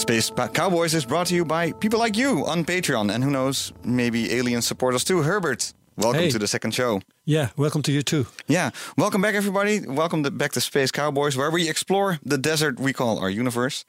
Space 0.00 0.30
Cowboys 0.54 0.94
is 0.94 1.04
brought 1.04 1.26
to 1.26 1.34
you 1.34 1.44
by 1.44 1.72
people 1.72 1.98
like 1.98 2.16
you 2.16 2.46
on 2.46 2.64
Patreon. 2.64 3.10
And 3.14 3.22
who 3.22 3.30
knows, 3.30 3.72
maybe 3.84 4.32
alien 4.32 4.62
supporters 4.62 5.04
too. 5.04 5.22
Herbert, 5.22 5.72
welcome 5.96 6.22
Hey. 6.22 6.30
to 6.30 6.38
the 6.38 6.46
second 6.46 6.72
show. 6.74 7.00
Yeah, 7.26 7.48
welcome 7.56 7.82
to 7.82 7.92
you 7.92 8.02
too. 8.02 8.26
Yeah, 8.48 8.70
welcome 8.96 9.20
back, 9.20 9.34
everybody. 9.34 9.80
Welcome 9.86 10.22
to, 10.24 10.30
back 10.30 10.52
to 10.52 10.60
Space 10.60 10.90
Cowboys, 10.90 11.36
where 11.36 11.50
we 11.50 11.68
explore 11.68 12.18
the 12.24 12.38
desert 12.38 12.80
we 12.80 12.92
call 12.92 13.18
our 13.18 13.28
universe. 13.30 13.84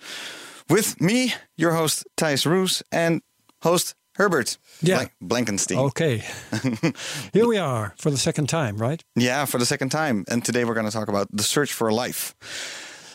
With 0.70 1.00
me, 1.00 1.34
your 1.58 1.72
host, 1.74 2.04
Thijs 2.18 2.46
Roos, 2.46 2.84
and 2.92 3.22
host 3.64 3.96
Herbert 4.16 4.58
Yeah. 4.82 5.06
Blank- 5.22 5.48
Blankesteijn. 5.48 5.78
Okay. 5.78 6.24
Here 7.34 7.48
we 7.48 7.58
are 7.58 7.94
for 7.98 8.12
the 8.12 8.18
second 8.18 8.48
time, 8.50 8.78
right? 8.78 9.02
Yeah, 9.16 9.46
for 9.46 9.58
the 9.60 9.66
second 9.66 9.90
time. 9.92 10.26
And 10.28 10.44
today 10.44 10.66
we're 10.66 10.74
going 10.76 10.86
to 10.86 10.92
talk 10.92 11.08
about 11.08 11.28
the 11.32 11.44
search 11.44 11.72
for 11.74 11.90
life 11.92 12.36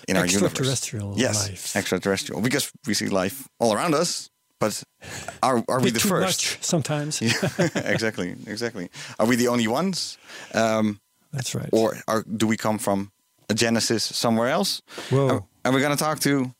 in 0.08 0.16
our 0.16 0.26
universe. 0.26 0.50
Extraterrestrial 0.50 1.14
Yes, 1.16 1.48
life. 1.48 1.76
extraterrestrial. 1.76 2.40
Because 2.42 2.70
we 2.86 2.94
see 2.94 3.08
life 3.08 3.48
all 3.58 3.72
around 3.74 3.94
us, 3.94 4.30
but 4.60 4.82
are, 5.42 5.64
are 5.68 5.80
we 5.80 5.90
the 5.90 5.98
too 6.00 6.08
first? 6.08 6.26
much 6.26 6.58
sometimes. 6.64 7.20
exactly, 7.74 8.34
exactly. 8.46 8.88
Are 9.18 9.26
we 9.26 9.36
the 9.36 9.48
only 9.48 9.66
ones? 9.68 10.18
Um, 10.54 11.00
That's 11.32 11.54
right. 11.54 11.68
or 11.72 11.96
are, 12.08 12.22
do 12.22 12.46
we 12.46 12.56
come 12.56 12.78
from 12.78 13.10
a 13.48 13.54
genesis 13.54 14.04
somewhere 14.04 14.48
else? 14.48 14.82
Whoa. 15.10 15.28
And, 15.28 15.42
and 15.64 15.74
we're 15.74 15.80
going 15.82 15.96
to 15.96 16.02
talk 16.04 16.20
to 16.20 16.54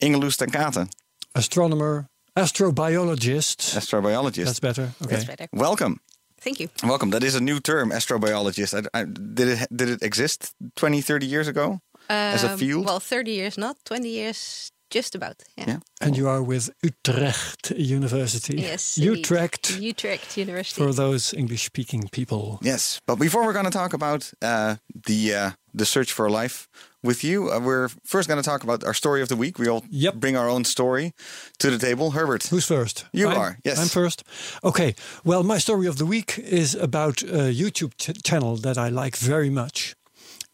Inge 0.00 0.16
Loes 0.16 0.36
ten 0.36 0.50
Katen, 0.50 0.88
Astronomer, 1.34 2.08
astrobiologist. 2.36 3.76
astrobiologist. 3.76 4.44
That's 4.44 4.60
better. 4.60 4.92
Okay. 5.02 5.14
That's 5.14 5.24
better. 5.24 5.46
Welcome. 5.52 6.00
Thank 6.40 6.60
you. 6.60 6.68
Welcome. 6.84 7.10
That 7.10 7.24
is 7.24 7.34
a 7.34 7.40
new 7.40 7.58
term, 7.60 7.90
astrobiologist. 7.90 8.74
I, 8.94 9.00
I, 9.00 9.04
did 9.04 9.48
it 9.48 9.68
did 9.76 9.88
it 9.88 10.02
exist 10.02 10.54
20, 10.76 11.00
30 11.00 11.26
years 11.26 11.48
ago 11.48 11.80
as 12.08 12.44
a 12.44 12.52
Um, 12.52 12.58
field? 12.58 12.86
Well, 12.86 13.00
30 13.00 13.30
years 13.30 13.56
not, 13.56 13.76
20 13.84 14.08
years 14.08 14.70
just 14.90 15.14
about. 15.14 15.42
Yeah. 15.56 15.64
Yeah. 15.68 15.78
And 16.00 16.16
you 16.16 16.28
are 16.28 16.42
with 16.42 16.70
Utrecht 16.82 17.72
University. 17.76 18.56
Yes. 18.56 18.96
indeed. 18.96 19.18
Utrecht 19.18 19.78
Utrecht 19.78 20.36
University. 20.38 20.82
for 20.82 20.94
those 20.94 21.34
English-speaking 21.36 22.08
people. 22.10 22.58
Yes, 22.62 23.00
but 23.06 23.16
before 23.18 23.42
we're 23.44 23.52
going 23.52 23.70
to 23.70 23.78
talk 23.78 23.92
about 23.92 24.32
uh, 24.42 24.76
the 25.06 25.34
uh, 25.34 25.50
the 25.74 25.84
search 25.84 26.12
for 26.12 26.30
life 26.30 26.66
with 27.02 27.22
you, 27.22 27.50
uh, 27.50 27.60
we're 27.60 27.88
first 28.04 28.28
going 28.28 28.42
to 28.42 28.50
talk 28.50 28.62
about 28.64 28.82
our 28.84 28.94
story 28.94 29.20
of 29.22 29.28
the 29.28 29.36
week. 29.36 29.58
We 29.58 29.68
all 29.68 29.82
Yep. 29.90 30.14
bring 30.14 30.36
our 30.38 30.48
own 30.48 30.64
story 30.64 31.12
to 31.58 31.70
the 31.70 31.78
table. 31.78 32.12
Herbert, 32.12 32.48
Who's 32.50 32.64
first? 32.66 33.04
You 33.12 33.28
I'm- 33.28 33.38
are, 33.40 33.58
yes. 33.64 33.78
I'm 33.78 33.88
first. 33.88 34.22
Okay. 34.62 34.94
Well, 35.22 35.42
my 35.42 35.58
story 35.60 35.86
of 35.88 35.96
the 35.96 36.06
week 36.06 36.38
is 36.38 36.74
about 36.74 37.22
a 37.22 37.52
YouTube 37.52 37.92
ch- 37.98 38.22
channel 38.22 38.56
that 38.56 38.76
I 38.78 38.88
like 38.88 39.16
very 39.18 39.50
much. 39.50 39.94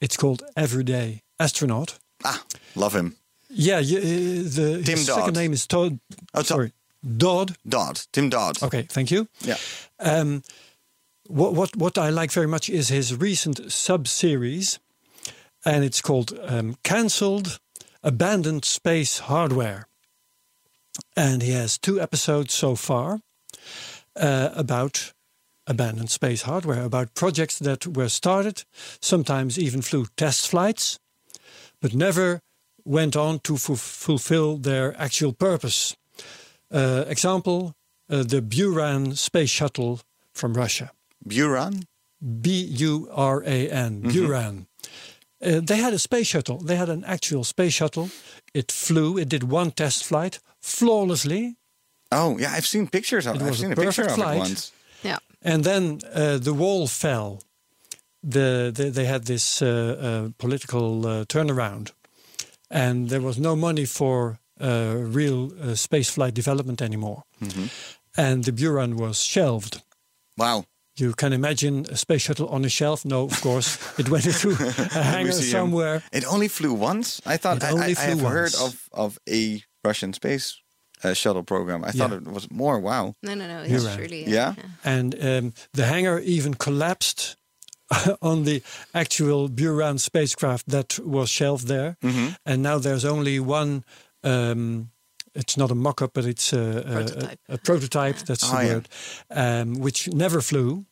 It's 0.00 0.16
called 0.16 0.42
Everyday 0.56 1.22
Astronaut. 1.38 1.98
ah, 2.24 2.42
love 2.74 2.94
him. 2.94 3.16
Yeah, 3.50 3.78
uh, 3.78 3.82
the 3.82 4.82
Tim 4.84 4.98
his 4.98 5.06
Dodd. 5.06 5.18
second 5.18 5.34
name 5.36 5.52
is 5.52 5.66
Todd. 5.66 5.98
Oh, 6.34 6.42
sorry, 6.42 6.72
Dodd. 7.16 7.56
Dodd, 7.68 8.00
Tim 8.12 8.28
Dodd. 8.30 8.62
Okay, 8.62 8.82
thank 8.82 9.10
you. 9.10 9.28
Yeah. 9.40 9.56
Um, 10.00 10.42
what 11.28 11.54
what 11.54 11.76
what 11.76 11.98
I 11.98 12.10
like 12.10 12.32
very 12.32 12.46
much 12.48 12.68
is 12.68 12.88
his 12.88 13.14
recent 13.14 13.70
sub 13.72 14.08
series, 14.08 14.78
and 15.64 15.84
it's 15.84 16.00
called 16.00 16.32
um, 16.42 16.76
"Cancelled 16.82 17.60
Abandoned 18.02 18.64
Space 18.64 19.20
Hardware," 19.20 19.86
and 21.16 21.42
he 21.42 21.52
has 21.52 21.78
two 21.78 22.00
episodes 22.00 22.54
so 22.54 22.74
far 22.76 23.20
uh, 24.16 24.50
about 24.54 25.12
abandoned 25.66 26.10
space 26.10 26.42
hardware, 26.42 26.82
about 26.82 27.14
projects 27.14 27.58
that 27.58 27.86
were 27.86 28.08
started, 28.10 28.64
sometimes 29.00 29.58
even 29.58 29.80
flew 29.80 30.06
test 30.16 30.46
flights, 30.48 30.98
but 31.84 31.92
never 31.94 32.40
went 32.84 33.14
on 33.16 33.38
to 33.40 33.56
fu- 33.58 33.76
fulfill 33.76 34.56
their 34.56 34.94
actual 35.06 35.32
purpose. 35.34 35.96
Uh, 36.70 37.04
example: 37.14 37.58
uh, 38.08 38.22
the 38.24 38.40
Buran 38.40 39.16
space 39.16 39.50
shuttle 39.50 40.00
from 40.32 40.54
Russia. 40.54 40.88
Buran. 41.28 41.84
B 42.40 42.46
U 42.88 43.08
R 43.12 43.42
A 43.44 43.68
N, 43.70 44.02
Buran. 44.02 44.66
Uh, 45.42 45.60
they 45.60 45.76
had 45.76 45.92
a 45.92 45.98
space 45.98 46.26
shuttle. 46.32 46.58
They 46.68 46.76
had 46.76 46.88
an 46.88 47.04
actual 47.04 47.44
space 47.44 47.74
shuttle. 47.74 48.08
It 48.54 48.72
flew. 48.72 49.18
It 49.18 49.28
did 49.28 49.42
one 49.52 49.70
test 49.72 50.04
flight 50.04 50.40
flawlessly. 50.62 51.56
Oh, 52.10 52.38
yeah, 52.38 52.52
I've 52.56 52.66
seen 52.66 52.86
pictures 52.88 53.26
of 53.26 53.34
It 53.36 53.42
I've 53.42 53.48
was 53.50 53.58
a 53.58 53.62
seen 53.62 53.72
a 53.72 53.76
picture 53.76 54.02
perfect 54.04 54.10
of 54.12 54.18
it 54.18 54.22
flight. 54.22 54.38
once. 54.38 54.72
yeah. 55.02 55.18
And 55.42 55.64
then 55.64 56.00
uh, 56.14 56.38
the 56.38 56.54
wall 56.54 56.86
fell. 56.86 57.42
The, 58.26 58.72
the 58.74 58.90
they 58.90 59.04
had 59.04 59.24
this 59.26 59.60
uh, 59.62 59.66
uh, 59.66 60.28
political 60.38 61.06
uh, 61.06 61.24
turnaround, 61.26 61.92
and 62.70 63.08
there 63.10 63.20
was 63.20 63.36
no 63.38 63.54
money 63.56 63.84
for 63.86 64.38
uh, 64.60 64.94
real 64.96 65.50
uh, 65.60 65.74
space 65.74 66.10
flight 66.10 66.34
development 66.34 66.80
anymore. 66.80 67.22
And 68.16 68.44
the 68.44 68.52
Buran 68.52 68.94
was 68.94 69.22
shelved. 69.22 69.82
Wow. 70.38 70.64
You 70.96 71.12
can 71.12 71.32
imagine 71.32 71.86
a 71.90 71.96
space 71.96 72.22
shuttle 72.22 72.48
on 72.48 72.64
a 72.64 72.68
shelf. 72.68 73.04
No, 73.04 73.24
of 73.24 73.40
course, 73.40 73.76
it 73.98 74.08
went 74.08 74.26
into 74.26 74.50
a 74.50 74.54
hangar 75.02 75.32
somewhere. 75.32 76.02
It 76.12 76.24
only 76.24 76.48
flew 76.48 76.72
once. 76.72 77.20
I 77.26 77.36
thought 77.36 77.56
It 77.56 77.64
I, 77.64 77.70
only 77.72 77.86
I, 77.86 77.90
I 77.90 77.94
flew 77.94 78.16
have 78.24 78.32
heard 78.32 78.54
of 78.54 78.88
of 78.92 79.18
a 79.28 79.62
Russian 79.84 80.12
space 80.12 80.62
uh, 81.02 81.12
shuttle 81.14 81.42
program. 81.42 81.82
I 81.84 81.90
thought 81.90 82.10
Yeah. 82.10 82.18
it 82.18 82.32
was 82.32 82.48
more. 82.50 82.78
Wow. 82.80 83.14
No, 83.22 83.34
no, 83.34 83.46
no. 83.48 83.62
It's 83.62 83.70
You're 83.72 83.80
right. 83.90 83.98
really. 83.98 84.24
Yeah? 84.32 84.54
And 84.84 85.14
um, 85.20 85.52
the 85.72 85.84
hangar 85.86 86.20
even 86.20 86.54
collapsed 86.54 87.36
on 88.22 88.44
the 88.44 88.62
actual 88.94 89.48
Buran 89.48 89.98
spacecraft 90.00 90.68
that 90.68 90.98
was 91.00 91.28
shelved 91.30 91.66
there. 91.66 91.96
Mm-hmm. 92.02 92.28
And 92.46 92.62
now 92.62 92.78
there's 92.78 93.04
only 93.04 93.38
one. 93.40 93.84
Um, 94.22 94.90
it's 95.34 95.56
not 95.56 95.70
a 95.70 95.74
mock-up, 95.74 96.12
but 96.14 96.24
it's 96.24 96.52
a, 96.52 96.78
a- 96.78 96.82
Prototype. 96.82 97.38
A, 97.48 97.54
a 97.54 97.58
prototype. 97.58 98.16
That's 98.26 98.44
Oh, 98.52 98.56
the 98.56 98.64
yeah. 98.66 98.72
word, 98.74 98.88
um, 99.30 99.74
which 99.80 100.08
never 100.12 100.40
flew. 100.40 100.84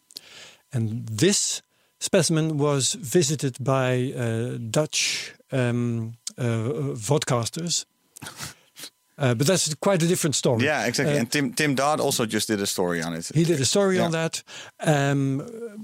And 0.73 1.07
this 1.07 1.63
specimen 2.01 2.59
was 2.59 2.95
visited 2.95 3.57
by 3.63 4.13
uh, 4.17 4.59
Dutch 4.71 5.33
um, 5.53 6.15
uh, 6.37 6.95
vodcasters. 6.97 7.85
Uh, 9.19 9.35
but 9.35 9.47
that's 9.47 9.75
quite 9.75 10.03
a 10.03 10.07
different 10.09 10.35
story. 10.35 10.65
Yeah, 10.65 10.87
exactly. 10.87 11.15
Uh, 11.17 11.21
and 11.21 11.31
Tim 11.31 11.53
Tim 11.53 11.75
Dodd 11.75 12.01
also 12.01 12.25
just 12.27 12.49
did 12.49 12.61
a 12.61 12.67
story 12.67 13.03
on 13.03 13.13
it. 13.15 13.31
he 13.35 13.45
did 13.45 13.61
a 13.61 13.65
story 13.65 13.99
on 14.01 14.11
that. 14.13 14.43
Um, 14.81 15.43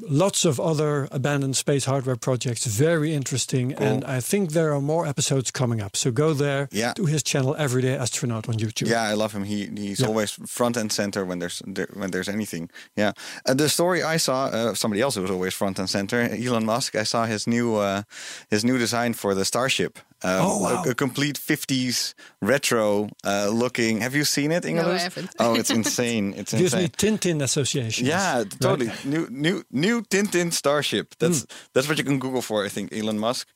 lots 0.09 0.45
of 0.45 0.59
other 0.59 1.09
abandoned 1.13 1.57
space 1.57 1.85
hardware 1.85 2.17
projects, 2.17 2.65
very 2.67 3.13
interesting. 3.15 3.73
And 3.75 4.05
I 4.05 4.21
think 4.21 4.53
there 4.53 4.73
are 4.75 4.81
more 4.81 5.07
episodes 5.07 5.51
coming 5.51 5.81
up. 5.83 5.97
So 5.97 6.11
go 6.11 6.35
there 6.35 6.69
Yeah. 6.73 6.93
to 6.95 7.07
his 7.07 7.23
channel, 7.23 7.55
Everyday 7.59 7.97
Astronaut 7.97 8.49
on 8.49 8.55
YouTube. 8.55 8.89
Yeah, 8.89 9.03
I 9.03 9.15
love 9.15 9.33
him. 9.35 9.45
He 9.45 9.67
he's 9.77 10.01
Yeah. 10.01 10.09
always 10.09 10.31
front 10.47 10.77
and 10.77 10.91
center 10.93 11.25
when 11.25 11.39
there's 11.39 11.63
there, 11.67 11.89
when 11.95 12.11
there's 12.11 12.29
anything. 12.29 12.71
Yeah, 12.97 13.13
uh, 13.47 13.55
the 13.55 13.69
story 13.69 14.03
I 14.03 14.19
saw, 14.19 14.47
uh, 14.47 14.75
somebody 14.75 15.03
else 15.03 15.17
who 15.17 15.23
was 15.23 15.31
always 15.31 15.55
front 15.55 15.79
and 15.79 15.89
center, 15.91 16.21
Elon 16.47 16.65
Musk. 16.65 16.95
I 16.95 17.05
saw 17.05 17.27
his 17.27 17.47
new 17.47 17.77
uh, 17.77 18.03
his 18.51 18.63
new 18.65 18.79
design 18.79 19.15
for 19.15 19.35
the 19.35 19.45
Starship. 19.45 19.99
Um, 20.25 20.41
Oh, 20.43 20.59
wow. 20.63 20.83
a, 20.85 20.91
a 20.91 20.95
complete 20.95 21.39
'50s 21.39 22.15
retro 22.43 23.09
uh, 23.25 23.49
looking. 23.53 24.01
Have 24.01 24.17
you 24.17 24.25
seen 24.25 24.51
it, 24.53 24.65
Inge 24.65 24.81
Loes? 24.83 25.03
haven't. 25.03 25.31
Oh, 25.39 25.55
it's 25.55 25.71
insane! 25.81 26.35
It's 26.37 26.53
Gives 26.53 26.75
me 26.75 26.85
insane. 26.85 27.19
Tintin 27.19 27.43
associations. 27.43 28.09
Yeah, 28.09 28.39
right? 28.39 28.61
totally. 28.61 28.91
New 29.05 29.29
new 29.31 29.63
new 29.71 30.03
Tintin 30.03 30.53
Starship. 30.53 31.15
That's 31.19 31.47
that's 31.73 31.89
what 31.89 31.99
you 31.99 32.05
can 32.05 32.19
Google 32.19 32.43
for. 32.43 32.65
I 32.67 32.69
think 32.69 32.93
Elon 32.93 33.19
Musk. 33.19 33.47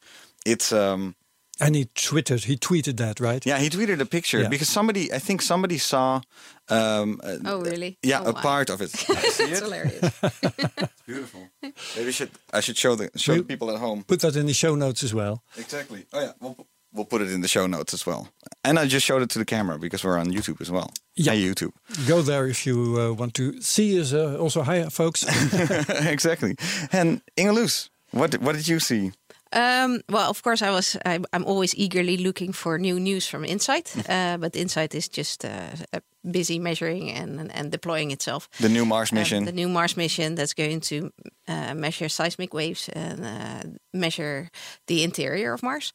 It's 0.47 0.73
um 0.73 1.15
And 1.61 1.75
he 1.77 1.85
tweeted, 1.95 2.45
he 2.45 2.57
tweeted 2.57 2.97
that, 2.97 3.21
right? 3.21 3.45
yeah. 3.47 3.59
He 3.61 3.69
tweeted 3.69 4.01
a 4.01 4.07
picture 4.07 4.41
Yeah. 4.41 4.49
because 4.51 4.69
somebody 4.69 5.13
I 5.13 5.19
think 5.21 5.43
somebody 5.43 5.79
saw 5.79 6.21
um 6.69 7.21
uh, 7.23 7.37
Oh, 7.45 7.61
really? 7.61 7.99
yeah 8.03 8.21
Oh, 8.25 8.31
a 8.31 8.33
wow. 8.33 8.43
part 8.43 8.71
of 8.71 8.81
it. 8.81 8.91
See 8.97 9.13
That's 9.15 9.41
it? 9.41 9.59
hilarious. 9.63 10.13
It's 10.23 11.03
beautiful. 11.07 11.41
Maybe 11.97 12.09
I 12.09 12.13
should 12.13 12.31
I 12.59 12.61
should 12.61 12.77
show 12.79 12.97
the 12.97 13.11
show 13.17 13.35
the 13.37 13.43
people 13.45 13.71
at 13.71 13.79
home. 13.81 14.03
Put 14.05 14.21
that 14.21 14.37
in 14.37 14.47
the 14.47 14.55
show 14.55 14.75
notes 14.77 15.03
as 15.05 15.13
well. 15.13 15.43
Exactly. 15.57 16.05
Oh 16.13 16.21
yeah, 16.21 16.33
we'll 16.41 16.57
we'll 16.95 17.07
put 17.07 17.21
it 17.23 17.31
in 17.31 17.41
the 17.43 17.49
show 17.49 17.67
notes 17.69 17.93
as 17.95 18.07
well. 18.07 18.27
And 18.65 18.79
I 18.79 18.87
just 18.87 19.05
showed 19.07 19.23
it 19.23 19.31
to 19.31 19.39
the 19.39 19.45
camera 19.45 19.79
because 19.79 20.05
we're 20.07 20.19
on 20.21 20.31
YouTube 20.33 20.61
as 20.61 20.71
well. 20.71 20.91
Yeah. 21.17 21.33
Hey, 21.33 21.43
YouTube. 21.45 21.73
Go 22.09 22.23
there 22.23 22.47
if 22.51 22.67
you 22.67 22.97
uh, 23.01 23.13
want 23.13 23.35
to 23.35 23.61
see 23.61 24.01
us. 24.01 24.13
Uh, 24.13 24.37
also, 24.41 24.63
hi, 24.63 24.89
folks. 24.89 25.25
exactly. 25.89 26.57
And 26.93 27.21
Inge 27.37 27.53
Loes, 27.57 27.91
what 28.13 28.35
what 28.41 28.57
did 28.57 28.69
you 28.69 28.81
see? 28.81 29.13
Um, 29.53 30.01
well, 30.09 30.31
of 30.31 30.43
course, 30.43 30.63
I 30.63 30.71
was. 30.71 30.97
I'm, 31.05 31.25
I'm 31.33 31.45
always 31.45 31.75
eagerly 31.75 32.17
looking 32.17 32.53
for 32.55 32.79
new 32.79 32.99
news 32.99 33.27
from 33.29 33.45
Insight, 33.45 33.95
uh, 34.09 34.39
but 34.39 34.57
Insight 34.57 34.95
is 34.95 35.09
just 35.09 35.45
uh, 35.45 36.01
busy 36.31 36.59
measuring 36.59 37.11
and, 37.11 37.51
and, 37.55 37.71
deploying 37.71 38.11
itself. 38.13 38.49
The 38.61 38.69
new 38.69 38.85
Mars 38.85 39.13
Um, 39.13 39.19
mission. 39.19 39.45
the 39.45 39.53
new 39.53 39.69
Mars 39.69 39.97
mission 39.97 40.35
that's 40.37 40.55
going 40.55 40.81
to 40.81 41.13
uh, 41.49 41.75
measure 41.75 42.09
seismic 42.09 42.55
waves 42.55 42.89
and 42.89 43.25
uh, 43.25 43.63
measure 43.93 44.49
the 44.87 45.03
interior 45.03 45.53
of 45.53 45.63
Mars. 45.63 45.93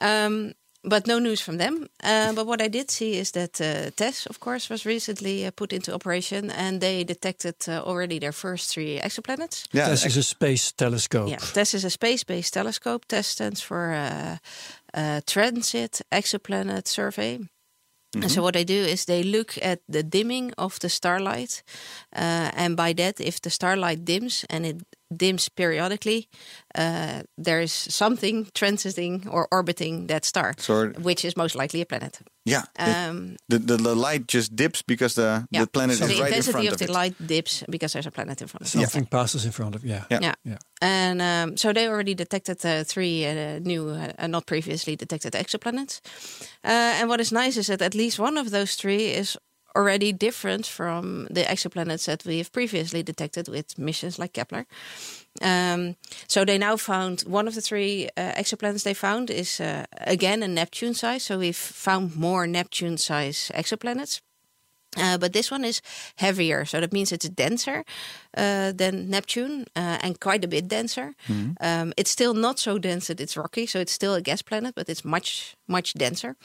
Um, 0.00 0.52
but 0.82 1.06
no 1.06 1.18
news 1.18 1.40
from 1.40 1.58
them. 1.58 1.88
Uh, 2.02 2.32
but 2.32 2.46
what 2.46 2.60
I 2.60 2.68
did 2.68 2.90
see 2.90 3.18
is 3.18 3.30
that 3.32 3.60
uh, 3.60 3.90
TESS, 3.96 4.26
of 4.26 4.40
course, 4.40 4.68
was 4.68 4.84
recently 4.84 5.46
uh, 5.46 5.50
put 5.50 5.72
into 5.72 5.94
operation, 5.94 6.50
and 6.50 6.80
they 6.80 7.04
detected 7.04 7.54
uh, 7.68 7.82
already 7.84 8.18
their 8.18 8.32
first 8.32 8.70
three 8.70 8.98
exoplanets. 8.98 9.66
yeah, 9.72 9.88
this 9.88 10.04
is 10.04 10.16
a 10.16 10.22
space 10.22 10.72
telescope. 10.72 11.28
Yeah, 11.28 11.38
TESS 11.38 11.74
is 11.74 11.84
a 11.84 11.90
space-based 11.90 12.52
telescope. 12.52 13.06
TESS 13.06 13.26
stands 13.26 13.60
for 13.60 13.92
uh, 13.92 14.36
uh, 14.94 15.20
Transit 15.26 16.02
Exoplanet 16.10 16.88
Survey. 16.88 17.38
And 18.14 18.30
so 18.30 18.42
what 18.42 18.52
they 18.52 18.64
do 18.64 18.74
is 18.74 19.06
they 19.06 19.22
look 19.22 19.56
at 19.62 19.80
the 19.88 20.02
dimming 20.02 20.52
of 20.58 20.78
the 20.80 20.90
starlight, 20.90 21.62
uh, 22.14 22.50
and 22.54 22.76
by 22.76 22.92
that, 22.92 23.20
if 23.20 23.40
the 23.40 23.48
starlight 23.48 24.04
dims 24.04 24.44
and 24.50 24.66
it 24.66 24.82
dims 25.16 25.48
periodically, 25.48 26.28
uh, 26.74 27.22
there 27.44 27.60
is 27.62 27.72
something 27.72 28.46
transiting 28.54 29.26
or 29.30 29.46
orbiting 29.50 30.06
that 30.08 30.24
star, 30.24 30.54
So- 30.58 30.92
which 31.02 31.24
is 31.24 31.36
most 31.36 31.54
likely 31.54 31.80
a 31.80 31.86
planet. 31.86 32.18
yeah. 32.44 32.62
Um, 32.78 33.36
the, 33.48 33.58
the 33.58 33.76
the 33.76 33.94
light 33.94 34.26
just 34.26 34.56
dips 34.56 34.82
because 34.82 35.14
the 35.14 35.46
yeah. 35.50 35.64
the 35.64 35.70
planet 35.70 35.96
so 35.96 36.04
is 36.04 36.10
the 36.16 36.22
right 36.22 36.36
in 36.36 36.42
front 36.42 36.66
of 36.66 36.72
of, 36.72 36.78
the 36.78 36.92
light 36.92 37.14
dips 37.26 37.62
because 37.68 37.92
there's 37.92 38.06
a 38.06 38.10
planet 38.10 38.40
in 38.40 38.48
front 38.48 38.62
of 38.62 38.66
it. 38.66 38.70
Something 38.70 39.06
passes 39.06 39.44
in 39.44 39.52
front 39.52 39.74
of 39.76 39.84
yeah. 39.84 40.04
Yeah. 40.10 40.20
Yeah. 40.22 40.34
Yeah. 40.44 40.58
And 40.80 41.22
um, 41.22 41.56
so 41.56 41.72
they 41.72 41.86
already 41.88 42.14
detected 42.14 42.64
uh, 42.64 42.84
three 42.84 43.24
uh, 43.26 43.60
new, 43.60 43.90
uh, 43.90 44.26
not 44.26 44.46
previously 44.46 44.96
detected 44.96 45.34
exoplanets. 45.34 46.00
Uh, 46.64 46.98
and 47.00 47.08
what 47.08 47.20
is 47.20 47.30
nice 47.30 47.56
is 47.56 47.66
that 47.66 47.82
at 47.82 47.94
least 47.94 48.18
one 48.18 48.40
of 48.40 48.50
those 48.50 48.74
three 48.74 49.14
is 49.14 49.38
already 49.76 50.12
different 50.12 50.66
from 50.66 51.26
the 51.30 51.42
exoplanets 51.42 52.06
that 52.06 52.24
we 52.24 52.38
have 52.38 52.52
previously 52.52 53.02
detected 53.02 53.48
with 53.48 53.78
missions 53.78 54.18
like 54.18 54.32
Kepler. 54.32 54.66
Um, 55.40 55.96
so 56.28 56.44
they 56.44 56.58
now 56.58 56.76
found 56.76 57.22
one 57.22 57.48
of 57.48 57.54
the 57.54 57.60
three 57.60 58.08
uh, 58.16 58.32
exoplanets 58.32 58.84
they 58.84 58.94
found 58.94 59.30
is 59.30 59.60
uh, 59.60 59.84
again 60.00 60.42
a 60.42 60.48
Neptune 60.48 60.94
size. 60.94 61.22
So 61.22 61.38
we've 61.38 61.56
found 61.56 62.16
more 62.16 62.46
Neptune 62.46 62.98
size 62.98 63.50
exoplanets. 63.54 64.20
Uh, 64.96 65.16
but 65.18 65.32
this 65.32 65.50
one 65.50 65.64
is 65.64 65.80
heavier, 66.16 66.64
so 66.66 66.80
that 66.80 66.92
means 66.92 67.12
it's 67.12 67.28
denser 67.28 67.82
uh, 68.36 68.72
than 68.72 69.08
Neptune 69.08 69.64
uh, 69.74 69.98
and 70.02 70.20
quite 70.20 70.44
a 70.44 70.48
bit 70.48 70.68
denser. 70.68 71.14
Um, 71.60 71.92
it's 71.96 72.10
still 72.10 72.34
not 72.34 72.58
so 72.58 72.78
dense 72.78 73.06
that 73.06 73.20
it's 73.20 73.36
rocky, 73.36 73.66
so 73.66 73.78
it's 73.80 73.92
still 73.92 74.14
a 74.14 74.20
gas 74.20 74.42
planet, 74.42 74.74
but 74.74 74.88
it's 74.88 75.04
much 75.04 75.56
much 75.66 75.94
denser. 75.94 76.36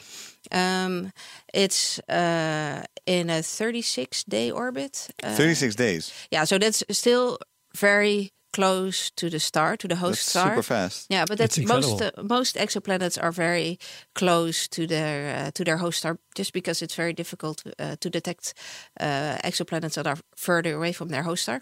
Um, 0.50 1.12
it's 1.54 1.98
uh, 2.08 2.82
in 3.06 3.30
a 3.30 3.42
36 3.42 4.24
day 4.24 4.50
orbit. 4.50 5.08
Uh, 5.22 5.34
36 5.34 5.74
days. 5.76 6.12
yeah, 6.30 6.44
so 6.44 6.58
that's 6.58 6.82
still 6.90 7.38
very 7.76 8.32
close 8.52 9.10
to 9.14 9.28
the 9.30 9.38
star, 9.38 9.76
to 9.76 9.88
the 9.88 9.94
host 9.96 10.18
That's 10.18 10.30
star. 10.30 10.48
super 10.50 10.62
fast. 10.62 11.06
Yeah, 11.10 11.24
but 11.28 11.40
It's 11.40 11.56
that's 11.56 11.68
most 11.68 12.00
uh, 12.02 12.10
most 12.22 12.56
exoplanets 12.56 13.18
are 13.22 13.32
very 13.32 13.78
close 14.14 14.68
to 14.68 14.86
their 14.86 15.46
uh, 15.46 15.50
to 15.52 15.64
their 15.64 15.76
host 15.78 15.98
star, 15.98 16.18
just 16.38 16.52
because 16.52 16.82
it's 16.84 16.94
very 16.96 17.12
difficult 17.12 17.62
uh, 17.78 17.96
to 18.00 18.10
detect 18.10 18.54
uh, 19.00 19.36
exoplanets 19.44 19.94
that 19.94 20.06
are 20.06 20.18
further 20.36 20.74
away 20.74 20.92
from 20.92 21.08
their 21.08 21.22
host 21.22 21.42
star. 21.42 21.60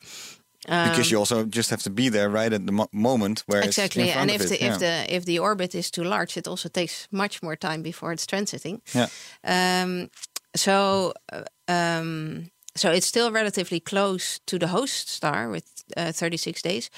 because 0.67 1.11
you 1.11 1.19
also 1.19 1.45
just 1.45 1.71
have 1.71 1.83
to 1.83 1.91
be 1.91 2.09
there 2.11 2.29
right 2.29 2.53
at 2.53 2.67
the 2.67 2.73
mo- 2.73 2.89
moment 2.93 3.43
where 3.47 3.63
exactly, 3.65 4.03
it's 4.03 4.11
in 4.11 4.15
front 4.15 4.31
and 4.31 4.41
of 4.41 4.47
if 4.47 4.53
it. 4.53 4.59
the 4.59 4.65
yeah. 4.65 4.73
if 4.73 4.79
the 4.79 5.15
if 5.17 5.25
the 5.25 5.39
orbit 5.39 5.75
is 5.75 5.91
too 5.91 6.05
large, 6.05 6.37
it 6.37 6.47
also 6.49 6.69
takes 6.69 7.09
much 7.11 7.43
more 7.43 7.57
time 7.57 7.83
before 7.83 8.13
it's 8.13 8.27
transiting. 8.27 8.81
yeah. 8.95 9.09
Um, 9.45 10.09
so, 10.55 11.13
uh, 11.33 11.43
um, 11.69 12.51
so 12.77 12.91
it's 12.91 13.07
still 13.07 13.33
relatively 13.33 13.81
close 13.81 14.41
to 14.47 14.59
the 14.59 14.69
host 14.69 15.09
star 15.09 15.49
with 15.49 15.65
uh, 15.97 16.13
36 16.13 16.63
days. 16.63 16.91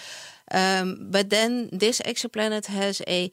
Um, 0.51 1.11
but 1.11 1.31
then 1.31 1.69
this 1.73 2.01
exoplanet 2.01 2.67
has 2.67 3.03
a, 3.07 3.31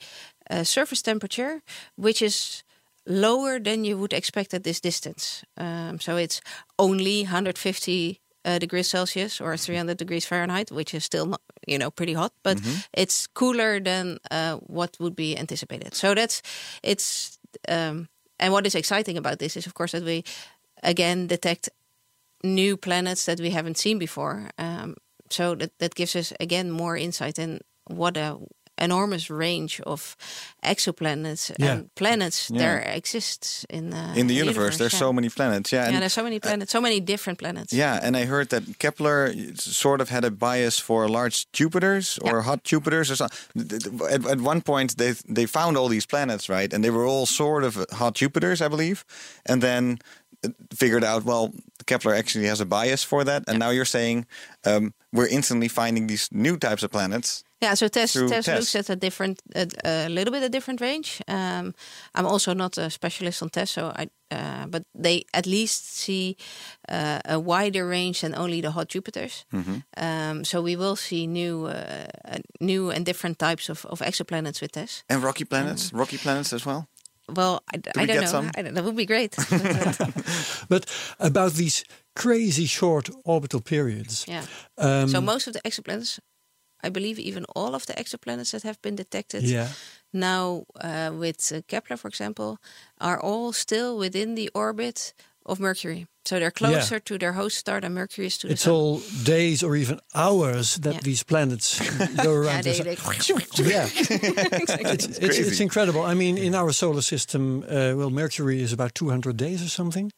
a 0.49 0.65
surface 0.65 1.01
temperature 1.01 1.61
which 1.95 2.21
is 2.21 2.63
lower 3.07 3.59
than 3.59 3.85
you 3.85 3.97
would 3.97 4.13
expect 4.13 4.53
at 4.53 4.63
this 4.63 4.81
distance. 4.81 5.43
Um, 5.57 5.99
so 5.99 6.17
it's 6.17 6.41
only 6.77 7.23
150 7.23 8.19
uh, 8.45 8.59
degrees 8.59 8.87
Celsius 8.87 9.41
or 9.41 9.57
300 9.57 9.97
degrees 9.97 10.25
Fahrenheit, 10.25 10.71
which 10.71 10.93
is 10.93 11.03
still 11.03 11.25
not, 11.25 11.41
you 11.67 11.77
know 11.77 11.89
pretty 11.89 12.13
hot, 12.13 12.31
but 12.43 12.57
it's 12.93 13.27
cooler 13.27 13.79
than 13.79 14.19
uh, 14.31 14.57
what 14.57 14.97
would 14.99 15.15
be 15.15 15.37
anticipated. 15.37 15.95
So 15.95 16.13
that's 16.13 16.41
it's 16.83 17.39
um, 17.67 18.07
and 18.39 18.53
what 18.53 18.65
is 18.67 18.75
exciting 18.75 19.17
about 19.17 19.39
this 19.39 19.57
is 19.57 19.65
of 19.65 19.73
course 19.73 19.93
that 19.93 20.03
we 20.03 20.23
again 20.83 21.27
detect 21.27 21.69
new 22.45 22.77
planets 22.77 23.25
that 23.25 23.39
we 23.39 23.49
haven't 23.51 23.77
seen 23.77 23.99
before. 23.99 24.49
Um, 24.57 24.95
so 25.29 25.55
that 25.55 25.71
that 25.79 25.95
gives 25.95 26.15
us 26.15 26.33
again 26.39 26.71
more 26.71 26.97
insight 26.97 27.39
in 27.39 27.59
what 27.87 28.17
a 28.17 28.37
enormous 28.77 29.29
range 29.29 29.79
of 29.85 30.15
exoplanets 30.61 31.51
Yeah. 31.57 31.71
and 31.71 31.89
planets 31.95 32.49
Yeah. 32.49 32.59
there 32.59 32.79
exists 32.95 33.65
in 33.69 33.93
uh, 33.93 34.13
in 34.17 34.27
the 34.27 34.33
universe, 34.41 34.77
there's 34.77 34.93
yeah. 34.93 34.99
so 34.99 35.13
many 35.13 35.29
planets. 35.29 35.71
Yeah, 35.71 35.83
yeah, 35.83 35.93
and, 35.93 36.01
there's 36.01 36.13
so 36.13 36.23
many 36.23 36.39
planets, 36.39 36.71
so 36.71 36.81
many 36.81 36.99
different 36.99 37.39
planets. 37.39 37.73
yeah, 37.73 37.99
and 38.03 38.15
I 38.17 38.25
heard 38.25 38.49
that 38.49 38.63
Kepler 38.77 39.33
sort 39.55 40.01
of 40.01 40.09
had 40.09 40.25
a 40.25 40.29
bias 40.29 40.79
for 40.81 41.07
large 41.09 41.45
Jupiters 41.53 42.19
or 42.21 42.41
hot 42.41 42.63
Jupiters 42.63 43.09
or 43.09 43.15
something. 43.15 43.39
At, 44.11 44.25
at 44.25 44.39
one 44.41 44.61
point, 44.61 44.97
they 44.97 45.13
they 45.35 45.47
found 45.47 45.77
all 45.77 45.89
these 45.89 46.07
planets, 46.07 46.49
right, 46.49 46.73
and 46.73 46.83
they 46.83 46.91
were 46.91 47.05
all 47.07 47.25
sort 47.25 47.63
of 47.63 47.75
hot 47.91 48.15
Jupiters, 48.15 48.61
I 48.61 48.67
believe, 48.69 49.05
and 49.45 49.61
then 49.61 49.99
uh, 50.45 50.49
figured 50.77 51.03
out 51.03 51.23
well 51.23 51.53
Kepler 51.85 52.15
actually 52.15 52.47
has 52.47 52.61
a 52.61 52.65
bias 52.65 53.03
for 53.03 53.23
that, 53.23 53.43
and 53.47 53.59
now 53.59 53.69
you're 53.69 53.85
saying 53.85 54.25
um, 54.65 54.93
we're 55.11 55.27
instantly 55.27 55.67
finding 55.67 56.07
these 56.07 56.29
new 56.31 56.57
types 56.57 56.83
of 56.83 56.91
planets. 56.91 57.43
Yeah, 57.61 57.73
so 57.73 57.87
TESS, 57.87 58.13
TESS 58.13 58.47
looks 58.47 58.75
at 58.75 58.89
a 58.89 58.95
different, 58.95 59.41
a, 59.55 59.67
a 59.83 60.09
little 60.09 60.31
bit 60.31 60.43
a 60.43 60.49
different 60.49 60.81
range. 60.81 61.21
Um, 61.27 61.73
I'm 62.13 62.25
also 62.25 62.53
not 62.53 62.77
a 62.77 62.89
specialist 62.89 63.41
on 63.41 63.49
TESS, 63.49 63.71
so 63.71 63.93
I, 63.95 64.09
uh, 64.29 64.67
but 64.67 64.83
they 64.93 65.23
at 65.33 65.45
least 65.45 65.95
see 65.95 66.35
uh, 66.89 67.21
a 67.25 67.39
wider 67.39 67.87
range 67.87 68.21
than 68.21 68.35
only 68.35 68.61
the 68.61 68.71
hot 68.71 68.89
Jupiters. 68.89 69.45
Mm-hmm. 69.53 69.77
Um, 69.97 70.43
so 70.43 70.61
we 70.61 70.75
will 70.75 70.95
see 70.95 71.27
new, 71.27 71.65
uh, 71.65 72.07
uh, 72.25 72.39
new 72.59 72.91
and 72.91 73.05
different 73.05 73.39
types 73.39 73.69
of, 73.69 73.85
of 73.85 73.99
exoplanets 73.99 74.61
with 74.61 74.73
TESS. 74.73 75.03
And 75.09 75.23
rocky 75.23 75.45
planets, 75.45 75.93
rocky 75.93 76.17
planets 76.17 76.53
as 76.53 76.65
well. 76.65 76.87
Well, 77.29 77.63
I, 77.73 77.81
I 77.97 78.01
we 78.01 78.05
don't 78.07 78.21
know. 78.21 78.27
some? 78.27 78.51
I 78.55 78.61
don't, 78.61 78.73
that 78.73 78.83
would 78.83 78.95
be 78.95 79.05
great. 79.05 79.35
But, 79.35 79.99
But 80.69 80.85
about 81.19 81.53
these 81.53 81.83
crazy 82.15 82.65
short 82.65 83.09
orbital 83.23 83.61
periods. 83.61 84.25
yeah. 84.27 84.45
Um, 84.77 85.07
so 85.07 85.21
most 85.21 85.47
of 85.47 85.53
the 85.53 85.61
exoplanets, 85.61 86.19
I 86.83 86.89
believe, 86.89 87.19
even 87.19 87.45
all 87.55 87.75
of 87.75 87.85
the 87.85 87.93
exoplanets 87.93 88.51
that 88.51 88.63
have 88.63 88.81
been 88.81 88.95
detected 88.95 89.43
yeah. 89.43 89.69
now 90.13 90.65
uh, 90.81 91.11
with 91.13 91.51
uh, 91.51 91.61
Kepler, 91.67 91.97
for 91.97 92.07
example, 92.07 92.57
are 92.99 93.19
all 93.19 93.53
still 93.53 93.97
within 93.97 94.35
the 94.35 94.49
orbit 94.53 95.13
of 95.45 95.59
Mercury. 95.59 96.07
So 96.25 96.39
they're 96.39 96.49
closer 96.51 96.99
to 96.99 97.17
their 97.19 97.33
host 97.33 97.57
star 97.57 97.79
than 97.81 97.93
Mercury 97.93 98.25
is 98.27 98.37
to 98.39 98.47
It's 98.47 98.63
the 98.63 98.69
sun. 98.69 98.73
all 98.73 99.01
days 99.23 99.61
or 99.63 99.75
even 99.75 99.99
hours 100.15 100.75
that 100.77 100.93
Yeah. 100.93 100.99
these 101.03 101.23
planets 101.23 101.79
go 102.23 102.33
around. 102.33 102.65
yeah, 102.65 102.73
the 102.75 102.83
they, 102.83 102.95
sun. 102.95 103.15
they, 103.63 103.69
yeah, 103.71 103.85
it's, 103.85 105.05
it's, 105.05 105.17
it's 105.19 105.37
crazy. 105.37 105.63
incredible. 105.63 106.01
I 106.01 106.13
mean, 106.15 106.37
in 106.37 106.55
our 106.55 106.71
solar 106.73 107.01
system, 107.01 107.63
uh, 107.69 107.93
well, 107.95 108.09
Mercury 108.09 108.61
is 108.61 108.73
about 108.73 108.95
200 108.95 109.37
days 109.37 109.61
or 109.63 109.69
something, 109.69 110.11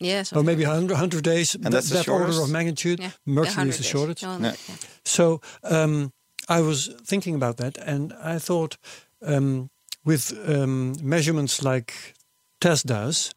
yeah, 0.00 0.24
or 0.34 0.42
maybe 0.42 0.64
like 0.64 0.72
100, 0.74 0.94
100 0.94 1.22
days. 1.22 1.54
And 1.54 1.72
that's 1.72 1.88
the 1.90 1.98
that 1.98 2.08
order 2.08 2.42
of 2.42 2.50
magnitude. 2.50 2.98
Yeah, 2.98 3.10
Mercury 3.24 3.68
is 3.68 3.78
100 3.78 3.78
the 3.78 3.82
shortest. 3.84 4.22
No, 4.24 4.38
Yeah. 4.38 4.54
yeah. 4.68 4.74
So 5.04 5.40
um, 5.62 6.10
I 6.48 6.60
was 6.60 6.90
thinking 7.06 7.36
about 7.36 7.56
that, 7.58 7.78
and 7.78 8.12
I 8.14 8.38
thought 8.40 8.78
um, 9.24 9.70
with 10.04 10.32
um, 10.48 10.96
measurements 11.02 11.62
like 11.62 12.14
TESS 12.62 12.82
does, 12.84 13.30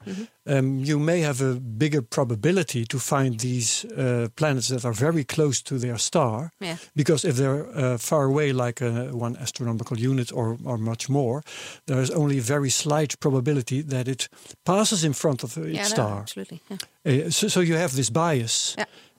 um, 0.45 0.79
you 0.85 0.99
may 0.99 1.21
have 1.21 1.41
a 1.41 1.53
bigger 1.55 2.01
probability 2.03 2.85
to 2.85 2.99
find 2.99 3.39
these 3.39 3.85
uh, 3.85 4.27
planets 4.35 4.67
that 4.67 4.85
are 4.85 4.93
very 4.93 5.23
close 5.23 5.63
to 5.63 5.77
their 5.79 5.97
star. 5.97 6.51
Yeah. 6.59 6.77
Because 6.93 7.27
if 7.27 7.35
they're 7.35 7.65
uh, 7.75 7.97
far 7.97 8.23
away, 8.25 8.53
like 8.53 8.85
uh, 8.85 9.05
one 9.21 9.35
astronomical 9.41 9.97
unit 9.97 10.31
or, 10.31 10.57
or 10.63 10.77
much 10.77 11.09
more, 11.09 11.41
there 11.85 12.01
is 12.01 12.11
only 12.11 12.37
a 12.37 12.41
very 12.41 12.69
slight 12.69 13.19
probability 13.19 13.81
that 13.83 14.07
it 14.07 14.29
passes 14.63 15.03
in 15.03 15.13
front 15.13 15.43
of 15.43 15.57
its 15.57 15.67
Yeah, 15.73 15.81
no, 15.81 15.87
star. 15.89 16.19
absolutely. 16.19 16.59
Yeah. 16.69 16.77
Uh, 17.05 17.29
so, 17.31 17.47
so 17.47 17.59
you 17.61 17.75
have 17.77 17.95
this 17.95 18.09
bias. 18.11 18.75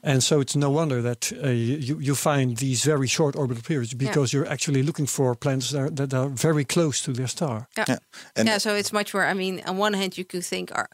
Yeah. 0.07 0.13
And 0.13 0.23
so 0.23 0.39
it's 0.39 0.55
no 0.55 0.69
wonder 0.69 1.01
that 1.01 1.31
uh, 1.43 1.49
you, 1.49 1.99
you 1.99 2.15
find 2.15 2.57
these 2.57 2.83
very 2.89 3.07
short 3.07 3.35
orbital 3.35 3.63
periods 3.63 3.93
because 3.93 4.37
you're 4.37 4.51
actually 4.51 4.83
looking 4.83 5.07
for 5.07 5.35
planets 5.35 5.69
that 5.71 5.79
are, 5.79 5.89
that 5.89 6.13
are 6.13 6.29
very 6.29 6.65
close 6.65 7.01
to 7.03 7.11
their 7.13 7.27
star. 7.27 7.67
Yeah. 7.77 7.85
Yeah, 7.87 7.97
and 8.35 8.47
yeah, 8.47 8.59
so 8.59 8.75
it's 8.75 8.91
much 8.93 9.13
more. 9.13 9.25
I 9.31 9.33
mean, 9.33 9.61
on 9.65 9.77
one 9.77 9.93
hand, 9.97 10.17
you 10.17 10.25
could 10.25 10.45
think, 10.45 10.71
are 10.71 10.87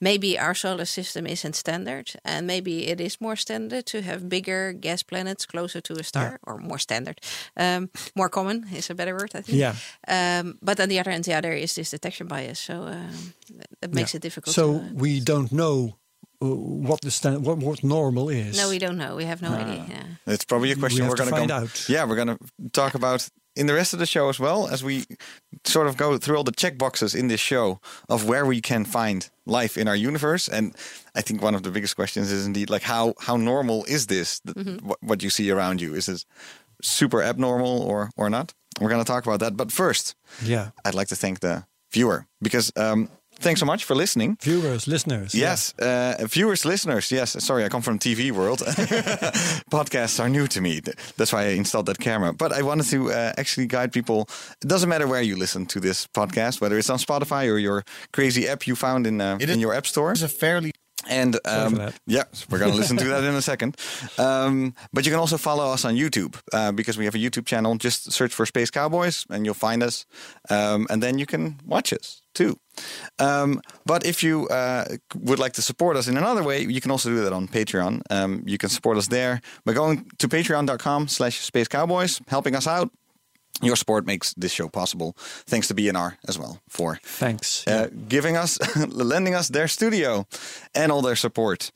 maybe 0.00 0.38
our 0.38 0.54
solar 0.54 0.84
system 0.86 1.26
isn't 1.26 1.54
standard, 1.56 2.12
and 2.24 2.46
maybe 2.46 2.72
it 2.90 3.00
is 3.00 3.20
more 3.20 3.36
standard 3.36 3.86
to 3.86 4.00
have 4.02 4.28
bigger 4.28 4.72
gas 4.72 5.02
planets 5.02 5.46
closer 5.46 5.80
to 5.80 5.94
a 6.00 6.02
star, 6.04 6.38
or 6.42 6.58
more 6.58 6.78
standard, 6.78 7.20
um, 7.56 7.88
more 8.14 8.28
common 8.28 8.66
is 8.74 8.90
a 8.90 8.94
better 8.94 9.12
word, 9.14 9.30
I 9.34 9.42
think. 9.42 9.58
Yeah. 9.58 9.74
Um, 10.08 10.58
but 10.62 10.78
on 10.80 10.88
the 10.88 10.98
other 11.00 11.10
hand, 11.10 11.26
yeah, 11.26 11.40
there 11.40 11.56
is 11.62 11.74
this 11.74 11.90
detection 11.90 12.26
bias, 12.28 12.58
so 12.58 12.74
um, 12.74 13.32
that 13.80 13.92
makes 13.94 14.12
Yeah. 14.12 14.18
it 14.18 14.22
difficult. 14.22 14.54
So 14.54 14.72
to, 14.72 14.78
uh, 14.78 14.88
we 14.94 15.20
don't 15.20 15.50
know 15.50 15.88
uh, 15.88 15.94
what 16.42 17.00
the 17.00 17.10
stand, 17.10 17.44
what, 17.46 17.58
what 17.58 17.82
normal 17.84 18.28
is. 18.28 18.56
no, 18.56 18.68
we 18.68 18.78
don't 18.78 18.96
know. 18.98 19.16
We 19.16 19.24
have 19.24 19.40
no 19.42 19.52
idea. 19.52 19.84
Yeah. 19.88 20.32
It's 20.34 20.44
probably 20.44 20.72
a 20.72 20.76
question 20.76 21.02
have 21.02 21.10
we're 21.10 21.16
going 21.16 21.28
to 21.30 21.36
going 21.36 21.48
find 21.48 21.68
go. 21.68 21.68
out. 21.68 21.88
Yeah, 21.88 22.04
we're 22.04 22.16
going 22.16 22.36
to 22.36 22.38
talk 22.72 22.94
about 22.94 23.28
in 23.54 23.66
the 23.66 23.74
rest 23.74 23.92
of 23.92 23.98
the 23.98 24.06
show 24.06 24.28
as 24.28 24.40
well 24.40 24.66
as 24.68 24.82
we 24.82 25.04
sort 25.64 25.86
of 25.86 25.96
go 25.96 26.16
through 26.18 26.36
all 26.36 26.44
the 26.44 26.52
check 26.52 26.78
boxes 26.78 27.14
in 27.14 27.28
this 27.28 27.40
show 27.40 27.80
of 28.08 28.26
where 28.26 28.44
we 28.46 28.60
can 28.60 28.84
find 28.84 29.28
life 29.46 29.76
in 29.76 29.88
our 29.88 29.96
universe. 29.96 30.48
And 30.48 30.74
I 31.14 31.20
think 31.22 31.42
one 31.42 31.54
of 31.54 31.62
the 31.62 31.70
biggest 31.70 31.94
questions 31.96 32.32
is 32.32 32.46
indeed 32.46 32.70
like 32.70 32.82
how 32.82 33.14
how 33.20 33.36
normal 33.36 33.84
is 33.84 34.06
this? 34.06 34.40
Th- 34.40 34.56
Mm-hmm. 34.56 34.86
what, 34.88 34.98
what 35.02 35.22
you 35.22 35.30
see 35.30 35.50
around 35.50 35.80
you 35.80 35.94
is 35.94 36.06
this 36.06 36.24
super 36.82 37.22
abnormal 37.22 37.82
or 37.82 38.10
or 38.16 38.30
not? 38.30 38.54
We're 38.80 38.88
going 38.90 39.04
to 39.04 39.12
talk 39.12 39.26
about 39.26 39.40
that. 39.40 39.56
But 39.56 39.70
first, 39.70 40.14
Yeah. 40.42 40.70
I'd 40.84 40.94
like 40.94 41.08
to 41.08 41.16
thank 41.16 41.40
the 41.40 41.64
viewer 41.92 42.26
because 42.40 42.72
um, 42.76 43.08
thanks 43.42 43.60
so 43.60 43.66
much 43.66 43.84
for 43.84 43.94
listening. 43.94 44.36
Viewers, 44.40 44.86
listeners. 44.86 45.34
yeah. 45.34 45.50
Yes, 45.50 45.74
uh, 45.78 46.26
viewers, 46.26 46.64
listeners. 46.64 47.10
Yes, 47.10 47.44
sorry, 47.44 47.64
I 47.64 47.68
come 47.68 47.82
from 47.82 47.98
TV 47.98 48.30
world. 48.32 48.60
Podcasts 49.70 50.20
are 50.20 50.28
new 50.28 50.46
to 50.48 50.60
me. 50.60 50.80
That's 51.16 51.32
why 51.32 51.42
I 51.44 51.48
installed 51.48 51.86
that 51.86 51.98
camera. 51.98 52.32
But 52.32 52.52
I 52.52 52.62
wanted 52.62 52.86
to 52.90 53.10
uh, 53.12 53.32
actually 53.36 53.66
guide 53.66 53.92
people. 53.92 54.28
It 54.62 54.68
doesn't 54.68 54.88
matter 54.88 55.06
where 55.06 55.22
you 55.22 55.36
listen 55.36 55.66
to 55.66 55.80
this 55.80 56.06
podcast, 56.06 56.60
whether 56.60 56.78
it's 56.78 56.90
on 56.90 56.98
Spotify 56.98 57.50
or 57.52 57.58
your 57.58 57.84
crazy 58.12 58.48
app 58.48 58.66
you 58.66 58.76
found 58.76 59.06
in 59.06 59.20
uh, 59.20 59.38
in 59.40 59.60
your 59.60 59.74
app 59.74 59.86
store. 59.86 60.12
It's 60.12 60.22
a 60.22 60.28
fairly 60.28 60.72
And 61.08 61.38
um, 61.44 61.90
yeah, 62.06 62.24
we're 62.50 62.58
going 62.58 62.72
to 62.72 62.76
listen 62.76 62.96
to 62.98 63.04
that 63.04 63.24
in 63.24 63.34
a 63.34 63.42
second. 63.52 63.76
Um, 64.18 64.74
but 64.92 65.04
you 65.04 65.10
can 65.10 65.20
also 65.20 65.38
follow 65.38 65.72
us 65.72 65.84
on 65.84 65.94
YouTube 65.94 66.40
uh, 66.52 66.72
because 66.72 66.96
we 66.98 67.04
have 67.04 67.14
a 67.14 67.18
YouTube 67.18 67.46
channel. 67.46 67.76
Just 67.76 68.12
search 68.12 68.32
for 68.34 68.46
Space 68.46 68.70
Cowboys 68.70 69.26
and 69.30 69.44
you'll 69.44 69.54
find 69.54 69.82
us. 69.82 70.06
Um, 70.50 70.86
and 70.90 71.02
then 71.02 71.18
you 71.18 71.26
can 71.26 71.60
watch 71.66 71.92
us 71.92 72.22
too. 72.34 72.58
Um, 73.18 73.60
but 73.84 74.06
if 74.06 74.22
you 74.22 74.48
uh, 74.48 74.84
would 75.14 75.38
like 75.38 75.52
to 75.54 75.62
support 75.62 75.96
us 75.96 76.08
in 76.08 76.16
another 76.16 76.42
way, 76.42 76.62
you 76.62 76.80
can 76.80 76.90
also 76.90 77.10
do 77.10 77.22
that 77.24 77.32
on 77.32 77.48
Patreon. 77.48 78.02
Um, 78.10 78.42
you 78.46 78.58
can 78.58 78.70
support 78.70 78.96
us 78.96 79.08
there 79.08 79.40
by 79.64 79.72
going 79.72 80.06
to 80.18 80.28
patreon.com 80.28 81.08
slash 81.08 81.40
Space 81.40 81.68
Cowboys, 81.68 82.20
helping 82.28 82.54
us 82.54 82.66
out. 82.66 82.90
Your 83.60 83.76
support 83.76 84.06
makes 84.06 84.34
this 84.34 84.52
show 84.52 84.68
possible. 84.68 85.14
Thanks 85.46 85.68
to 85.68 85.74
BNR 85.74 86.16
as 86.26 86.38
well 86.38 86.60
for 86.68 86.98
Thanks. 87.04 87.66
uh, 87.66 87.88
giving 88.08 88.36
us, 88.36 88.58
lending 88.88 89.34
us 89.34 89.48
their 89.48 89.68
studio 89.68 90.26
and 90.74 90.90
all 90.90 91.02
their 91.02 91.16
support. 91.16 91.70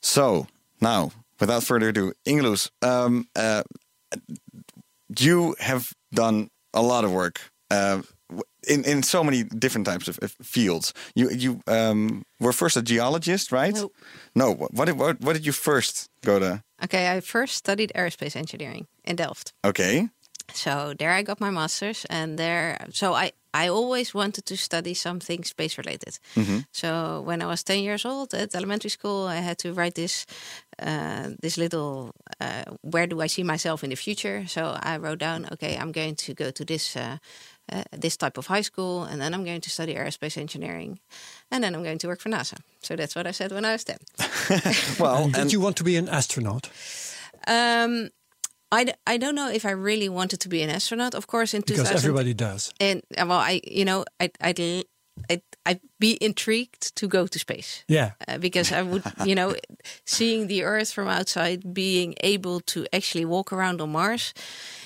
So 0.00 0.46
now, 0.80 1.10
without 1.40 1.64
further 1.64 1.88
ado, 1.88 2.12
Inge 2.24 2.42
Loes, 2.42 2.70
um, 2.82 3.26
uh, 3.36 3.62
you 5.18 5.54
have 5.58 5.92
done 6.14 6.48
a 6.72 6.82
lot 6.82 7.04
of 7.04 7.12
work 7.12 7.40
uh, 7.70 8.02
in 8.68 8.84
in 8.84 9.02
so 9.02 9.24
many 9.24 9.44
different 9.44 9.86
types 9.86 10.08
of, 10.08 10.18
of 10.22 10.32
fields. 10.42 10.94
You 11.14 11.30
you 11.30 11.60
um, 11.66 12.22
were 12.40 12.52
first 12.52 12.76
a 12.76 12.82
geologist, 12.82 13.52
right? 13.52 13.74
Nope. 13.74 13.92
No. 14.34 14.54
What 14.54 14.72
what 14.74 14.84
did, 14.86 14.98
what, 14.98 15.20
what 15.20 15.32
did 15.34 15.46
you 15.46 15.52
first 15.52 16.08
go 16.24 16.38
to? 16.38 16.62
Okay, 16.84 17.16
I 17.16 17.20
first 17.20 17.54
studied 17.54 17.92
aerospace 17.94 18.36
engineering 18.36 18.86
in 19.04 19.16
Delft. 19.16 19.52
Okay. 19.64 20.08
So 20.54 20.94
there 20.98 21.10
I 21.12 21.22
got 21.22 21.40
my 21.40 21.50
master's, 21.50 22.04
and 22.10 22.38
there, 22.38 22.86
so 22.92 23.14
I 23.14 23.32
I 23.54 23.68
always 23.68 24.14
wanted 24.14 24.46
to 24.46 24.56
study 24.56 24.94
something 24.94 25.44
space 25.44 25.76
related. 25.76 26.18
So 26.72 27.22
when 27.24 27.42
I 27.42 27.46
was 27.46 27.62
ten 27.62 27.82
years 27.82 28.04
old 28.04 28.34
at 28.34 28.54
elementary 28.54 28.90
school, 28.90 29.26
I 29.26 29.36
had 29.36 29.58
to 29.58 29.72
write 29.72 29.94
this 29.94 30.26
uh, 30.78 31.30
this 31.40 31.56
little 31.56 32.12
uh, 32.40 32.64
where 32.80 33.06
do 33.06 33.20
I 33.20 33.28
see 33.28 33.44
myself 33.44 33.84
in 33.84 33.90
the 33.90 33.96
future. 33.96 34.46
So 34.46 34.76
I 34.82 34.96
wrote 34.98 35.18
down, 35.18 35.46
okay, 35.52 35.76
I'm 35.76 35.92
going 35.92 36.16
to 36.16 36.34
go 36.34 36.50
to 36.50 36.64
this. 36.64 36.96
Uh, 36.96 37.18
uh, 37.72 37.84
this 37.96 38.16
type 38.16 38.38
of 38.38 38.46
high 38.48 38.60
school, 38.60 39.04
and 39.04 39.20
then 39.20 39.32
I'm 39.32 39.44
going 39.44 39.60
to 39.60 39.70
study 39.70 39.94
aerospace 39.94 40.36
engineering, 40.36 40.98
and 41.50 41.62
then 41.62 41.74
I'm 41.74 41.84
going 41.84 41.98
to 41.98 42.08
work 42.08 42.20
for 42.20 42.28
NASA. 42.28 42.58
So 42.82 42.96
that's 42.96 43.14
what 43.14 43.26
I 43.26 43.30
said 43.30 43.52
when 43.52 43.64
I 43.64 43.72
was 43.72 43.84
10. 43.84 43.98
Well, 44.98 45.28
Did 45.28 45.36
and 45.36 45.52
you 45.52 45.60
want 45.60 45.76
to 45.76 45.84
be 45.84 45.96
an 45.96 46.08
astronaut? 46.08 46.68
Um, 47.46 48.10
I, 48.80 48.84
d- 48.84 48.92
I 49.06 49.18
don't 49.18 49.34
know 49.34 49.50
if 49.50 49.64
I 49.64 49.70
really 49.72 50.08
wanted 50.08 50.40
to 50.40 50.48
be 50.48 50.62
an 50.62 50.70
astronaut. 50.70 51.14
Of 51.14 51.26
course, 51.26 51.54
in 51.54 51.60
Because 51.60 51.88
2000, 51.88 51.96
everybody 51.96 52.34
does. 52.34 52.72
and 52.80 53.02
uh, 53.18 53.26
well, 53.28 53.38
I 53.38 53.60
you 53.64 53.84
know 53.84 54.04
I 54.20 54.30
I'd 54.40 54.58
l- 54.60 54.84
I'd, 55.30 55.42
I'd 55.66 55.80
be 56.00 56.16
intrigued 56.20 56.96
to 56.96 57.06
go 57.06 57.26
to 57.26 57.38
space 57.38 57.84
Yeah. 57.86 58.12
uh, 58.26 58.38
because 58.38 58.72
I 58.72 58.80
would 58.82 59.02
you 59.26 59.34
know 59.34 59.54
seeing 60.06 60.46
the 60.48 60.62
Earth 60.64 60.90
from 60.92 61.08
outside, 61.08 61.74
being 61.74 62.14
able 62.24 62.60
to 62.60 62.86
actually 62.92 63.26
walk 63.26 63.52
around 63.52 63.80
on 63.80 63.92
Mars, 63.92 64.32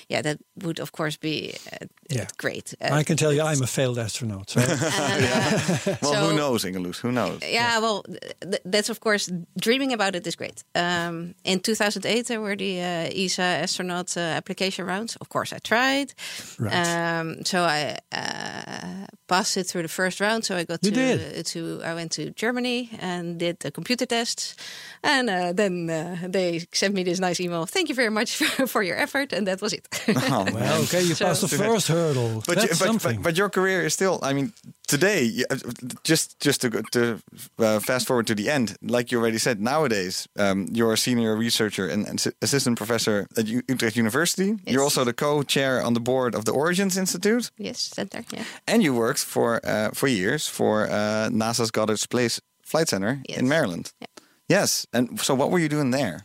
yeah, 0.09 0.21
that 0.21 0.37
would 0.63 0.79
of 0.79 0.91
course 0.91 1.17
be 1.17 1.53
uh, 1.71 1.85
Yeah. 2.09 2.27
great. 2.37 2.73
Uh, 2.81 2.99
I 2.99 3.03
can 3.03 3.17
tell 3.17 3.33
you 3.33 3.41
I'm 3.41 3.61
a 3.63 3.67
failed 3.77 3.97
astronaut. 3.97 4.49
So 4.57 4.61
and, 4.61 5.23
uh, 5.23 5.95
well, 6.01 6.13
so- 6.13 6.29
who 6.29 6.35
knows, 6.35 6.65
Inge 6.65 6.77
Loes? 6.77 6.99
Who 7.03 7.11
knows? 7.11 7.39
yeah, 7.43 7.79
well, 7.81 8.03
th- 8.41 8.61
that's 8.65 8.89
of 8.89 8.99
course 8.99 9.31
dreaming 9.59 9.93
about 9.93 10.15
it 10.15 10.27
is 10.27 10.35
great. 10.35 10.63
Um, 10.75 11.33
in 11.43 11.59
2008, 11.59 12.27
there 12.27 12.41
were 12.41 12.55
the 12.57 12.79
uh, 12.81 13.23
ESA 13.25 13.41
astronaut 13.63 14.17
uh, 14.17 14.19
application 14.37 14.85
rounds. 14.87 15.15
Of 15.17 15.27
course, 15.29 15.53
I 15.55 15.59
tried. 15.59 16.13
Right. 16.59 16.73
Um, 17.19 17.43
so 17.45 17.59
I 17.63 17.97
uh, 18.11 19.07
passed 19.27 19.57
it 19.57 19.67
through 19.67 19.83
the 19.83 19.87
first 19.93 20.19
round. 20.19 20.43
So 20.45 20.55
I 20.55 20.63
got 20.65 20.83
You 20.83 20.91
to 20.91 20.95
did? 21.17 21.45
to 21.47 21.81
I 21.83 21.93
went 21.93 22.11
to 22.13 22.31
Germany 22.31 22.89
and 22.99 23.37
did 23.39 23.59
the 23.59 23.71
computer 23.71 24.05
tests, 24.05 24.55
and 25.03 25.29
uh, 25.29 25.53
then 25.53 25.89
uh, 25.89 26.27
they 26.31 26.65
sent 26.73 26.93
me 26.93 27.03
this 27.03 27.19
nice 27.19 27.39
email. 27.43 27.65
Thank 27.65 27.89
you 27.89 27.95
very 27.95 28.09
much 28.11 28.35
for, 28.37 28.67
for 28.67 28.83
your 28.83 28.97
effort, 28.97 29.33
and 29.33 29.45
that 29.47 29.61
was 29.61 29.73
it. 29.73 29.87
Oh, 30.29 30.45
well, 30.53 30.81
okay, 30.83 31.01
you 31.03 31.15
passed 31.25 31.41
the 31.41 31.47
first 31.47 31.87
hurdle. 31.87 32.43
But, 32.47 32.55
That's 32.57 32.61
you- 32.63 32.69
but, 32.69 32.87
something. 32.87 33.15
but 33.17 33.23
but 33.23 33.37
your 33.37 33.49
career 33.49 33.85
is 33.85 33.93
still. 33.93 34.19
I 34.21 34.33
mean, 34.33 34.51
today, 34.87 35.43
uh, 35.49 35.57
just 36.03 36.39
just 36.39 36.61
to 36.61 36.69
go- 36.69 36.81
to 36.91 37.19
uh, 37.59 37.79
fast 37.79 38.07
forward 38.07 38.27
to 38.27 38.35
the 38.35 38.49
end, 38.49 38.75
like 38.81 39.11
you 39.11 39.19
already 39.19 39.37
said, 39.37 39.59
nowadays 39.59 40.27
um, 40.37 40.67
you're 40.71 40.93
a 40.93 40.97
senior 40.97 41.35
researcher 41.35 41.87
and, 41.87 42.07
and 42.07 42.25
assistant 42.41 42.77
professor 42.77 43.27
at 43.37 43.47
U- 43.47 43.61
Utrecht 43.67 43.95
University. 43.97 44.55
You're 44.65 44.83
also 44.83 45.03
the 45.03 45.13
co-chair 45.13 45.81
on 45.85 45.93
the 45.93 45.99
board 46.01 46.35
of 46.35 46.43
the 46.45 46.51
Origins 46.51 46.97
Institute, 46.97 47.51
yes, 47.57 47.79
center. 47.95 48.23
Yeah. 48.33 48.43
and 48.67 48.81
you 48.83 48.93
worked 48.93 49.19
for 49.23 49.59
uh, 49.65 49.89
for 49.93 50.07
years 50.07 50.47
for 50.49 50.87
uh, 50.89 51.29
NASA's 51.31 51.71
Goddard 51.71 51.99
Space 51.99 52.41
Flight 52.63 52.87
Center 52.89 53.21
Yes. 53.29 53.39
in 53.39 53.47
Maryland. 53.47 53.91
Yeah. 53.99 54.07
Yes, 54.49 54.85
and 54.93 55.19
so 55.19 55.35
what 55.35 55.49
were 55.51 55.59
you 55.59 55.69
doing 55.69 55.91
there? 55.91 56.21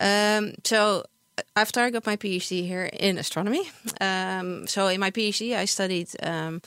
Um, 0.00 0.52
so 0.64 1.02
after 1.56 1.80
I 1.80 1.90
got 1.90 2.06
my 2.06 2.16
PhD 2.16 2.66
here 2.66 2.84
in 2.92 3.18
astronomy, 3.18 3.70
um, 4.00 4.66
so 4.66 4.86
in 4.88 5.00
my 5.00 5.10
PhD 5.10 5.56
I 5.56 5.66
studied 5.66 6.08
um, 6.22 6.60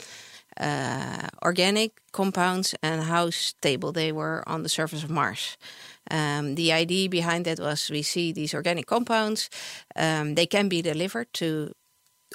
uh, 0.60 1.28
organic 1.44 1.92
compounds 2.12 2.76
and 2.82 3.04
how 3.04 3.30
stable 3.30 3.92
they 3.92 4.12
were 4.12 4.44
on 4.48 4.64
the 4.64 4.70
surface 4.70 5.04
of 5.04 5.10
Mars. 5.10 5.58
Um, 6.10 6.56
the 6.56 6.72
idea 6.72 7.10
behind 7.10 7.46
that 7.46 7.60
was 7.60 7.90
we 7.90 8.02
see 8.02 8.32
these 8.32 8.54
organic 8.54 8.86
compounds, 8.86 9.50
um, 9.96 10.36
they 10.36 10.46
can 10.46 10.70
be 10.70 10.82
delivered 10.82 11.32
to 11.34 11.72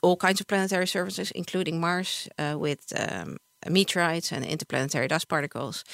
all 0.03 0.17
kinds 0.17 0.41
of 0.41 0.47
planetary 0.47 0.87
surfaces, 0.87 1.31
including 1.31 1.81
Mars, 1.81 2.29
uh, 2.39 2.57
with 2.59 2.93
um, 2.97 3.39
meteorites 3.69 4.33
and 4.33 4.45
interplanetary 4.45 5.09
dust 5.09 5.29
particles. 5.29 5.85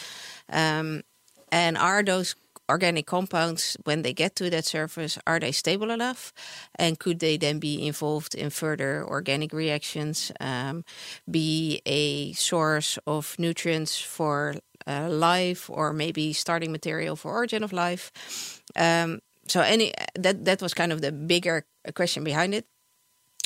Um, 0.50 1.02
and 1.50 1.78
are 1.78 2.02
those 2.02 2.34
organic 2.68 3.06
compounds, 3.06 3.76
when 3.84 4.02
they 4.02 4.12
get 4.12 4.36
to 4.36 4.50
that 4.50 4.64
surface, 4.64 5.18
are 5.26 5.38
they 5.38 5.52
stable 5.52 5.90
enough? 5.90 6.32
And 6.76 6.98
could 6.98 7.18
they 7.18 7.36
then 7.36 7.58
be 7.58 7.86
involved 7.86 8.34
in 8.34 8.50
further 8.50 9.04
organic 9.04 9.52
reactions, 9.52 10.32
um, 10.40 10.84
be 11.30 11.80
a 11.86 12.32
source 12.32 12.98
of 13.06 13.36
nutrients 13.38 13.98
for 13.98 14.54
uh, 14.86 15.08
life, 15.08 15.70
or 15.70 15.92
maybe 15.92 16.32
starting 16.32 16.72
material 16.72 17.16
for 17.16 17.32
origin 17.32 17.62
of 17.62 17.72
life? 17.72 18.62
Um, 18.76 19.20
so 19.46 19.60
any 19.60 19.92
that 20.14 20.44
that 20.44 20.60
was 20.60 20.74
kind 20.74 20.92
of 20.92 21.00
the 21.00 21.10
bigger 21.10 21.64
question 21.94 22.22
behind 22.22 22.54
it 22.54 22.66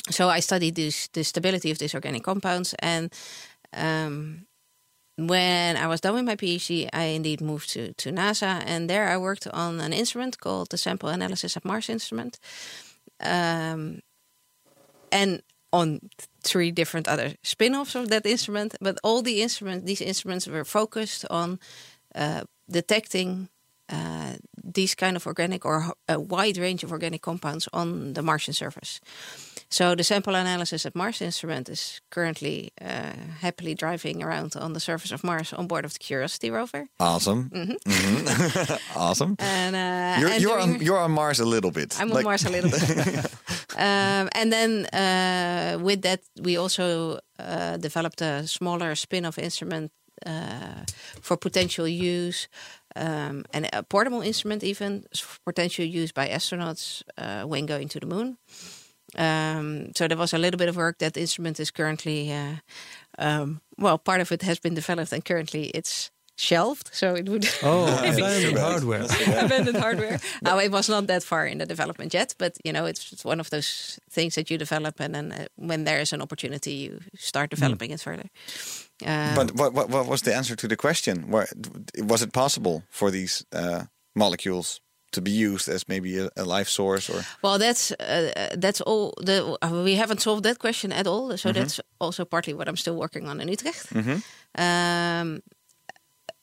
so 0.09 0.29
I 0.29 0.41
studied 0.41 0.75
this 0.75 1.07
the 1.13 1.23
stability 1.23 1.71
of 1.71 1.77
these 1.77 1.95
organic 1.95 2.23
compounds, 2.23 2.75
and 2.79 3.13
um, 3.73 4.45
when 5.17 5.77
I 5.77 5.87
was 5.87 6.01
done 6.01 6.15
with 6.15 6.25
my 6.25 6.35
PhD, 6.35 6.89
I 6.93 7.03
indeed 7.15 7.41
moved 7.41 7.69
to 7.71 7.93
to 7.93 8.11
NASA, 8.11 8.63
and 8.65 8.89
there 8.89 9.07
I 9.07 9.17
worked 9.17 9.47
on 9.47 9.79
an 9.79 9.93
instrument 9.93 10.37
called 10.39 10.69
the 10.69 10.77
Sample 10.77 11.09
Analysis 11.09 11.55
of 11.55 11.65
Mars 11.65 11.89
instrument, 11.89 12.39
um, 13.19 13.99
and 15.11 15.41
on 15.71 15.99
three 16.43 16.71
different 16.71 17.07
other 17.07 17.33
spin-offs 17.43 17.95
of 17.95 18.09
that 18.09 18.25
instrument. 18.25 18.75
But 18.79 18.99
all 19.03 19.21
the 19.21 19.41
instruments, 19.41 19.85
these 19.85 20.01
instruments 20.01 20.47
were 20.47 20.65
focused 20.65 21.25
on 21.29 21.59
uh, 22.15 22.43
detecting 22.69 23.49
uh, 23.89 24.33
these 24.73 24.95
kind 24.95 25.15
of 25.15 25.25
organic 25.27 25.65
or 25.65 25.93
a 26.07 26.19
wide 26.19 26.57
range 26.57 26.83
of 26.83 26.91
organic 26.91 27.21
compounds 27.21 27.67
on 27.73 28.13
the 28.13 28.21
Martian 28.21 28.53
surface. 28.53 29.01
So 29.69 29.95
the 29.95 30.03
sample 30.03 30.35
analysis 30.35 30.85
at 30.85 30.95
Mars 30.95 31.21
instrument 31.21 31.67
is 31.69 31.99
currently 32.11 32.71
uh, 32.81 33.13
happily 33.41 33.75
driving 33.75 34.23
around 34.23 34.55
on 34.55 34.73
the 34.73 34.79
surface 34.79 35.11
of 35.11 35.23
Mars 35.23 35.53
on 35.53 35.67
board 35.67 35.85
of 35.85 35.93
the 35.93 35.99
Curiosity 35.99 36.51
rover. 36.51 36.87
Awesome. 36.99 37.49
Mhm. 37.49 37.77
awesome. 38.95 39.35
And, 39.39 39.75
uh, 39.75 40.19
You're, 40.21 40.29
and 40.31 40.41
you're, 40.41 40.59
on, 40.59 40.81
you're 40.81 40.99
on 40.99 41.11
Mars 41.11 41.39
a 41.39 41.45
little 41.45 41.71
bit. 41.71 41.99
I'm 41.99 42.11
on 42.11 42.23
Mars 42.23 42.45
a 42.45 42.49
little 42.49 42.69
bit. 42.69 43.25
um, 43.77 44.29
and 44.35 44.51
then 44.51 44.85
uh, 44.93 45.79
with 45.83 46.01
that, 46.03 46.21
we 46.41 46.57
also 46.57 47.19
uh, 47.39 47.77
developed 47.77 48.21
a 48.21 48.47
smaller 48.47 48.95
spin-off 48.95 49.37
instrument 49.39 49.91
uh, 50.25 50.85
for 51.21 51.35
potential 51.37 51.87
use, 51.87 52.47
um, 52.95 53.45
and 53.53 53.69
a 53.73 53.83
portable 53.83 54.21
instrument 54.21 54.63
even 54.63 55.05
for 55.15 55.39
potential 55.45 55.85
use 55.85 56.11
by 56.11 56.27
astronauts 56.29 57.03
uh, 57.17 57.43
when 57.43 57.65
going 57.65 57.89
to 57.89 57.99
the 57.99 58.05
moon. 58.05 58.37
Um, 59.15 59.93
so 59.95 60.07
there 60.07 60.17
was 60.17 60.33
a 60.33 60.37
little 60.37 60.57
bit 60.57 60.69
of 60.69 60.75
work. 60.75 60.97
That 60.99 61.17
instrument 61.17 61.59
is 61.59 61.71
currently, 61.71 62.31
uh, 62.31 62.55
um, 63.17 63.61
well, 63.77 63.97
part 63.97 64.21
of 64.21 64.31
it 64.31 64.41
has 64.41 64.59
been 64.59 64.73
developed, 64.73 65.13
and 65.13 65.23
currently 65.23 65.65
it's 65.65 66.11
shelved. 66.37 66.89
So 66.93 67.15
it 67.15 67.29
would 67.29 67.45
Oh, 67.63 67.85
abandoned 68.03 68.57
hardware. 68.57 69.03
abandoned 69.45 69.77
hardware. 69.85 70.19
Now 70.41 70.59
it 70.59 70.71
was 70.71 70.89
not 70.89 71.07
that 71.07 71.23
far 71.23 71.45
in 71.47 71.57
the 71.59 71.65
development 71.65 72.13
yet, 72.13 72.35
but 72.37 72.57
you 72.65 72.73
know 72.73 72.85
it's, 72.85 73.11
it's 73.13 73.23
one 73.25 73.39
of 73.39 73.49
those 73.49 73.99
things 74.11 74.33
that 74.35 74.49
you 74.49 74.57
develop, 74.57 74.99
and 74.99 75.13
then 75.13 75.31
uh, 75.31 75.45
when 75.55 75.83
there 75.85 75.99
is 76.01 76.13
an 76.13 76.21
opportunity, 76.21 76.71
you 76.71 76.99
start 77.17 77.49
developing 77.49 77.91
it 77.91 78.01
further. 78.01 78.29
Um, 79.05 79.35
But 79.35 79.51
what, 79.55 79.73
what, 79.73 79.89
what 79.89 80.07
was 80.07 80.21
the 80.21 80.35
answer 80.35 80.55
to 80.55 80.67
the 80.67 80.75
question? 80.75 81.29
Where, 81.31 81.47
was 81.97 82.21
it 82.21 82.31
possible 82.31 82.83
for 82.89 83.11
these 83.11 83.45
uh, 83.51 83.83
molecules 84.15 84.79
to 85.11 85.21
be 85.21 85.31
used 85.31 85.69
as 85.69 85.87
maybe 85.87 86.17
a, 86.19 86.29
a 86.35 86.43
life 86.43 86.67
source 86.69 87.07
or 87.09 87.21
well, 87.43 87.59
that's 87.59 87.91
uh, 87.91 88.31
that's 88.57 88.81
all. 88.81 89.13
The 89.25 89.57
uh, 89.61 89.83
we 89.83 89.95
haven't 89.97 90.21
solved 90.21 90.43
that 90.43 90.57
question 90.57 90.91
at 90.91 91.05
all. 91.07 91.37
So 91.37 91.51
that's 91.51 91.79
also 91.99 92.25
partly 92.25 92.53
what 92.53 92.67
I'm 92.67 92.77
still 92.77 92.95
working 92.95 93.27
on 93.29 93.39
in 93.41 93.47
Utrecht. 93.47 93.85
Um, 94.57 95.41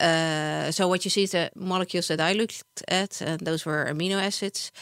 uh, 0.00 0.71
so 0.71 0.88
what 0.88 1.04
you 1.04 1.11
see 1.11 1.25
is 1.25 1.33
the 1.33 1.50
molecules 1.54 2.09
that 2.09 2.21
I 2.21 2.33
looked 2.33 2.62
at, 2.88 3.21
and 3.21 3.40
those 3.40 3.66
were 3.66 3.85
amino 3.85 4.21
acids 4.21 4.73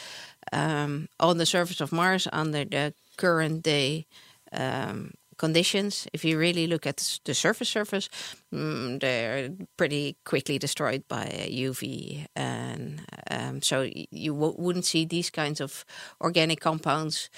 um, 0.52 1.08
on 1.18 1.38
the 1.38 1.46
surface 1.46 1.80
of 1.80 1.92
Mars 1.92 2.28
under 2.32 2.64
the 2.64 2.94
current 3.16 3.62
day 3.62 4.06
um, 4.52 5.12
conditions. 5.37 6.06
If 6.12 6.25
you 6.25 6.38
really 6.38 6.66
look 6.66 6.87
at 6.87 7.20
the 7.25 7.34
surface 7.34 7.68
surface, 7.68 8.08
mm, 8.52 9.00
they're 9.00 9.50
pretty 9.76 10.16
quickly 10.25 10.58
destroyed 10.58 11.02
by 11.08 11.48
UV, 11.50 12.26
and 12.37 13.00
um, 13.30 13.62
so 13.62 13.88
you 14.10 14.34
wouldn't 14.34 14.84
see 14.84 15.04
these 15.04 15.30
kinds 15.30 15.60
of 15.60 15.84
organic 16.20 16.60
compounds 16.60 17.30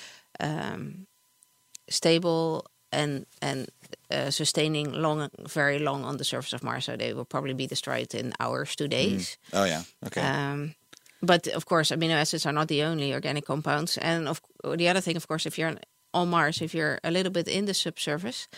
stable 1.90 2.64
and 2.92 3.26
and 3.42 3.68
uh, 4.10 4.30
sustaining 4.30 4.92
long, 4.92 5.28
very 5.48 5.78
long 5.78 6.04
on 6.04 6.16
the 6.16 6.24
surface 6.24 6.52
of 6.52 6.62
Mars. 6.62 6.84
So 6.84 6.96
they 6.96 7.12
will 7.12 7.24
probably 7.24 7.54
be 7.54 7.66
destroyed 7.66 8.14
in 8.14 8.32
hours 8.40 8.76
to 8.76 8.88
days. 8.88 9.38
oh 9.52 9.64
yeah 9.64 9.82
okay 10.06 10.20
Um, 10.22 10.74
but 11.22 11.46
of 11.48 11.64
course, 11.64 11.94
amino 11.94 12.14
acids 12.20 12.46
are 12.46 12.52
not 12.52 12.68
the 12.68 12.82
only 12.84 13.12
organic 13.12 13.44
compounds. 13.44 13.98
And 13.98 14.28
of 14.28 14.40
the 14.78 14.88
other 14.88 15.00
thing, 15.02 15.16
of 15.16 15.26
course, 15.26 15.46
if 15.46 15.58
you're 15.58 15.74
on 16.12 16.28
Mars, 16.28 16.60
if 16.60 16.72
you're 16.74 16.98
a 17.02 17.10
little 17.10 17.32
bit 17.32 17.48
in 17.48 17.66
the 17.66 17.74
subsurface, 17.74 18.48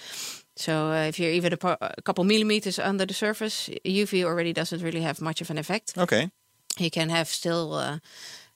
so 0.57 0.73
uh, 0.73 1.09
if 1.09 1.19
you're 1.19 1.35
even 1.35 1.53
a, 1.53 1.57
po- 1.57 1.77
a 1.81 2.03
couple 2.03 2.25
millimeters 2.25 2.79
under 2.79 3.07
the 3.07 3.15
surface, 3.15 3.71
UV 3.85 4.25
already 4.25 4.53
doesn't 4.53 4.83
really 4.83 5.03
have 5.03 5.21
much 5.21 5.41
of 5.41 5.51
an 5.51 5.59
effect 5.59 5.93
okay 5.97 6.31
you 6.79 6.91
can 6.91 7.11
have 7.11 7.29
still 7.29 7.75
uh, 7.75 7.99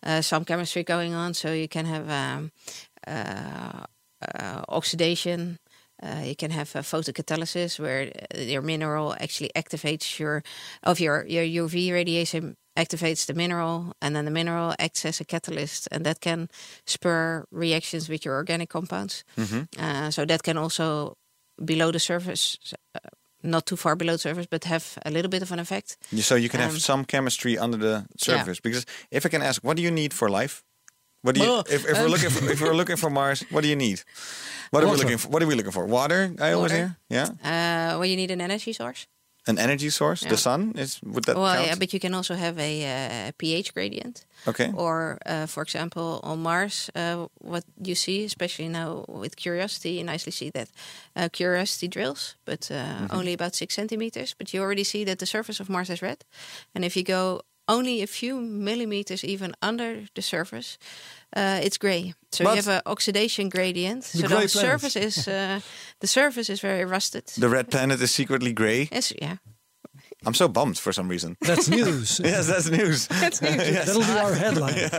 uh, 0.02 0.22
some 0.22 0.44
chemistry 0.44 0.82
going 0.82 1.14
on. 1.14 1.34
So 1.34 1.52
you 1.52 1.68
can 1.68 1.86
have 1.86 2.08
um, 2.10 2.52
uh, 3.06 3.84
uh, 4.34 4.62
oxidation. 4.68 5.58
Uh, 6.02 6.22
you 6.24 6.34
can 6.36 6.50
have 6.50 6.76
uh, 6.76 6.82
photocatalysis, 6.82 7.78
where 7.78 8.10
uh, 8.34 8.40
your 8.40 8.62
mineral 8.62 9.14
actually 9.20 9.50
activates 9.54 10.18
your 10.18 10.42
of 10.82 10.98
your 11.00 11.24
your 11.26 11.44
UV 11.68 11.92
radiation 11.92 12.56
activates 12.76 13.24
the 13.24 13.32
mineral, 13.34 13.92
and 14.00 14.14
then 14.14 14.24
the 14.24 14.30
mineral 14.30 14.74
acts 14.78 15.04
as 15.06 15.20
a 15.20 15.24
catalyst, 15.24 15.88
and 15.90 16.04
that 16.04 16.20
can 16.20 16.48
spur 16.84 17.44
reactions 17.50 18.08
with 18.08 18.24
your 18.26 18.34
organic 18.34 18.68
compounds. 18.68 19.24
Uh, 19.78 20.10
so 20.10 20.24
that 20.26 20.42
can 20.42 20.58
also 20.58 21.16
below 21.64 21.90
the 21.90 21.98
surface. 21.98 22.58
Uh, 22.94 22.98
not 23.42 23.64
too 23.64 23.76
far 23.76 23.96
below 23.96 24.12
the 24.12 24.18
surface, 24.18 24.46
but 24.50 24.64
have 24.64 24.98
a 25.04 25.10
little 25.10 25.28
bit 25.30 25.42
of 25.42 25.52
an 25.52 25.58
effect. 25.58 25.96
So 26.20 26.34
you 26.36 26.48
can 26.48 26.60
have 26.60 26.72
Um, 26.74 26.80
some 26.80 27.04
chemistry 27.04 27.58
under 27.58 27.78
the 27.78 28.04
surface 28.16 28.60
because 28.60 28.84
if 29.10 29.24
I 29.24 29.28
can 29.28 29.42
ask 29.42 29.62
what 29.62 29.76
do 29.76 29.82
you 29.82 29.90
need 29.90 30.12
for 30.12 30.28
life 30.28 30.62
what 31.26 31.34
do 31.34 31.40
you 31.42 31.48
Well, 31.48 31.64
if, 31.76 31.82
if 31.90 31.94
we're 32.00 32.04
um, 32.06 32.14
looking 32.14 32.30
for, 32.34 32.40
if 32.54 32.58
we're 32.60 32.76
looking 32.80 32.98
for 33.02 33.10
Mars 33.10 33.38
what 33.52 33.62
do 33.64 33.68
you 33.68 33.76
need 33.76 33.98
what 34.70 34.80
are 34.82 34.88
we 34.92 34.96
looking 35.02 35.18
for 35.18 35.28
what 35.32 35.42
are 35.42 35.48
we 35.50 35.54
looking 35.58 35.72
for 35.72 35.84
water 35.86 36.20
I 36.46 36.52
always 36.54 36.72
hear 36.72 36.96
yeah 37.18 37.28
Uh, 37.42 37.98
well, 37.98 38.04
you 38.12 38.16
need 38.16 38.30
an 38.30 38.40
energy 38.40 38.72
source. 38.72 39.06
an 39.48 39.58
energy 39.58 39.90
source 39.90 40.26
the 40.28 40.36
sun 40.36 40.72
is 40.76 40.98
would 41.02 41.24
that 41.24 41.36
well, 41.36 41.54
count 41.54 41.66
yeah, 41.66 41.76
but 41.78 41.90
you 41.92 42.00
can 42.00 42.14
also 42.14 42.34
have 42.34 42.56
a 42.70 42.72
uh, 42.84 43.32
pH 43.38 43.68
gradient. 43.74 44.24
okay 44.46 44.70
Or, 44.74 45.18
uh, 45.32 45.46
for 45.46 45.62
example, 45.62 46.08
on 46.22 46.38
Mars, 46.42 46.90
uh, 46.94 47.26
what 47.52 47.64
you 47.88 47.94
see, 47.94 48.24
especially 48.24 48.68
now 48.68 49.04
with 49.08 49.34
Curiosity, 49.36 49.90
you 49.98 50.04
nicely 50.04 50.32
see 50.32 50.50
that 50.50 50.68
uh, 51.16 51.28
Curiosity 51.32 51.88
drills, 51.88 52.36
but 52.44 52.70
uh, 52.70 52.76
Mm-hmm. 52.76 53.18
only 53.18 53.32
about 53.32 53.54
six 53.54 53.74
centimeters. 53.74 54.34
But 54.38 54.52
you 54.52 54.62
already 54.62 54.84
see 54.84 55.04
that 55.04 55.18
the 55.18 55.26
surface 55.26 55.62
of 55.62 55.68
Mars 55.68 55.88
is 55.90 56.00
red. 56.02 56.18
And 56.74 56.84
if 56.84 56.94
you 56.96 57.04
go 57.04 57.40
only 57.68 58.02
a 58.02 58.06
few 58.06 58.40
millimeters 58.40 59.24
even 59.24 59.52
under 59.62 60.04
the 60.14 60.22
surface, 60.22 60.78
uh, 61.36 61.60
it's 61.64 61.78
gray. 61.78 62.14
So 62.32 62.44
But- 62.44 62.50
you 62.50 62.56
have 62.62 62.68
an 62.76 62.82
oxidation 62.86 63.48
gradient. 63.48 64.04
so 64.04 64.18
gray 64.28 64.46
the 64.46 64.48
planet. 64.48 64.50
surface 64.80 64.96
is 64.96 65.28
uh, 65.28 65.60
the 66.00 66.06
surface 66.06 66.52
is 66.52 66.60
very 66.60 66.84
rusted. 66.84 67.24
the 67.38 67.48
red 67.48 67.66
planet 67.70 68.00
is 68.00 68.10
secretly 68.14 68.52
gray 68.52 68.88
It's, 68.92 69.12
yeah, 69.22 69.36
I'm 70.26 70.34
so 70.34 70.48
bummed 70.48 70.78
for 70.78 70.92
some 70.92 71.08
reason 71.10 71.36
That's 71.40 71.68
news. 71.78 72.20
yes 72.24 72.46
that's 72.46 72.68
news 72.70 73.06
that's 73.20 73.40
news. 73.40 73.56
That'll 73.86 74.00
be 74.02 74.18
our 74.20 74.34
headline. 74.34 74.90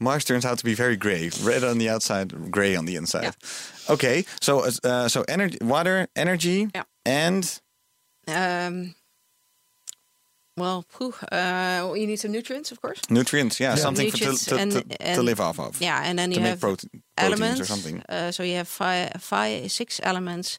Mars 0.00 0.24
turns 0.24 0.44
out 0.44 0.58
to 0.58 0.64
be 0.64 0.74
very 0.74 0.96
gray, 0.96 1.30
red 1.42 1.64
on 1.64 1.78
the 1.78 1.88
outside, 1.90 2.50
gray 2.50 2.76
on 2.76 2.86
the 2.86 2.96
inside. 2.96 3.34
Okay, 3.88 4.24
so 4.40 4.64
uh, 4.84 5.08
so 5.08 5.24
energy, 5.28 5.58
water, 5.60 6.06
energy, 6.16 6.68
Yeah. 6.74 6.84
and 7.06 7.60
Um, 8.28 8.94
well, 10.60 10.84
phew, 10.88 11.12
uh, 11.32 11.92
you 11.96 12.06
need 12.06 12.20
some 12.20 12.32
nutrients, 12.32 12.70
of 12.72 12.78
course. 12.80 13.00
nutrients. 13.10 13.58
Yeah, 13.58 13.76
something 13.76 14.10
for 14.10 14.16
Nutrients 14.18 14.44
to, 14.44 14.50
to, 14.54 14.60
and- 14.60 14.72
to, 14.72 15.14
to 15.14 15.22
live 15.22 15.40
off 15.40 15.58
of. 15.58 15.80
Yeah, 15.80 16.08
and 16.08 16.18
then 16.18 16.30
to 16.30 16.36
you 16.36 16.42
make 16.42 16.50
have 16.50 16.60
protein, 16.60 16.90
elements. 17.16 17.60
or 17.60 17.64
something. 17.64 18.02
Uh, 18.08 18.30
so 18.30 18.42
you 18.42 18.56
have 18.56 18.68
five, 18.68 19.08
five, 19.20 19.70
six 19.70 20.00
elements: 20.02 20.58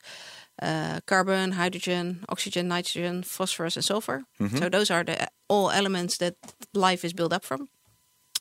uh, 0.62 1.00
carbon, 1.06 1.52
hydrogen, 1.52 2.24
oxygen, 2.28 2.68
nitrogen, 2.68 3.24
phosphorus, 3.24 3.76
and 3.76 3.86
sulfur. 3.86 4.24
Mm-hmm. 4.40 4.58
So 4.58 4.70
those 4.70 4.92
are 4.94 5.04
the 5.06 5.16
all 5.48 5.70
elements 5.72 6.18
that 6.18 6.36
life 6.74 7.06
is 7.08 7.14
built 7.14 7.34
up 7.34 7.44
from. 7.46 7.68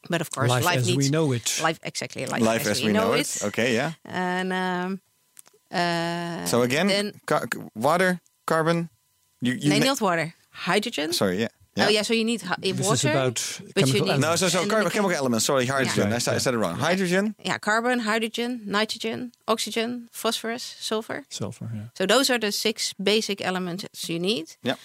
But 0.09 0.21
of 0.21 0.31
course, 0.31 0.49
Life 0.49 0.65
life, 0.65 0.79
as 0.81 0.87
needs 0.87 0.97
we 0.97 1.09
know 1.11 1.33
it. 1.35 1.61
life 1.63 1.79
exactly 1.83 2.25
like 2.27 2.43
Life 2.43 2.71
as 2.71 2.83
we 2.83 2.91
know 2.93 3.13
it. 3.13 3.43
Okay, 3.45 3.75
yeah. 3.75 3.93
And 4.05 4.51
um, 4.53 5.01
uh, 5.71 6.47
So 6.47 6.63
again, 6.63 6.87
then 6.89 7.13
ca- 7.27 7.47
water, 7.75 8.21
carbon. 8.47 8.89
You, 9.43 9.53
you 9.55 9.69
nee, 9.71 9.79
na- 9.79 9.87
not 9.87 10.01
water, 10.01 10.35
hydrogen. 10.69 11.13
Sorry, 11.13 11.39
yeah. 11.41 11.49
yeah. 11.77 11.87
Oh 11.87 11.91
yeah, 11.97 12.03
so 12.03 12.13
you 12.15 12.25
need 12.25 12.43
hi- 12.43 12.57
This 12.59 12.79
water. 12.81 12.95
is 12.95 13.05
about 13.05 13.37
but 13.75 13.87
you 13.87 13.93
chemical 13.93 14.13
need- 14.15 14.21
No, 14.21 14.37
so 14.37 14.49
so 14.49 14.61
and 14.63 14.71
then 14.71 14.77
car- 14.77 14.85
the 14.85 14.91
chemical 14.91 15.17
elements. 15.17 15.45
Sorry, 15.47 15.67
hydrogen. 15.67 16.09
Yeah. 16.11 16.17
I, 16.17 16.19
said, 16.21 16.35
I 16.35 16.39
said 16.39 16.55
it 16.55 16.59
wrong. 16.59 16.77
Hydrogen. 16.79 17.35
yeah, 17.45 17.59
carbon, 17.59 18.01
hydrogen, 18.01 18.61
nitrogen, 18.67 19.33
oxygen, 19.47 20.09
phosphorus, 20.13 20.63
sulfur. 20.89 21.25
sulfur. 21.29 21.69
Yeah. 21.75 21.81
So 21.99 22.07
those 22.07 22.31
are 22.33 22.39
the 22.39 22.53
six 22.53 22.93
basic 23.03 23.41
elements 23.41 23.85
you 24.09 24.19
need. 24.19 24.47
Yeah. 24.63 24.77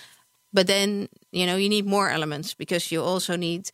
But 0.55 0.67
then 0.67 1.07
you 1.31 1.45
know 1.45 1.57
you 1.57 1.69
need 1.69 1.85
more 1.85 2.09
elements 2.13 2.55
because 2.55 2.95
you 2.95 3.03
also 3.03 3.35
need 3.37 3.69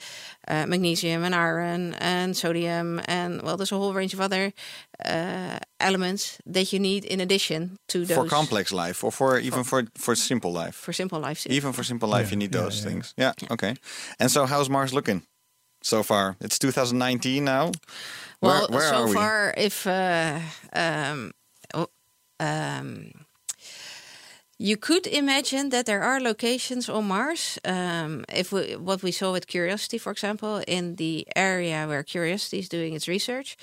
uh, 0.52 0.66
magnesium 0.66 1.24
and 1.24 1.34
iron 1.36 1.94
and 2.00 2.36
sodium 2.36 3.00
and 3.08 3.42
well, 3.44 3.56
there's 3.58 3.72
a 3.72 3.78
whole 3.78 3.94
range 4.00 4.14
of 4.14 4.20
other 4.20 4.52
uh, 5.06 5.58
elements 5.80 6.38
that 6.54 6.72
you 6.74 6.80
need 6.80 7.06
in 7.06 7.20
addition 7.22 7.78
to 7.88 7.98
those 8.06 8.18
For 8.18 8.26
complex 8.30 8.72
life, 8.72 9.04
or 9.06 9.12
for 9.12 9.40
even 9.40 9.64
for 9.64 9.84
for 9.96 10.16
simple 10.16 10.52
life. 10.52 10.76
for 10.76 10.94
simple 10.94 11.20
life. 11.20 11.44
too. 11.44 11.54
Even 11.54 11.74
for 11.74 11.84
simple 11.84 12.10
life, 12.10 12.26
Yeah, 12.28 12.32
you 12.32 12.38
need 12.38 12.56
yeah, 12.56 12.62
those 12.64 12.78
yeah. 12.84 12.90
things. 12.90 13.14
Yeah. 13.18 13.34
Okay. 13.52 13.76
And 14.20 14.32
so, 14.32 14.46
how's 14.46 14.70
Mars 14.70 14.92
looking 14.94 15.22
so 15.84 16.04
far? 16.04 16.36
It's 16.40 16.58
2019 16.60 17.44
now. 17.44 17.72
Well, 18.42 18.68
where, 18.70 18.80
where 18.80 18.90
so 18.90 18.96
are 18.96 19.08
we? 19.08 19.14
far, 19.14 19.54
if 19.58 19.86
uh, 19.86 20.40
um, 20.74 21.32
oh, 21.74 21.88
um, 22.40 23.12
you 24.62 24.78
could 24.78 25.08
imagine 25.08 25.70
that 25.70 25.88
there 25.88 26.04
are 26.04 26.20
locations 26.20 26.88
on 26.88 27.08
Mars. 27.08 27.58
Um, 27.66 28.24
if 28.30 28.52
we, 28.52 28.76
what 28.76 29.02
we 29.02 29.12
saw 29.12 29.32
with 29.32 29.48
Curiosity, 29.48 29.98
for 29.98 30.12
example, 30.12 30.62
in 30.68 30.98
the 30.98 31.28
area 31.36 31.88
where 31.88 32.04
Curiosity 32.04 32.60
is 32.60 32.70
doing 32.70 32.94
its 32.94 33.08
research, 33.08 33.58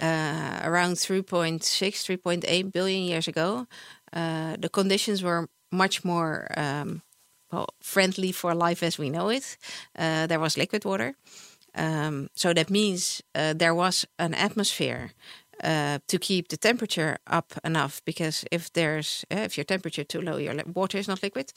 uh, 0.00 0.60
around 0.62 0.94
3.6, 0.94 1.60
3.8 1.60 2.72
billion 2.72 3.02
years 3.02 3.28
ago, 3.28 3.66
uh, 4.14 4.56
the 4.58 4.70
conditions 4.70 5.22
were 5.22 5.46
much 5.70 6.04
more 6.04 6.46
um, 6.56 7.02
well, 7.52 7.68
friendly 7.82 8.32
for 8.32 8.54
life 8.54 8.82
as 8.82 8.98
we 8.98 9.10
know 9.10 9.28
it. 9.28 9.58
Uh, 9.94 10.26
there 10.26 10.40
was 10.40 10.56
liquid 10.56 10.86
water. 10.86 11.16
Um, 11.74 12.30
so 12.34 12.54
that 12.54 12.70
means 12.70 13.22
uh, 13.34 13.52
there 13.52 13.74
was 13.74 14.06
an 14.18 14.32
atmosphere 14.32 15.12
uh, 15.64 15.98
to 16.06 16.18
keep 16.18 16.48
the 16.48 16.56
temperature 16.56 17.18
up 17.26 17.52
enough. 17.64 18.00
Because 18.04 18.44
if 18.50 18.72
there's 18.72 19.24
uh, 19.30 19.44
if 19.44 19.56
your 19.56 19.64
temperature 19.64 20.04
too 20.04 20.20
low, 20.20 20.36
your 20.36 20.54
water 20.74 20.98
is 20.98 21.08
not 21.08 21.22
liquid, 21.22 21.52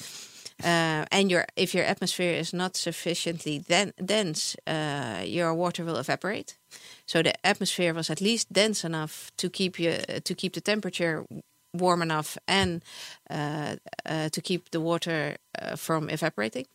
uh, 0.64 1.06
and 1.12 1.32
your 1.32 1.46
if 1.56 1.74
your 1.74 1.86
atmosphere 1.86 2.34
is 2.40 2.54
not 2.54 2.76
sufficiently 2.76 3.60
den- 3.60 3.94
dense, 4.06 4.56
uh, 4.68 5.24
your 5.26 5.54
water 5.54 5.86
will 5.86 5.98
evaporate. 5.98 6.58
So 7.06 7.22
the 7.22 7.34
atmosphere 7.46 7.94
was 7.94 8.10
at 8.10 8.22
least 8.22 8.52
dense 8.52 8.84
enough 8.84 9.32
to 9.38 9.50
keep 9.50 9.80
you 9.80 9.98
to 10.24 10.36
keep 10.36 10.54
the 10.54 10.62
temperature 10.62 11.26
warm 11.74 12.02
enough 12.02 12.38
and 12.48 12.84
uh, 13.30 13.76
uh, 14.06 14.30
to 14.30 14.42
keep 14.42 14.70
the 14.70 14.80
water 14.80 15.38
from 15.76 16.10
evaporating. 16.10 16.66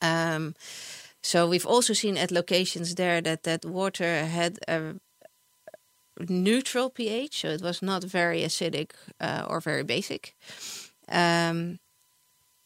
Um, 0.00 0.54
so 1.22 1.48
we've 1.48 1.66
also 1.66 1.92
seen 1.92 2.16
at 2.16 2.30
locations 2.30 2.94
there 2.94 3.20
that 3.20 3.42
that 3.42 3.64
water 3.64 4.24
had 4.24 4.58
a 4.68 4.94
neutral 6.28 6.90
pH, 6.90 7.40
so 7.40 7.48
it 7.48 7.62
was 7.62 7.82
not 7.82 8.04
very 8.04 8.42
acidic 8.42 8.90
uh, 9.20 9.46
or 9.48 9.60
very 9.60 9.84
basic. 9.84 10.34
Um, 11.08 11.78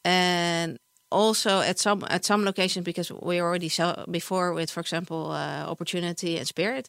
and 0.05 0.79
also 1.11 1.61
at 1.61 1.79
some 1.79 2.05
at 2.09 2.25
some 2.25 2.45
locations 2.45 2.85
because 2.85 3.11
we 3.11 3.41
already 3.41 3.69
saw 3.69 4.05
before 4.11 4.53
with 4.53 4.71
for 4.71 4.81
example 4.81 5.33
uh, 5.33 5.65
opportunity 5.67 6.37
and 6.37 6.47
spirit 6.47 6.89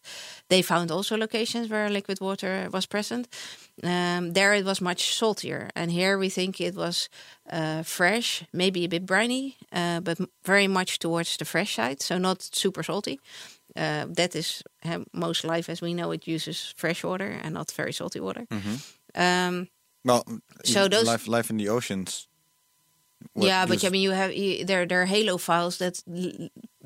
they 0.50 0.62
found 0.62 0.91
also 0.91 1.17
locations 1.17 1.69
where 1.69 1.89
liquid 1.89 2.21
water 2.21 2.69
was 2.71 2.86
present 2.86 3.28
um, 3.84 4.34
there 4.34 4.54
it 4.54 4.65
was 4.65 4.80
much 4.80 5.15
saltier 5.15 5.69
and 5.76 5.91
here 5.91 6.17
we 6.17 6.30
think 6.30 6.62
it 6.62 6.76
was 6.76 7.10
uh, 7.52 7.82
fresh 7.82 8.43
maybe 8.54 8.86
a 8.86 8.89
bit 8.89 9.06
briny 9.06 9.58
uh, 9.74 10.00
but 10.00 10.19
very 10.45 10.67
much 10.67 11.00
towards 11.00 11.38
the 11.38 11.45
fresh 11.45 11.76
side 11.76 12.02
so 12.02 12.17
not 12.17 12.41
super 12.41 12.84
salty 12.84 13.19
uh, 13.76 14.06
that 14.16 14.36
is 14.36 14.64
most 15.14 15.44
life 15.44 15.72
as 15.72 15.82
we 15.82 15.94
know 15.94 16.12
it 16.14 16.28
uses 16.28 16.74
fresh 16.78 17.04
water 17.04 17.40
and 17.44 17.54
not 17.54 17.72
very 17.78 17.94
salty 17.94 18.20
water 18.20 18.46
um, 19.16 19.68
Well, 20.06 20.24
So 20.64 20.88
those- 20.88 21.08
life 21.12 21.28
life 21.28 21.50
in 21.54 21.58
the 21.58 21.70
oceans. 21.70 22.28
yeah, 23.36 23.68
but 23.68 23.84
I 23.84 23.90
mean, 23.90 24.02
you 24.02 24.12
have 24.14 24.34
you, 24.34 24.66
there 24.66 24.86
there 24.88 25.02
are 25.02 25.08
halophiles 25.08 25.78
that 25.78 26.04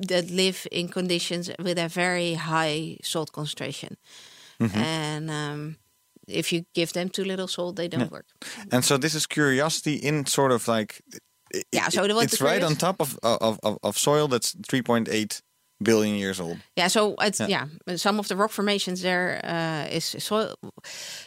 that 0.07 0.29
live 0.29 0.67
in 0.71 0.87
conditions 0.89 1.49
with 1.59 1.77
a 1.79 1.87
very 1.87 2.33
high 2.35 2.97
salt 3.01 3.31
concentration, 3.31 3.97
Mm-hmm. 4.59 4.79
and 4.81 5.29
um, 5.29 5.75
if 6.27 6.51
you 6.51 6.63
give 6.73 6.91
them 6.93 7.09
too 7.09 7.23
little 7.25 7.47
salt, 7.47 7.75
they 7.75 7.87
don't 7.89 8.11
work. 8.11 8.25
And 8.71 8.83
so 8.85 8.97
this 8.97 9.13
is 9.15 9.25
curiosity 9.27 9.93
in 9.95 10.25
sort 10.25 10.51
of 10.51 10.67
like 10.67 11.01
Yeah, 11.73 11.89
so 11.89 12.01
what 12.01 12.23
it's 12.23 12.41
right 12.41 12.63
on 12.63 12.75
top 12.75 12.99
of 13.01 13.17
of, 13.23 13.59
of, 13.63 13.77
of 13.83 13.97
soil 13.97 14.27
that's 14.27 14.55
3.8 14.55 15.41
billion 15.83 16.15
years 16.15 16.39
old. 16.39 16.57
Yeah, 16.77 16.87
so 16.89 17.15
it's, 17.21 17.39
yeah. 17.39 17.65
some 17.95 18.19
of 18.19 18.27
the 18.27 18.35
rock 18.35 18.51
formations 18.51 19.01
there 19.01 19.41
uh, 19.43 19.95
is 19.95 20.15
soil. 20.19 20.55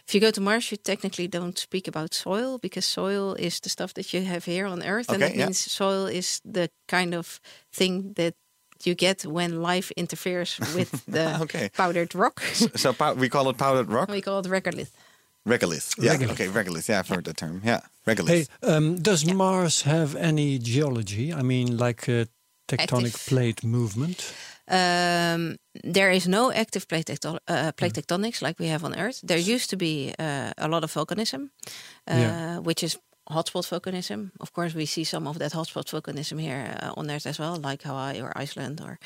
If 0.06 0.14
you 0.14 0.20
go 0.20 0.30
to 0.30 0.40
Mars, 0.40 0.70
you 0.70 0.76
technically 0.78 1.28
don't 1.28 1.58
speak 1.58 1.88
about 1.88 2.14
soil 2.14 2.58
because 2.58 2.87
soil 2.87 3.34
is 3.34 3.61
the 3.61 3.68
stuff 3.68 3.92
that 3.94 4.12
you 4.12 4.22
have 4.24 4.44
here 4.46 4.66
on 4.66 4.82
Earth, 4.82 5.08
and 5.08 5.22
Okay, 5.22 5.32
that 5.32 5.38
yeah. 5.38 5.44
means 5.46 5.58
soil 5.72 6.06
is 6.06 6.40
the 6.44 6.68
kind 6.88 7.14
of 7.14 7.40
thing 7.72 8.12
that 8.14 8.34
you 8.84 8.94
get 8.94 9.24
when 9.26 9.61
life 9.62 9.90
interferes 9.96 10.58
with 10.74 11.04
the 11.08 11.38
Okay. 11.42 11.68
powdered 11.76 12.14
rock. 12.14 12.40
So 12.76 12.92
pow- 12.92 13.14
we 13.14 13.28
call 13.28 13.48
it 13.50 13.56
powdered 13.58 13.90
rock. 13.90 14.08
we 14.11 14.20
call 14.22 14.38
it 14.38 14.46
regolith. 14.46 14.90
Regolith. 15.46 15.94
Yeah. 15.98 16.14
Regolith. 16.16 16.30
Okay, 16.32 16.46
regolith. 16.48 16.88
Yeah, 16.88 16.98
I've 17.00 17.08
heard 17.08 17.24
that 17.24 17.37
term. 17.37 17.61
Yeah, 17.64 17.80
regolith. 18.06 18.28
Hey, 18.28 18.46
um, 18.62 18.96
does 18.96 19.24
Mars 19.24 19.82
have 19.82 20.14
any 20.16 20.58
geology? 20.58 21.32
I 21.32 21.42
mean, 21.42 21.76
like 21.76 22.08
uh, 22.08 22.26
tectonic 22.68 23.07
Active. 23.14 23.26
plate 23.28 23.64
movement? 23.66 24.33
Um, 24.70 25.57
there 25.94 26.11
is 26.14 26.26
no 26.26 26.52
active 26.52 26.87
plate, 26.87 27.07
tecto- 27.07 27.38
uh, 27.48 27.72
plate 27.72 27.94
tectonics 27.94 28.42
like 28.42 28.59
we 28.59 28.68
have 28.68 28.85
on 28.85 28.94
Earth. 28.94 29.20
There 29.24 29.54
used 29.54 29.70
to 29.70 29.76
be 29.76 30.12
uh, 30.18 30.50
a 30.59 30.68
lot 30.68 30.85
of 30.85 30.92
volcanism, 30.92 31.50
uh, 32.11 32.14
Yeah. 32.18 32.59
which 32.62 32.83
is 32.83 32.98
hotspot 33.31 33.67
volcanism. 33.69 34.31
Of 34.41 34.53
course, 34.53 34.75
we 34.75 34.87
see 34.87 35.05
some 35.05 35.27
of 35.29 35.38
that 35.38 35.53
hotspot 35.53 35.87
volcanism 35.91 36.41
here 36.41 36.77
uh, 36.83 36.93
on 36.97 37.11
Earth 37.11 37.27
as 37.27 37.38
well, 37.38 37.57
like 37.57 37.83
Hawaii 37.83 38.21
or 38.21 38.33
Iceland 38.43 38.81
or 38.81 38.99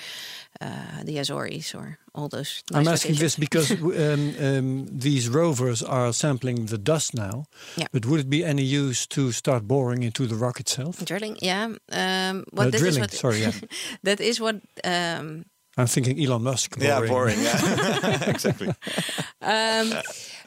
uh, 0.60 1.02
the 1.04 1.18
Azores 1.18 1.74
or 1.74 1.98
all 2.14 2.28
those. 2.28 2.62
Nice 2.70 2.86
I'm 2.86 2.92
asking 2.92 3.14
locations. 3.14 3.20
this 3.20 3.36
because 3.36 3.70
um, 3.82 4.34
um, 4.40 4.86
these 5.00 5.28
rovers 5.28 5.82
are 5.82 6.12
sampling 6.12 6.66
the 6.66 6.78
dust 6.78 7.14
now. 7.14 7.44
Yeah. 7.76 7.86
But 7.92 8.04
would 8.06 8.20
it 8.20 8.30
be 8.30 8.44
any 8.44 8.62
use 8.62 9.06
to 9.08 9.32
start 9.32 9.62
boring 9.66 10.02
into 10.02 10.26
the 10.26 10.34
rock 10.36 10.60
itself? 10.60 11.04
Drilling, 11.04 11.36
yeah. 11.42 11.64
Um, 11.64 11.78
Uh, 11.90 12.42
what 12.52 12.64
that 12.64 12.74
is 12.74 12.80
drilling, 12.80 13.00
what, 13.00 13.12
sorry, 13.12 13.40
yeah. 13.40 13.52
that 14.04 14.20
is 14.20 14.40
what 14.40 14.56
um, 14.84 15.44
I'm 15.76 15.86
thinking 15.86 16.18
Elon 16.22 16.42
Musk. 16.42 16.76
yeah, 16.78 17.00
boring. 17.06 17.40
Yeah, 17.42 18.30
exactly. 18.34 18.68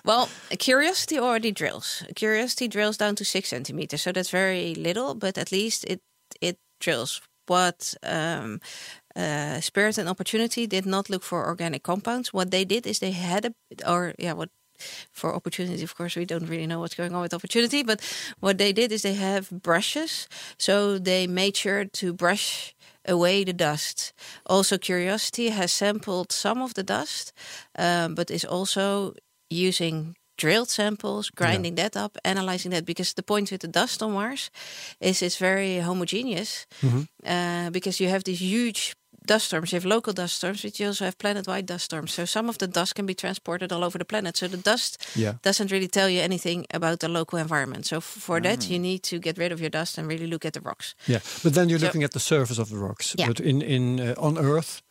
Well, 0.05 0.29
Curiosity 0.59 1.19
already 1.19 1.51
drills. 1.51 2.03
Curiosity 2.15 2.67
drills 2.67 2.97
down 2.97 3.15
to 3.15 3.25
six 3.25 3.49
centimeters, 3.49 4.03
so 4.03 4.11
that's 4.11 4.29
very 4.29 4.75
little, 4.75 5.15
but 5.15 5.37
at 5.37 5.51
least 5.51 5.83
it 5.85 6.01
it 6.41 6.57
drills. 6.79 7.21
What 7.47 7.95
um, 8.03 8.59
uh, 9.15 9.61
Spirit 9.61 9.97
and 9.97 10.09
Opportunity 10.09 10.67
did 10.67 10.85
not 10.85 11.09
look 11.09 11.23
for 11.23 11.45
organic 11.47 11.83
compounds. 11.83 12.33
What 12.33 12.51
they 12.51 12.65
did 12.65 12.85
is 12.85 12.99
they 12.99 13.11
had 13.11 13.45
a 13.45 13.53
or 13.91 14.13
yeah, 14.19 14.33
what 14.33 14.49
for 15.11 15.33
Opportunity, 15.35 15.83
of 15.83 15.95
course, 15.95 16.15
we 16.15 16.25
don't 16.25 16.49
really 16.49 16.67
know 16.67 16.79
what's 16.79 16.95
going 16.95 17.15
on 17.15 17.21
with 17.21 17.33
Opportunity, 17.33 17.83
but 17.83 18.01
what 18.39 18.57
they 18.57 18.73
did 18.73 18.91
is 18.91 19.01
they 19.01 19.15
have 19.15 19.49
brushes, 19.49 20.27
so 20.57 20.99
they 20.99 21.27
made 21.27 21.57
sure 21.57 21.85
to 21.85 22.13
brush 22.13 22.75
away 23.07 23.43
the 23.43 23.53
dust. 23.53 24.13
Also, 24.45 24.77
Curiosity 24.77 25.49
has 25.49 25.71
sampled 25.71 26.31
some 26.31 26.61
of 26.61 26.73
the 26.73 26.83
dust, 26.83 27.33
um, 27.77 28.15
but 28.15 28.29
is 28.31 28.45
also 28.45 29.13
using 29.55 30.15
drilled 30.37 30.69
samples, 30.69 31.29
grinding 31.29 31.75
that 31.75 31.95
up, 31.95 32.17
analyzing 32.23 32.71
that. 32.71 32.85
Because 32.85 33.13
the 33.13 33.23
point 33.23 33.49
with 33.51 33.61
the 33.61 33.67
dust 33.71 34.01
on 34.03 34.11
Mars 34.11 34.49
is 34.99 35.21
it's 35.21 35.37
very 35.37 35.79
homogeneous 35.79 36.65
uh, 37.25 37.69
because 37.71 37.99
you 38.03 38.09
have 38.09 38.23
these 38.23 38.41
huge 38.41 38.93
dust 39.27 39.45
storms. 39.45 39.71
You 39.71 39.77
have 39.79 39.87
local 39.89 40.13
dust 40.13 40.35
storms, 40.35 40.61
but 40.61 40.77
you 40.79 40.87
also 40.87 41.05
have 41.05 41.17
planet-wide 41.17 41.65
dust 41.65 41.85
storms. 41.85 42.11
So 42.13 42.25
some 42.25 42.49
of 42.49 42.57
the 42.57 42.67
dust 42.67 42.93
can 42.95 43.05
be 43.05 43.13
transported 43.15 43.71
all 43.71 43.83
over 43.83 43.97
the 43.97 44.05
planet. 44.05 44.37
So 44.37 44.47
the 44.47 44.57
dust 44.71 44.97
Yeah. 45.15 45.33
doesn't 45.41 45.71
really 45.71 45.87
tell 45.87 46.09
you 46.09 46.21
anything 46.21 46.65
about 46.73 46.99
the 46.99 47.07
local 47.07 47.39
environment. 47.39 47.85
So 47.85 47.97
f- 47.97 48.03
for 48.03 48.39
that, 48.41 48.69
you 48.69 48.77
need 48.79 48.99
to 49.03 49.17
get 49.19 49.37
rid 49.37 49.51
of 49.51 49.59
your 49.59 49.71
dust 49.71 49.97
and 49.97 50.07
really 50.07 50.27
look 50.27 50.45
at 50.45 50.53
the 50.53 50.61
rocks. 50.61 50.93
Yeah, 51.07 51.21
but 51.43 51.53
then 51.53 51.69
you're 51.69 51.79
So- 51.79 51.85
looking 51.87 52.03
at 52.03 52.11
the 52.11 52.19
surface 52.19 52.59
of 52.61 52.67
the 52.69 52.77
rocks. 52.77 53.13
Yeah. 53.17 53.27
But 53.27 53.39
in 53.39 53.61
in 53.61 53.99
uh, 53.99 54.13
on 54.17 54.37
Earth, 54.37 54.81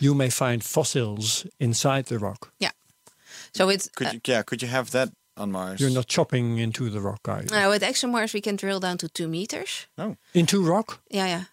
you 0.00 0.14
may 0.14 0.30
find 0.30 0.62
fossils 0.62 1.46
inside 1.58 2.02
the 2.04 2.18
rock. 2.18 2.52
Yeah. 2.60 2.72
So 3.54 3.68
it's 3.68 3.88
Could 3.96 4.12
you, 4.12 4.20
yeah, 4.26 4.42
could 4.42 4.62
you 4.62 4.68
have 4.68 4.90
that 4.90 5.08
on 5.36 5.50
Mars? 5.52 5.80
You're 5.80 5.90
not 5.90 6.06
chopping 6.06 6.58
into 6.58 6.90
the 6.90 7.00
rock, 7.00 7.20
are 7.28 7.42
you? 7.42 7.56
uh, 7.56 7.68
with 7.70 7.82
ExoMars 7.82 8.32
we 8.34 8.40
can 8.40 8.56
drill 8.56 8.80
down 8.80 8.98
to 8.98 9.08
two 9.08 9.28
meters. 9.28 9.86
Oh, 9.96 10.16
into 10.34 10.62
rock? 10.62 11.00
Yeah, 11.10 11.26
yeah. 11.26 11.44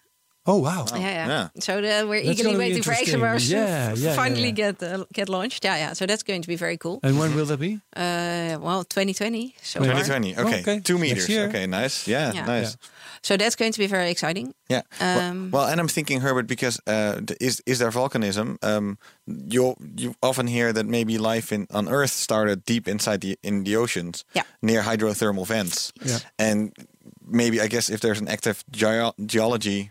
Oh 0.48 0.58
wow! 0.60 0.84
yeah, 0.92 0.98
yeah. 1.00 1.26
yeah. 1.26 1.48
So 1.58 1.80
the, 1.80 2.06
we're 2.08 2.22
That's 2.22 2.38
eagerly 2.38 2.56
waiting 2.56 2.82
for 2.82 2.92
interesting. 2.92 3.20
ExoMars 3.20 3.50
Yeah, 3.50 3.94
to 3.94 4.00
yeah, 4.00 4.10
yeah, 4.10 4.14
finally 4.14 4.52
yeah. 4.54 4.70
get 4.72 4.82
uh, 4.82 5.04
get 5.12 5.28
launched. 5.28 5.64
Yeah, 5.64 5.76
yeah. 5.76 5.92
So 5.94 6.06
that's 6.06 6.22
going 6.22 6.42
to 6.42 6.48
be 6.48 6.54
very 6.54 6.76
cool. 6.76 7.00
And 7.02 7.18
when 7.18 7.34
will 7.34 7.46
that 7.46 7.58
be? 7.58 7.80
Uh, 7.96 8.56
well, 8.60 8.84
2020. 8.84 9.56
So 9.62 9.80
far. 9.80 9.88
2020. 9.88 10.36
Okay. 10.38 10.60
Okay, 10.60 10.80
Two 10.80 10.98
meters. 10.98 11.28
Okay, 11.28 11.66
nice. 11.66 12.06
Yeah, 12.06 12.32
Yeah. 12.32 12.46
nice. 12.46 12.76
So 13.22 13.36
that's 13.36 13.56
going 13.56 13.72
to 13.72 13.78
be 13.78 13.86
very 13.88 14.10
exciting. 14.10 14.54
Yeah. 14.68 14.82
Well- 15.00 15.30
Um, 15.30 15.50
well, 15.50 15.66
and 15.68 15.80
I'm 15.80 15.88
thinking, 15.88 16.20
Herbert, 16.22 16.46
because 16.46 16.80
uh, 16.86 17.20
is 17.40 17.62
is 17.66 17.78
there 17.78 17.90
volcanism? 17.90 18.56
Um, 18.62 18.98
you 19.26 19.74
you 20.00 20.14
often 20.20 20.46
hear 20.46 20.72
that 20.72 20.86
maybe 20.86 21.18
life 21.18 21.54
in 21.54 21.66
on 21.70 21.88
Earth 21.88 22.10
started 22.12 22.64
deep 22.64 22.88
inside 22.88 23.20
the 23.20 23.36
in 23.42 23.64
the 23.64 23.76
oceans, 23.76 24.24
Yeah. 24.34 24.44
near 24.60 24.82
hydrothermal 24.82 25.46
vents. 25.46 25.92
Yeah. 26.04 26.18
And 26.38 26.72
maybe 27.26 27.60
I 27.60 27.68
guess 27.68 27.88
if 27.90 28.00
there's 28.00 28.20
an 28.20 28.28
active 28.28 28.64
geo- 28.70 29.12
geology, 29.26 29.90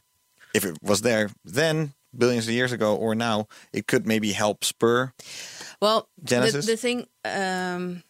if 0.54 0.64
it 0.66 0.78
was 0.82 1.02
there 1.02 1.30
then 1.54 1.94
billions 2.18 2.48
of 2.48 2.54
years 2.54 2.72
ago 2.72 2.96
or 2.96 3.16
now, 3.16 3.46
it 3.74 3.88
could 3.88 4.06
maybe 4.08 4.32
help 4.34 4.64
spur. 4.64 5.12
Well, 5.82 6.08
the, 6.24 6.64
the 6.66 6.78
thing, 6.78 7.08
um, 7.26 8.04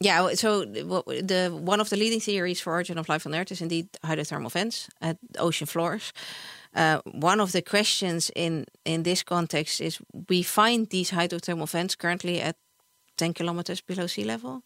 yeah. 0.00 0.34
So 0.34 0.64
the 0.64 1.50
one 1.52 1.80
of 1.80 1.88
the 1.90 1.96
leading 1.96 2.20
theories 2.20 2.60
for 2.60 2.72
origin 2.72 2.98
of 2.98 3.08
life 3.08 3.26
on 3.26 3.34
Earth 3.34 3.52
is 3.52 3.60
indeed 3.60 3.88
hydrothermal 4.04 4.50
vents 4.50 4.88
at 5.00 5.18
ocean 5.38 5.66
floors. 5.66 6.12
Uh, 6.74 7.00
one 7.04 7.40
of 7.40 7.52
the 7.52 7.62
questions 7.62 8.30
in 8.34 8.64
in 8.84 9.02
this 9.02 9.22
context 9.22 9.80
is 9.80 9.98
we 10.28 10.42
find 10.42 10.88
these 10.88 11.10
hydrothermal 11.10 11.68
vents 11.68 11.96
currently 11.96 12.40
at 12.40 12.56
ten 13.16 13.34
kilometers 13.34 13.82
below 13.82 14.06
sea 14.06 14.24
level. 14.24 14.62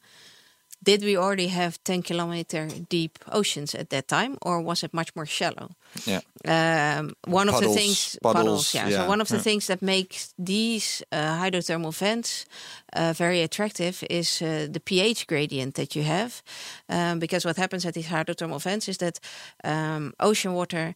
Did 0.85 1.03
we 1.03 1.17
already 1.17 1.49
have 1.49 1.83
10 1.85 2.03
kilometer 2.03 2.69
deep 2.89 3.19
oceans 3.33 3.75
at 3.75 3.89
that 3.91 4.07
time, 4.09 4.37
or 4.43 4.61
was 4.61 4.83
it 4.83 4.93
much 4.93 5.15
more 5.17 5.27
shallow? 5.27 5.71
Yeah. 6.05 6.21
Um, 6.45 7.15
one 7.27 7.49
of 7.49 7.55
the 7.55 7.67
Puddles, 7.67 7.77
things, 7.77 8.19
puddles, 8.23 8.75
yeah. 8.75 8.89
yeah, 8.89 8.97
So 8.97 9.09
one 9.09 9.21
of 9.21 9.29
the 9.29 9.37
yeah. 9.37 9.43
things 9.43 9.67
that 9.67 9.81
makes 9.81 10.35
these 10.39 11.03
uh, 11.11 11.41
hydrothermal 11.43 11.95
vents 11.95 12.47
uh, 12.93 13.13
very 13.17 13.43
attractive 13.43 14.05
is 14.11 14.43
uh, 14.43 14.69
the 14.71 14.81
pH 14.81 15.27
gradient 15.27 15.75
that 15.75 15.95
you 15.97 16.05
have, 16.05 16.43
um, 16.89 17.19
because 17.19 17.45
what 17.45 17.57
happens 17.57 17.87
at 17.87 17.95
these 17.95 18.09
hydrothermal 18.09 18.61
vents 18.63 18.89
is 18.89 18.99
that 18.99 19.21
um, 19.65 20.13
ocean 20.21 20.53
water 20.55 20.95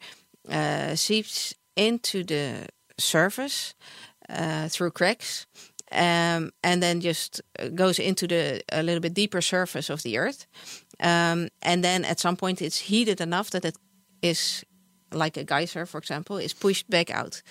uh, 0.51 0.95
seeps 0.95 1.55
into 1.77 2.25
the 2.25 2.67
surface 2.99 3.75
uh, 4.29 4.69
through 4.69 4.91
cracks. 4.91 5.47
Um, 5.91 6.51
and 6.63 6.83
then 6.83 7.01
just 7.01 7.41
uh, 7.59 7.69
goes 7.69 7.99
into 7.99 8.27
the 8.27 8.63
a 8.71 8.83
little 8.83 9.01
bit 9.01 9.15
deeper 9.15 9.41
surface 9.41 9.89
of 9.89 10.03
the 10.03 10.19
earth, 10.19 10.47
um, 11.01 11.49
and 11.63 11.83
then 11.83 12.05
at 12.05 12.21
some 12.21 12.37
point 12.37 12.61
it's 12.61 12.79
heated 12.79 13.21
enough 13.21 13.51
that 13.51 13.65
it 13.65 13.77
is 14.21 14.65
like 15.13 15.37
a 15.37 15.45
geyser, 15.45 15.87
for 15.87 15.99
example, 15.99 16.37
is 16.37 16.53
pushed 16.53 16.91
back 16.91 17.11
out. 17.11 17.43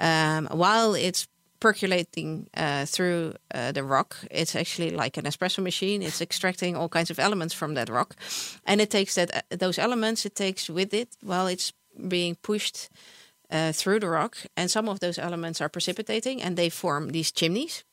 Um, 0.00 0.48
while 0.50 0.94
it's 0.94 1.28
percolating 1.60 2.48
uh, 2.56 2.86
through 2.86 3.34
uh, 3.54 3.72
the 3.72 3.84
rock, 3.84 4.16
it's 4.30 4.56
actually 4.56 4.90
like 4.90 5.16
an 5.16 5.24
espresso 5.24 5.62
machine. 5.62 6.02
It's 6.02 6.20
extracting 6.20 6.76
all 6.76 6.88
kinds 6.88 7.10
of 7.10 7.18
elements 7.18 7.54
from 7.54 7.74
that 7.74 7.88
rock, 7.88 8.16
and 8.64 8.80
it 8.80 8.90
takes 8.90 9.14
that 9.14 9.30
uh, 9.34 9.56
those 9.56 9.78
elements 9.78 10.24
it 10.24 10.34
takes 10.34 10.70
with 10.70 10.94
it 10.94 11.16
while 11.20 11.46
it's 11.46 11.72
being 12.08 12.36
pushed 12.36 12.88
uh, 13.52 13.72
through 13.72 14.00
the 14.00 14.08
rock, 14.08 14.36
and 14.56 14.70
some 14.70 14.88
of 14.88 14.98
those 15.00 15.18
elements 15.18 15.60
are 15.60 15.68
precipitating, 15.68 16.42
and 16.42 16.56
they 16.56 16.70
form 16.70 17.10
these 17.10 17.30
chimneys. 17.30 17.84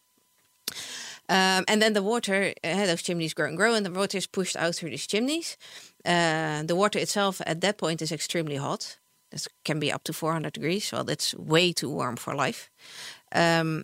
Um, 1.28 1.64
and 1.68 1.80
then 1.82 1.94
the 1.94 2.02
water, 2.02 2.54
uh, 2.64 2.86
those 2.88 3.04
chimneys 3.04 3.36
grow 3.36 3.48
and 3.48 3.58
grow, 3.58 3.76
and 3.76 3.86
the 3.86 3.92
water 3.92 4.18
is 4.18 4.26
pushed 4.26 4.56
out 4.56 4.76
through 4.76 4.90
these 4.90 5.06
chimneys. 5.06 5.58
Uh, 6.04 6.64
the 6.64 6.76
water 6.76 6.98
itself 6.98 7.42
at 7.46 7.62
that 7.62 7.78
point 7.78 8.02
is 8.02 8.12
extremely 8.12 8.56
hot. 8.56 8.98
This 9.32 9.48
can 9.64 9.80
be 9.80 9.92
up 9.92 10.04
to 10.06 10.14
400 10.14 10.54
degrees. 10.54 10.92
Well, 10.92 11.04
that's 11.04 11.36
way 11.36 11.72
too 11.72 11.90
warm 11.90 12.16
for 12.16 12.34
life. 12.34 12.72
Um, 13.32 13.84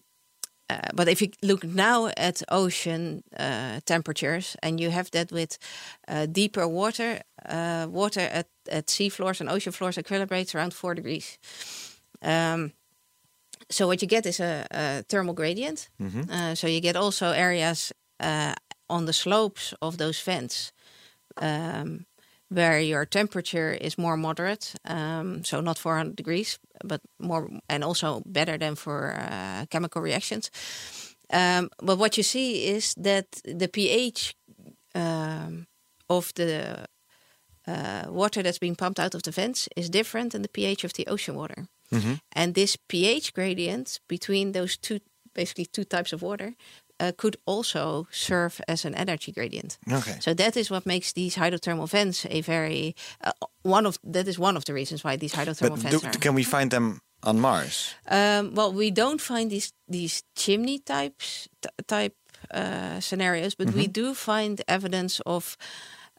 uh, 0.69 0.79
but 0.93 1.07
if 1.07 1.21
you 1.21 1.29
look 1.41 1.63
now 1.63 2.09
at 2.17 2.41
ocean 2.49 3.23
uh, 3.37 3.79
temperatures, 3.85 4.55
and 4.61 4.79
you 4.79 4.91
have 4.91 5.09
that 5.11 5.31
with 5.31 5.57
uh, 6.07 6.25
deeper 6.25 6.67
water, 6.67 7.21
uh, 7.49 7.87
water 7.89 8.21
at, 8.21 8.47
at 8.71 8.89
sea 8.89 9.09
floors 9.09 9.41
and 9.41 9.49
ocean 9.49 9.71
floors 9.71 9.97
equilibrates 9.97 10.55
around 10.55 10.73
four 10.73 10.95
degrees. 10.95 11.37
Um, 12.21 12.71
so 13.69 13.87
what 13.87 14.01
you 14.01 14.07
get 14.07 14.25
is 14.25 14.39
a, 14.39 14.65
a 14.71 15.03
thermal 15.03 15.33
gradient. 15.33 15.89
Uh, 16.29 16.55
so 16.55 16.67
you 16.67 16.81
get 16.81 16.95
also 16.95 17.31
areas 17.31 17.93
uh, 18.19 18.53
on 18.89 19.05
the 19.05 19.13
slopes 19.13 19.73
of 19.81 19.97
those 19.97 20.19
vents 20.21 20.71
um, 21.41 22.05
where 22.49 22.79
your 22.79 23.05
temperature 23.05 23.73
is 23.73 23.97
more 23.97 24.17
moderate. 24.17 24.75
Um, 24.85 25.43
so 25.43 25.61
not 25.61 25.77
400 25.77 26.15
degrees, 26.15 26.59
but 26.83 27.01
more, 27.19 27.49
and 27.67 27.83
also 27.83 28.21
better 28.25 28.57
than 28.57 28.75
for 28.75 29.13
uh, 29.13 29.65
chemical 29.69 30.01
reactions. 30.01 30.51
Um, 31.31 31.69
but 31.81 31.97
what 31.97 32.17
you 32.17 32.23
see 32.23 32.67
is 32.67 32.93
that 32.95 33.41
the 33.43 33.67
pH 33.67 34.35
um, 34.93 35.65
of 36.07 36.31
the 36.35 36.85
uh, 37.67 38.05
water 38.09 38.43
that's 38.43 38.59
being 38.59 38.75
pumped 38.75 38.99
out 38.99 39.15
of 39.15 39.23
the 39.23 39.31
vents 39.31 39.67
is 39.75 39.89
different 39.89 40.31
than 40.31 40.41
the 40.43 40.49
pH 40.49 40.83
of 40.83 40.93
the 40.93 41.07
ocean 41.07 41.35
water. 41.35 41.67
And 42.31 42.53
this 42.53 42.77
pH 42.87 43.33
gradient 43.33 43.99
between 44.07 44.51
those 44.51 44.77
two, 44.77 44.99
basically 45.33 45.65
two 45.65 45.83
types 45.83 46.13
of 46.13 46.21
water, 46.21 46.53
uh, 46.99 47.11
could 47.17 47.35
also 47.45 48.07
serve 48.11 48.61
as 48.67 48.85
an 48.85 48.95
energy 48.95 49.31
gradient. 49.31 49.77
Okay. 49.91 50.17
So 50.19 50.33
that 50.33 50.55
is 50.55 50.69
what 50.69 50.85
makes 50.85 51.13
these 51.13 51.35
hydrothermal 51.35 51.87
vents 51.89 52.25
a 52.29 52.41
very 52.41 52.95
uh, 53.23 53.31
one 53.63 53.85
of 53.87 53.97
that 54.13 54.27
is 54.27 54.37
one 54.39 54.57
of 54.57 54.63
the 54.63 54.73
reasons 54.73 55.03
why 55.03 55.17
these 55.17 55.33
hydrothermal 55.35 55.69
But 55.69 55.79
vents 55.79 56.01
do, 56.01 56.07
are. 56.07 56.19
can 56.19 56.35
we 56.35 56.43
find 56.43 56.69
them 56.71 56.99
on 57.23 57.39
Mars? 57.39 57.95
Um, 58.07 58.53
well, 58.55 58.71
we 58.73 58.91
don't 58.91 59.21
find 59.21 59.49
these 59.49 59.71
these 59.91 60.23
chimney 60.35 60.79
types 60.79 61.47
t- 61.61 61.69
type 61.87 62.13
uh, 62.53 62.99
scenarios, 62.99 63.55
but 63.55 63.67
Mm-hmm. 63.67 63.79
we 63.79 63.87
do 63.87 64.13
find 64.13 64.61
evidence 64.67 65.21
of 65.25 65.57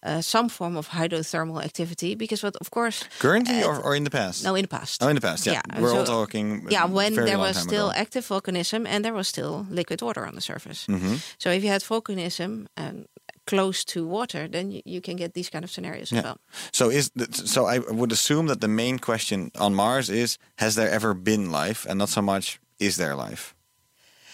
uh, 0.03 0.21
some 0.21 0.49
form 0.49 0.77
of 0.77 0.89
hydrothermal 0.89 1.63
activity. 1.65 2.15
Because 2.15 2.43
what, 2.43 2.57
of 2.61 2.71
course, 2.71 3.05
Currently 3.19 3.63
uh, 3.63 3.69
or, 3.69 3.81
or 3.81 3.95
in 3.97 4.05
the 4.05 4.11
past? 4.11 4.45
no, 4.45 4.55
in 4.55 4.63
the 4.63 4.69
past. 4.69 5.03
Oh, 5.03 5.09
in 5.09 5.15
the 5.15 5.21
past, 5.21 5.47
yeah. 5.47 5.63
We're 5.79 5.95
all 5.95 6.05
talking. 6.05 6.67
Yeah, 6.71 6.87
when 6.87 7.15
there 7.15 7.39
was 7.39 7.57
still 7.57 7.91
ago. 7.91 8.01
active 8.01 8.27
volcanism 8.27 8.87
and 8.87 9.05
there 9.05 9.15
was 9.15 9.29
still 9.29 9.67
liquid 9.71 10.03
water 10.03 10.27
on 10.27 10.35
the 10.35 10.41
surface. 10.41 10.87
Mm-hmm. 10.87 11.17
So 11.39 11.51
if 11.51 11.63
you 11.65 11.71
had 11.71 11.83
volcanism 11.83 12.67
and 12.77 13.07
close 13.47 13.85
to 13.85 14.07
water, 14.07 14.49
then 14.49 14.71
you, 14.73 14.81
you 14.85 15.01
can 15.01 15.17
get 15.17 15.33
these 15.33 15.51
kind 15.51 15.65
of 15.65 15.71
scenarios 15.71 16.11
Yeah. 16.11 16.19
as 16.19 16.25
well. 16.25 16.37
So 16.73 16.91
is 16.91 17.11
th- 17.11 17.35
so 17.49 17.67
I 17.67 17.79
would 17.79 18.13
assume 18.13 18.49
that 18.49 18.61
the 18.61 18.69
main 18.69 18.99
question 18.99 19.51
on 19.59 19.75
Mars 19.75 20.09
is: 20.09 20.39
Has 20.59 20.75
there 20.75 20.91
ever 20.91 21.15
been 21.15 21.51
life, 21.53 21.87
and 21.89 21.99
not 21.99 22.09
so 22.09 22.23
much 22.23 22.59
is 22.79 22.97
there 22.97 23.15
life? 23.15 23.55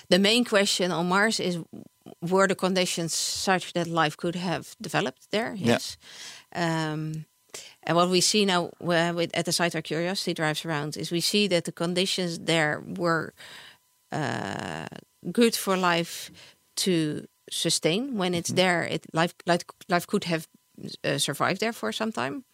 The 0.09 0.19
main 0.19 0.45
question 0.45 0.93
on 0.93 1.09
Mars 1.09 1.41
is 1.41 1.59
were 2.21 2.49
the 2.49 2.55
conditions 2.55 3.15
such 3.15 3.73
that 3.73 3.87
life 3.87 4.17
could 4.17 4.37
have 4.37 4.75
developed 4.81 5.31
there? 5.31 5.55
Yeah. 5.57 5.73
Yes. 5.73 5.97
Um, 6.55 7.25
and 7.83 7.97
what 7.97 8.09
we 8.11 8.21
see 8.21 8.45
now 8.45 8.71
where 8.79 9.13
with, 9.15 9.31
at 9.35 9.45
the 9.45 9.53
site 9.53 9.75
where 9.75 9.83
Curiosity 9.83 10.35
drives 10.35 10.65
around 10.65 10.97
is 10.97 11.11
we 11.11 11.21
see 11.21 11.49
that 11.49 11.65
the 11.65 11.73
conditions 11.73 12.39
there 12.39 12.83
were 12.87 13.33
uh, 14.11 14.87
good 15.33 15.55
for 15.57 15.77
life 15.77 16.31
to 16.77 17.27
sustain. 17.51 18.17
When 18.17 18.35
it's 18.35 18.53
there, 18.53 18.85
it 18.85 19.07
life 19.13 19.35
life, 19.47 19.63
life 19.89 20.07
could 20.07 20.25
have 20.25 20.47
uh, 21.05 21.19
survived 21.19 21.61
there 21.61 21.73
for 21.73 21.93
some 21.93 22.13
time. 22.13 22.45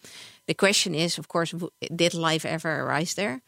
The 0.46 0.54
question 0.54 0.94
is, 0.94 1.18
of 1.18 1.26
course, 1.28 1.52
w- 1.52 1.70
did 1.94 2.14
life 2.14 2.44
ever 2.48 2.80
arise 2.80 3.14
there? 3.14 3.40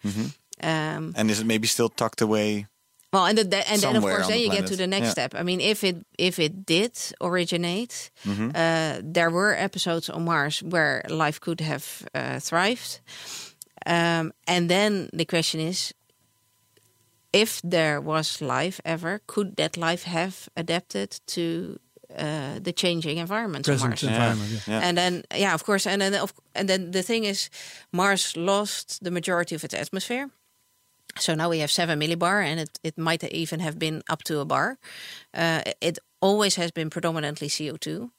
Um, 0.63 1.15
And 1.17 1.31
is 1.31 1.41
it 1.41 1.47
maybe 1.47 1.67
still 1.67 1.89
tucked 1.89 2.21
away? 2.23 2.67
Well, 3.13 3.27
and, 3.27 3.37
the, 3.39 3.45
the- 3.45 3.69
and 3.71 3.81
then 3.83 3.97
of 3.97 4.03
course, 4.03 4.29
then 4.29 4.37
the 4.39 4.43
you 4.45 4.51
get 4.51 4.67
to 4.69 4.77
the 4.77 4.87
next 4.87 5.07
Yeah. 5.07 5.13
step. 5.13 5.35
I 5.35 5.43
mean, 5.43 5.61
if 5.61 5.83
it 5.85 5.97
if 6.19 6.39
it 6.39 6.65
did 6.67 6.93
originate, 7.21 8.11
Mm-hmm. 8.25 8.51
uh, 8.55 9.01
there 9.15 9.31
were 9.31 9.55
episodes 9.65 10.09
on 10.11 10.25
Mars 10.25 10.63
where 10.63 11.03
life 11.09 11.39
could 11.41 11.61
have 11.61 11.85
uh, 12.15 12.39
thrived, 12.41 13.01
um, 13.87 14.33
and 14.47 14.69
then 14.69 15.09
the 15.13 15.25
question 15.25 15.61
is, 15.61 15.95
if 17.33 17.61
there 17.63 18.01
was 18.01 18.41
life 18.41 18.81
ever, 18.85 19.21
could 19.27 19.57
that 19.57 19.77
life 19.77 20.03
have 20.05 20.49
adapted 20.57 21.21
to 21.27 21.79
uh, 22.19 22.59
the 22.65 22.73
changing 22.73 23.19
environment 23.19 23.69
on 23.69 23.73
Present 23.75 23.91
Mars? 23.91 24.03
environment. 24.03 24.51
Yeah. 24.51 24.75
Yeah. 24.81 24.89
And 24.89 24.97
then, 24.99 25.23
yeah, 25.37 25.55
of 25.55 25.63
course, 25.63 25.87
and 25.87 26.01
then, 26.01 26.15
of, 26.15 26.33
and 26.55 26.69
then 26.69 26.91
the 26.91 27.03
thing 27.03 27.25
is, 27.25 27.49
Mars 27.93 28.37
lost 28.37 28.99
the 29.05 29.11
majority 29.11 29.55
of 29.55 29.65
its 29.65 29.75
atmosphere. 29.75 30.29
So 31.19 31.35
now 31.35 31.49
we 31.51 31.59
have 31.61 31.71
seven 31.71 31.99
millibar, 32.01 32.45
and 32.45 32.61
it, 32.61 32.79
it 32.83 32.97
might 32.99 33.23
even 33.25 33.61
have 33.61 33.79
been 33.79 34.03
up 34.09 34.23
to 34.25 34.41
a 34.41 34.45
bar. 34.45 34.79
Uh, 35.35 35.63
it 35.81 35.99
always 36.21 36.57
has 36.57 36.71
been 36.71 36.91
predominantly 36.91 37.49
CO 37.49 37.77
two. 37.77 38.11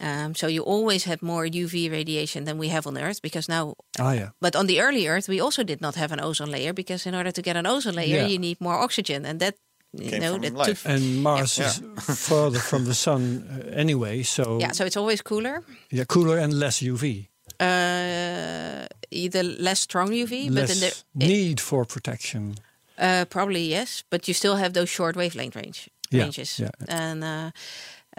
Um, 0.00 0.34
so 0.34 0.46
you 0.46 0.62
always 0.62 1.04
had 1.04 1.22
more 1.22 1.44
UV 1.44 1.90
radiation 1.90 2.44
than 2.44 2.56
we 2.58 2.68
have 2.68 2.86
on 2.86 2.96
Earth 2.96 3.20
because 3.20 3.48
now. 3.48 3.74
Ah, 3.98 4.12
yeah. 4.12 4.28
But 4.40 4.54
on 4.54 4.66
the 4.66 4.80
early 4.80 5.08
Earth, 5.08 5.28
we 5.28 5.40
also 5.40 5.64
did 5.64 5.80
not 5.80 5.96
have 5.96 6.12
an 6.12 6.20
ozone 6.20 6.50
layer 6.52 6.72
because 6.72 7.04
in 7.08 7.14
order 7.14 7.32
to 7.32 7.42
get 7.42 7.56
an 7.56 7.66
ozone 7.66 7.94
layer, 7.96 8.16
Yeah. 8.22 8.26
you 8.28 8.38
need 8.38 8.60
more 8.60 8.78
oxygen, 8.84 9.26
and 9.26 9.40
that 9.40 9.54
you 9.92 10.10
Came 10.10 10.20
know 10.20 10.32
from 10.34 10.42
that 10.42 10.54
life. 10.54 10.82
took. 10.82 10.92
And 10.92 11.22
Mars 11.22 11.58
Yeah. 11.58 11.66
is 11.70 11.82
further 12.28 12.60
from 12.60 12.84
the 12.84 12.94
sun 12.94 13.42
uh, 13.50 13.80
anyway, 13.80 14.22
so 14.22 14.58
Yeah, 14.60 14.72
so 14.72 14.84
it's 14.84 14.96
always 14.96 15.20
cooler. 15.22 15.62
yeah, 15.90 16.04
cooler 16.06 16.38
and 16.38 16.52
less 16.52 16.80
UV, 16.82 17.26
Uh, 17.60 18.86
either 19.10 19.42
less 19.42 19.80
strong 19.80 20.10
UV, 20.10 20.46
but 20.48 20.54
less 20.68 20.82
in 20.82 21.20
the 21.20 21.26
need 21.26 21.60
for 21.60 21.84
protection. 21.84 22.54
Uh, 22.98 23.24
probably 23.24 23.62
yes, 23.70 24.02
but 24.10 24.26
you 24.28 24.34
still 24.34 24.56
have 24.56 24.72
those 24.72 24.88
short 24.90 25.16
wavelength 25.16 25.56
range 25.56 25.88
Yeah, 26.10 26.22
ranges. 26.22 26.58
yeah. 26.58 26.70
And 26.88 27.22
uh, 27.24 27.50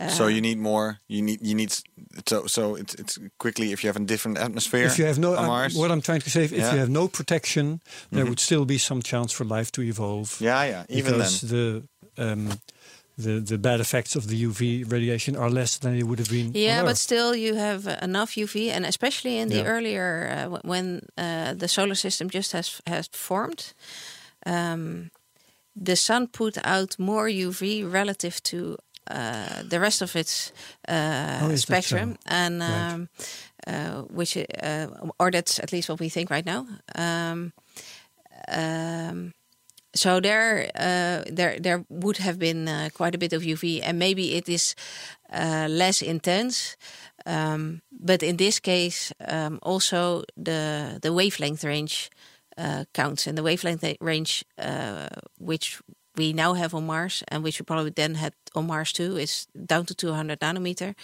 so 0.10 0.28
you 0.28 0.42
need 0.42 0.58
more. 0.58 1.00
You 1.08 1.22
need. 1.22 1.40
You 1.42 1.56
need. 1.56 1.72
So 2.28 2.48
so 2.48 2.76
it's 2.78 2.94
it's 2.96 3.20
quickly 3.38 3.72
if 3.72 3.84
you 3.84 3.88
have 3.94 4.02
a 4.02 4.06
different 4.06 4.38
atmosphere. 4.38 4.86
If 4.86 4.98
you 4.98 5.06
have 5.08 5.20
no, 5.20 5.32
on 5.36 5.44
uh, 5.44 5.48
Mars. 5.48 5.76
what 5.76 5.92
I'm 5.92 6.02
trying 6.02 6.22
to 6.22 6.30
say, 6.30 6.44
if 6.44 6.52
Yeah. 6.52 6.72
you 6.74 6.80
have 6.80 6.90
no 6.92 7.08
protection, 7.08 7.80
there 8.12 8.26
would 8.26 8.40
still 8.40 8.66
be 8.66 8.78
some 8.78 9.02
chance 9.02 9.34
for 9.36 9.46
life 9.46 9.72
to 9.72 9.82
evolve. 9.82 10.38
yeah, 10.42 10.64
yeah. 10.70 10.84
Even 10.90 11.14
because 11.14 11.42
then. 11.42 11.84
the 12.18 12.32
um, 12.32 12.50
the 13.24 13.42
the 13.46 13.58
bad 13.58 13.80
effects 13.80 14.16
of 14.16 14.24
the 14.28 14.46
UV 14.46 14.84
radiation 14.92 15.36
are 15.36 15.50
less 15.52 15.78
than 15.80 15.94
they 15.94 16.04
would 16.04 16.20
have 16.20 16.30
been. 16.30 16.52
yeah, 16.56 16.84
but 16.86 16.98
still 16.98 17.36
you 17.36 17.56
have 17.56 17.88
enough 18.02 18.38
UV, 18.38 18.72
and 18.76 18.86
especially 18.86 19.38
in 19.38 19.50
the 19.50 19.56
Yeah. 19.56 19.68
earlier 19.68 20.30
uh, 20.52 20.60
when 20.70 21.00
uh, 21.18 21.54
the 21.60 21.68
solar 21.68 21.96
system 21.96 22.30
just 22.30 22.52
has 22.54 22.82
has 22.86 23.10
formed. 23.12 23.74
Um, 24.46 25.10
the 25.86 25.96
sun 25.96 26.28
put 26.28 26.58
out 26.64 26.96
more 26.98 27.30
UV 27.30 27.84
relative 27.94 28.42
to 28.42 28.58
uh, 29.12 29.64
the 29.70 29.80
rest 29.80 30.02
of 30.02 30.16
its 30.16 30.52
uh, 30.88 31.40
Oh, 31.42 31.56
spectrum, 31.56 32.10
so? 32.14 32.36
and 32.36 32.60
Right. 32.62 32.94
um, 32.94 33.10
uh, 33.68 34.02
which, 34.16 34.38
uh, 34.38 34.88
or 35.18 35.32
that's 35.32 35.60
at 35.60 35.72
least 35.72 35.90
what 35.90 36.00
we 36.00 36.10
think 36.10 36.30
right 36.30 36.46
now. 36.46 36.66
Um, 36.96 37.52
um, 38.48 39.34
so 40.00 40.22
there, 40.22 40.72
uh, 40.76 41.24
there, 41.30 41.60
there 41.60 41.84
would 41.90 42.18
have 42.18 42.40
been 42.40 42.70
uh, 42.70 42.88
quite 42.94 43.16
a 43.16 43.18
bit 43.18 43.34
of 43.34 43.42
UV, 43.42 43.82
and 43.84 44.00
maybe 44.00 44.36
it 44.36 44.48
is 44.48 44.74
uh, 45.30 45.68
less 45.70 46.02
intense. 46.02 46.78
Um, 47.26 47.82
but 47.92 48.24
in 48.24 48.38
this 48.38 48.60
case, 48.62 49.12
um, 49.28 49.60
also 49.62 50.24
the 50.38 51.00
the 51.02 51.12
wavelength 51.12 51.66
range 51.66 52.10
uh, 52.58 52.86
counts, 52.94 53.28
and 53.28 53.38
the 53.38 53.44
wavelength 53.44 53.84
range 54.00 54.46
uh, 54.58 55.10
which 55.38 55.82
we 56.16 56.32
now 56.32 56.54
have 56.54 56.74
on 56.74 56.86
Mars, 56.86 57.24
and 57.28 57.44
which 57.44 57.60
we 57.60 57.66
probably 57.66 57.92
then 57.92 58.16
had 58.16 58.34
on 58.56 58.68
Mars 58.68 58.94
too, 58.94 59.18
is 59.18 59.48
down 59.66 59.86
to 59.86 59.94
200 59.94 60.40
nanometer. 60.40 60.96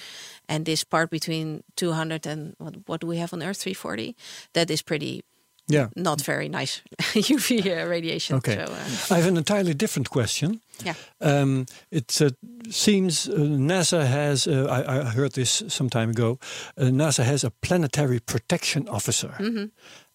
And 0.47 0.65
this 0.65 0.85
part 0.85 1.09
between 1.09 1.63
200 1.75 2.25
and 2.25 2.55
what, 2.59 2.75
what 2.85 3.01
do 3.01 3.07
we 3.07 3.17
have 3.17 3.33
on 3.33 3.43
Earth, 3.43 3.57
340? 3.57 4.15
That 4.53 4.71
is 4.71 4.81
pretty 4.81 5.23
Yeah. 5.67 5.87
not 5.95 6.21
very 6.25 6.47
nice 6.49 6.81
UV 7.13 7.65
uh, 7.65 7.89
radiation. 7.89 8.37
Okay. 8.37 8.55
So, 8.55 8.71
uh, 8.71 9.15
I 9.15 9.17
have 9.19 9.27
an 9.27 9.37
entirely 9.37 9.73
different 9.73 10.09
question. 10.09 10.61
yeah. 10.85 10.93
Um, 11.21 11.65
it 11.89 12.21
uh, 12.21 12.29
seems 12.69 13.27
uh, 13.27 13.33
NASA 13.57 14.05
has, 14.05 14.45
uh, 14.47 14.67
I, 14.69 14.99
I 14.99 15.09
heard 15.09 15.31
this 15.33 15.63
some 15.67 15.89
time 15.89 16.09
ago, 16.11 16.37
uh, 16.77 16.91
NASA 16.91 17.23
has 17.23 17.43
a 17.43 17.49
planetary 17.61 18.19
protection 18.19 18.87
officer. 18.89 19.35
Mm-hmm. 19.39 19.65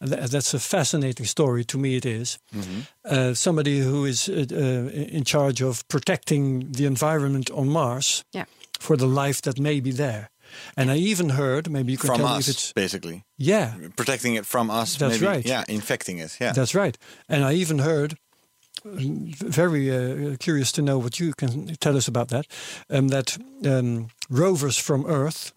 And 0.00 0.10
tha- 0.10 0.28
that's 0.30 0.54
a 0.54 0.58
fascinating 0.58 1.26
story. 1.26 1.64
To 1.64 1.78
me, 1.78 1.96
it 1.96 2.04
is. 2.04 2.38
Uh, 3.04 3.34
somebody 3.34 3.80
who 3.80 4.04
is 4.06 4.28
uh, 4.28 4.44
uh, 4.52 5.16
in 5.16 5.24
charge 5.24 5.62
of 5.64 5.82
protecting 5.88 6.72
the 6.72 6.84
environment 6.86 7.50
on 7.50 7.68
Mars 7.68 8.24
Yeah. 8.32 8.44
for 8.80 8.96
the 8.96 9.06
life 9.06 9.40
that 9.42 9.58
may 9.58 9.80
be 9.80 9.92
there. 9.92 10.28
And 10.76 10.90
I 10.90 10.96
even 10.96 11.30
heard, 11.30 11.70
maybe 11.70 11.92
you 11.92 11.98
can 11.98 12.08
From 12.08 12.18
tell 12.20 12.28
me 12.30 12.38
us, 12.38 12.48
if 12.48 12.54
it's. 12.54 12.72
basically. 12.72 13.24
Yeah, 13.38 13.74
Protecting 13.96 14.34
it 14.36 14.46
from 14.46 14.70
us. 14.70 14.96
That's 14.96 15.20
maybe. 15.20 15.26
right. 15.26 15.46
Yeah, 15.46 15.64
infecting 15.68 16.18
it. 16.18 16.36
Yeah. 16.40 16.52
That's 16.52 16.74
right. 16.74 16.96
And 17.28 17.44
I 17.44 17.54
even 17.54 17.78
heard, 17.78 18.16
um, 18.84 19.32
very 19.50 19.90
uh, 19.90 20.36
curious 20.38 20.72
to 20.72 20.82
know 20.82 20.98
what 20.98 21.18
you 21.20 21.32
can 21.34 21.74
tell 21.76 21.96
us 21.96 22.08
about 22.08 22.28
that, 22.28 22.46
um, 22.88 23.08
that 23.08 23.36
um, 23.66 24.08
rovers 24.30 24.76
from 24.78 25.04
Earth 25.06 25.52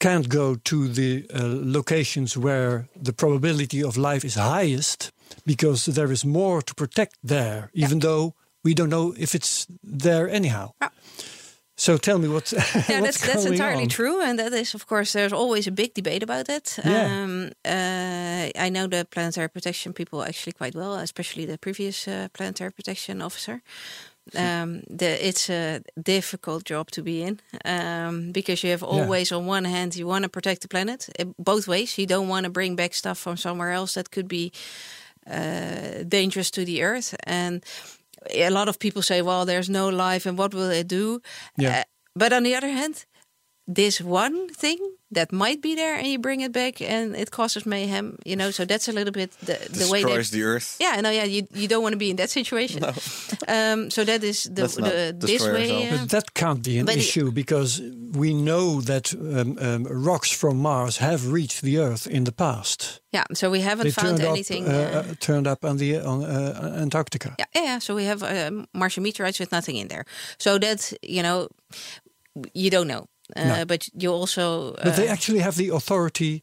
can't 0.00 0.28
go 0.28 0.56
to 0.56 0.88
the 0.88 1.24
uh, 1.32 1.40
locations 1.44 2.36
where 2.36 2.88
the 3.04 3.12
probability 3.12 3.82
of 3.82 3.96
life 3.96 4.24
is 4.24 4.34
highest 4.34 5.12
because 5.46 5.86
there 5.86 6.12
is 6.12 6.24
more 6.24 6.60
to 6.62 6.74
protect 6.74 7.14
there, 7.22 7.70
even 7.72 8.00
though 8.00 8.34
we 8.64 8.74
don't 8.74 8.90
know 8.90 9.14
if 9.18 9.34
it's 9.34 9.66
there 9.82 10.28
anyhow. 10.28 10.72
Yeah. 10.80 10.88
So 11.82 11.96
tell 11.98 12.18
me 12.18 12.28
what, 12.28 12.52
yeah, 12.88 13.00
what's 13.00 13.18
that's 13.20 13.26
that's 13.26 13.44
entirely 13.44 13.82
on. 13.82 13.88
true, 13.88 14.22
and 14.22 14.38
that 14.38 14.52
is, 14.52 14.74
of 14.74 14.86
course, 14.86 15.12
there's 15.12 15.32
always 15.32 15.66
a 15.66 15.70
big 15.70 15.94
debate 15.94 16.22
about 16.22 16.48
it. 16.48 16.78
Yeah. 16.84 17.22
Um, 17.24 17.50
uh, 17.64 18.66
I 18.66 18.70
know 18.70 18.86
the 18.88 19.04
planetary 19.04 19.48
protection 19.48 19.92
people 19.92 20.22
actually 20.22 20.52
quite 20.52 20.76
well, 20.78 20.94
especially 20.94 21.46
the 21.46 21.58
previous 21.58 22.06
uh, 22.06 22.28
planetary 22.32 22.70
protection 22.70 23.20
officer. 23.22 23.62
Um, 24.36 24.82
the, 24.98 25.26
it's 25.28 25.50
a 25.50 25.80
difficult 25.96 26.62
job 26.70 26.90
to 26.90 27.02
be 27.02 27.22
in 27.22 27.40
um, 27.64 28.30
because 28.32 28.62
you 28.62 28.70
have 28.70 28.82
Yeah. 28.84 29.00
always, 29.00 29.32
on 29.32 29.46
one 29.48 29.64
hand, 29.68 29.94
you 29.96 30.06
want 30.06 30.22
to 30.22 30.28
protect 30.28 30.60
the 30.60 30.68
planet 30.68 31.08
uh, 31.18 31.24
both 31.36 31.66
ways. 31.66 31.98
You 31.98 32.06
don't 32.06 32.28
want 32.28 32.44
to 32.44 32.50
bring 32.50 32.76
back 32.76 32.94
stuff 32.94 33.18
from 33.18 33.36
somewhere 33.36 33.72
else 33.72 33.94
that 33.94 34.10
could 34.10 34.28
be 34.28 34.52
uh, 35.26 36.04
dangerous 36.08 36.50
to 36.50 36.64
the 36.64 36.82
Earth, 36.84 37.14
and 37.26 37.64
a 38.30 38.50
lot 38.50 38.68
of 38.68 38.78
people 38.78 39.02
say, 39.02 39.22
"Well, 39.22 39.44
there's 39.44 39.68
no 39.68 39.88
life, 39.88 40.26
and 40.26 40.38
what 40.38 40.54
will 40.54 40.70
it 40.70 40.88
do?" 40.88 41.20
Yeah. 41.56 41.80
Uh, 41.80 41.84
but 42.14 42.32
on 42.32 42.42
the 42.42 42.54
other 42.54 42.68
hand, 42.68 43.06
this 43.66 44.00
one 44.00 44.48
thing 44.48 44.78
that 45.14 45.30
might 45.30 45.60
be 45.60 45.74
there, 45.74 45.94
and 45.94 46.06
you 46.06 46.18
bring 46.18 46.40
it 46.40 46.52
back, 46.52 46.80
and 46.80 47.14
it 47.14 47.30
causes 47.30 47.64
mayhem. 47.66 48.16
You 48.24 48.34
know, 48.36 48.50
so 48.50 48.64
that's 48.64 48.88
a 48.88 48.92
little 48.92 49.12
bit 49.12 49.30
the, 49.40 49.58
the 49.70 49.88
way 49.92 50.02
they. 50.02 50.08
Destroys 50.16 50.30
the 50.30 50.42
earth. 50.42 50.76
Yeah, 50.80 51.00
no, 51.02 51.10
yeah, 51.10 51.24
you, 51.24 51.46
you 51.54 51.68
don't 51.68 51.82
want 51.82 51.92
to 51.92 51.98
be 51.98 52.08
in 52.10 52.16
that 52.16 52.30
situation. 52.30 52.82
Um, 53.48 53.90
so 53.90 54.04
that 54.04 54.22
is 54.22 54.44
the, 54.44 54.66
the 54.68 55.26
this 55.26 55.42
way. 55.44 55.88
uh, 55.90 55.98
But 55.98 56.08
that 56.10 56.32
can't 56.34 56.62
be 56.62 56.78
an 56.78 56.86
But 56.86 56.94
it- 56.94 57.00
issue 57.00 57.32
because 57.32 57.82
we 58.18 58.32
know 58.34 58.80
that 58.82 59.12
um, 59.14 59.58
um, 59.58 59.84
rocks 60.04 60.30
from 60.32 60.56
Mars 60.58 60.98
have 60.98 61.26
reached 61.32 61.60
the 61.62 61.78
Earth 61.78 62.06
in 62.06 62.24
the 62.24 62.32
past. 62.32 63.00
yeah, 63.12 63.24
so 63.32 63.50
we 63.50 63.60
haven't 63.62 63.86
They 63.86 63.90
found 63.92 64.16
turned 64.18 64.22
up, 64.22 64.30
anything. 64.30 64.68
uh, 64.68 64.70
uh, 64.70 65.10
uh, 65.10 65.14
turned 65.18 65.46
up 65.46 65.64
on 65.64 65.76
the 65.78 65.98
on 65.98 66.22
uh, 66.24 66.78
Antarctica. 66.82 67.34
Yeah, 67.38 67.46
yeah, 67.54 67.64
yeah. 67.64 67.78
So 67.80 67.94
we 67.94 68.04
have 68.06 68.22
uh, 68.22 68.50
Martian 68.72 69.02
meteorites 69.02 69.38
with 69.40 69.50
nothing 69.52 69.76
in 69.76 69.88
there. 69.88 70.04
So 70.38 70.58
that 70.58 70.92
you 71.02 71.22
know, 71.22 71.48
you 72.54 72.70
don't 72.70 72.86
know. 72.86 73.06
Uh, 73.36 73.44
No. 73.44 73.64
But 73.64 73.88
you 73.94 74.12
also. 74.12 74.74
Uh, 74.74 74.84
But 74.84 74.96
they 74.96 75.08
actually 75.08 75.42
have 75.42 75.56
the 75.56 75.70
authority 75.74 76.42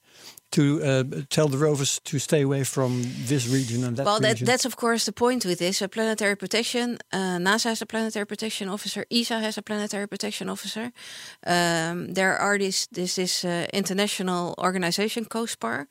to 0.50 0.62
uh, 0.62 1.04
tell 1.30 1.48
the 1.48 1.58
rovers 1.58 2.00
to 2.04 2.18
stay 2.18 2.42
away 2.42 2.64
from 2.64 3.04
this 3.28 3.48
region 3.48 3.84
and 3.84 3.98
that 3.98 4.06
well, 4.06 4.20
that, 4.20 4.40
that's 4.40 4.66
of 4.66 4.76
course 4.76 5.06
the 5.06 5.12
point 5.12 5.46
with 5.46 5.60
this. 5.60 5.82
A 5.82 5.88
planetary 5.88 6.36
protection. 6.36 6.98
Uh, 7.14 7.38
NASA 7.38 7.70
has 7.70 7.82
a 7.82 7.86
planetary 7.86 8.26
protection 8.26 8.70
officer. 8.70 9.06
ESA 9.12 9.40
has 9.40 9.58
a 9.58 9.62
planetary 9.62 10.08
protection 10.08 10.50
officer. 10.50 10.92
Um, 11.46 12.14
there 12.14 12.36
are 12.38 12.58
this 12.58 12.88
this 12.88 13.14
this 13.16 13.44
uh, 13.44 13.68
international 13.74 14.56
organization 14.58 15.26
COSPAR. 15.26 15.88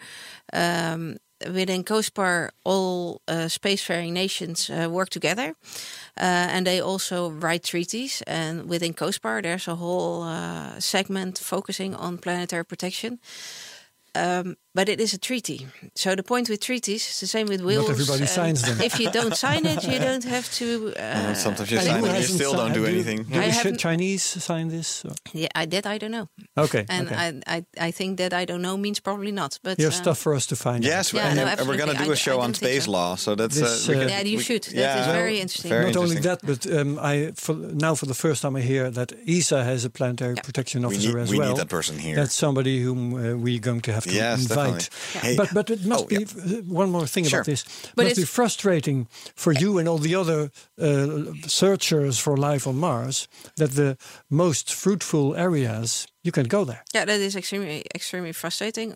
Um, 0.52 1.16
within 1.46 1.84
COSPAR, 1.84 2.50
all 2.64 3.20
uh, 3.28 3.48
spacefaring 3.48 4.12
nations 4.12 4.70
uh, 4.70 4.88
work 4.90 5.08
together, 5.10 5.54
uh, 6.16 6.54
and 6.54 6.66
they 6.66 6.80
also 6.80 7.30
write 7.30 7.62
treaties. 7.62 8.22
And 8.26 8.68
within 8.68 8.94
COSPAR, 8.94 9.42
there's 9.42 9.68
a 9.68 9.76
whole 9.76 10.22
uh, 10.22 10.80
segment 10.80 11.38
focusing 11.38 11.94
on 11.94 12.18
planetary 12.18 12.64
protection. 12.64 13.18
Um, 14.14 14.56
but 14.78 14.88
it 14.88 15.00
is 15.00 15.12
a 15.14 15.18
treaty. 15.18 15.58
So 16.02 16.08
the 16.14 16.22
point 16.22 16.46
with 16.48 16.60
treaties 16.70 17.02
is 17.10 17.18
the 17.24 17.26
same 17.26 17.46
with 17.52 17.60
wills. 17.68 17.88
Not 17.88 17.94
everybody 17.98 18.20
and 18.20 18.28
signs 18.40 18.60
them. 18.62 18.76
If 18.88 18.94
you 19.00 19.08
don't 19.18 19.34
sign 19.46 19.62
it, 19.74 19.80
you 19.92 19.98
don't 20.08 20.26
have 20.34 20.46
to. 20.60 20.66
And 21.18 21.26
Uh, 21.32 21.34
sometimes 21.46 21.68
you 21.72 21.78
sign 21.80 22.00
who 22.04 22.06
it, 22.06 22.20
you 22.20 22.36
still 22.38 22.54
don't 22.60 22.74
do 22.74 22.84
do- 22.84 22.92
anything. 22.94 23.18
Do 23.32 23.40
I 23.40 23.50
the 23.70 23.76
Chinese 23.86 24.22
sign 24.48 24.68
this? 24.76 24.88
Or- 25.04 25.16
yeah, 25.42 25.60
I, 25.60 25.66
that 25.74 25.84
I 25.94 25.96
don't 26.02 26.12
know. 26.18 26.26
Okay. 26.64 26.84
And 26.96 27.06
okay. 27.08 27.16
I, 27.24 27.56
I, 27.56 27.88
I 27.88 27.90
think 27.98 28.10
that 28.18 28.32
I 28.42 28.44
don't 28.50 28.62
know 28.66 28.76
means 28.86 28.98
probably 29.00 29.32
not. 29.32 29.52
But 29.66 29.74
you 29.78 29.86
have 29.90 29.98
uh, 30.00 30.02
stuff 30.04 30.18
for 30.24 30.32
us 30.38 30.46
to 30.46 30.56
find 30.56 30.80
Yes, 30.84 31.04
out. 31.08 31.16
Yeah, 31.18 31.26
and, 31.28 31.36
no, 31.40 31.44
and 31.58 31.68
we're 31.68 31.80
going 31.84 31.96
to 31.96 32.04
do 32.04 32.12
a 32.12 32.16
show 32.26 32.36
I 32.40 32.44
on 32.46 32.54
space 32.54 32.84
so. 32.84 32.92
law. 32.98 33.16
So 33.16 33.30
that's 33.40 33.56
This, 33.58 33.88
uh, 33.88 33.92
uh, 33.92 33.98
can- 33.98 34.08
Yeah, 34.08 34.22
you 34.32 34.38
we- 34.38 34.44
should. 34.48 34.64
That 34.64 34.74
is 35.00 35.06
yeah, 35.06 35.12
very 35.20 35.32
well, 35.34 35.42
interesting. 35.44 35.70
very 35.76 35.86
Not 35.90 35.96
only 36.04 36.20
that, 36.28 36.38
but 36.50 36.60
um, 36.78 36.90
I 37.12 37.14
for, 37.44 37.54
now 37.86 37.94
for 38.00 38.06
the 38.06 38.18
first 38.24 38.38
time 38.42 38.54
I 38.60 38.62
hear 38.72 38.90
that 38.98 39.08
ESA 39.26 39.60
has 39.64 39.84
a 39.84 39.90
planetary 39.90 40.34
Yeah. 40.36 40.42
protection 40.48 40.84
officer 40.84 41.12
need, 41.14 41.22
as 41.24 41.30
we 41.30 41.38
well. 41.38 41.48
need 41.48 41.58
that 41.62 41.68
person 41.78 41.94
here. 42.06 42.16
That's 42.20 42.36
somebody 42.44 42.74
whom 42.84 43.00
uh, 43.14 43.18
we're 43.44 43.64
going 43.68 43.82
to 43.88 43.92
have 43.92 44.04
to 44.04 44.10
invite. 44.10 44.67
Definitely. 44.72 45.28
Hey, 45.28 45.36
But 45.36 45.48
but 45.54 45.70
it 45.70 45.84
must 45.84 46.04
oh, 46.04 46.06
be 46.06 46.14
yeah. 46.16 46.60
one 46.66 46.90
more 46.90 47.06
thing 47.06 47.24
Sure. 47.24 47.40
about 47.40 47.46
this. 47.46 47.64
But 47.96 48.04
must 48.06 48.16
be 48.16 48.22
it's- 48.22 48.34
frustrating 48.34 49.06
for 49.34 49.52
you 49.52 49.78
and 49.78 49.88
all 49.88 49.98
the 49.98 50.14
other 50.14 50.50
uh, 50.80 51.32
searchers 51.46 52.18
for 52.18 52.36
life 52.36 52.66
on 52.68 52.76
Mars 52.76 53.28
that 53.56 53.70
the 53.70 53.96
most 54.28 54.72
fruitful 54.74 55.34
areas 55.36 56.06
you 56.22 56.32
can 56.32 56.46
go 56.48 56.64
there. 56.64 56.82
Yeah, 56.94 57.06
that 57.06 57.20
is 57.20 57.34
extremely 57.36 57.82
extremely 57.94 58.32
frustrating. 58.32 58.94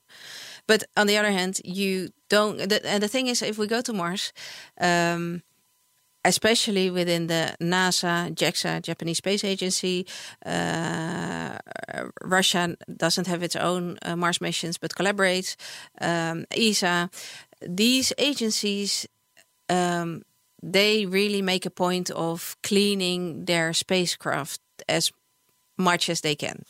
But 0.66 0.84
on 0.96 1.06
the 1.06 1.18
other 1.18 1.32
hand, 1.32 1.60
you 1.64 2.08
don't. 2.28 2.56
The, 2.68 2.80
and 2.84 3.02
the 3.02 3.08
thing 3.08 3.28
is, 3.28 3.42
if 3.42 3.56
we 3.58 3.66
go 3.66 3.80
to 3.82 3.92
Mars, 3.92 4.32
um, 4.80 5.42
especially 6.24 6.90
within 6.90 7.26
the 7.26 7.54
NASA, 7.60 8.32
JAXA, 8.34 8.82
Japanese 8.82 9.18
Space 9.18 9.44
Agency, 9.44 10.06
uh, 10.46 11.58
Russia 12.22 12.76
doesn't 12.96 13.26
have 13.26 13.42
its 13.42 13.56
own 13.56 13.98
uh, 14.02 14.16
Mars 14.16 14.40
missions, 14.40 14.78
but 14.78 14.94
collaborates. 14.94 15.56
Um, 16.00 16.44
ESA, 16.56 17.10
these 17.66 18.12
agencies. 18.18 19.06
Um, 19.68 20.22
they 20.64 21.06
really 21.06 21.42
make 21.42 21.66
a 21.66 21.70
point 21.70 22.08
of 22.10 22.56
cleaning 22.62 23.46
their 23.46 23.72
spacecraft 23.72 24.60
as 24.88 25.10
much 25.76 26.08
as 26.08 26.20
they 26.20 26.36
can. 26.36 26.62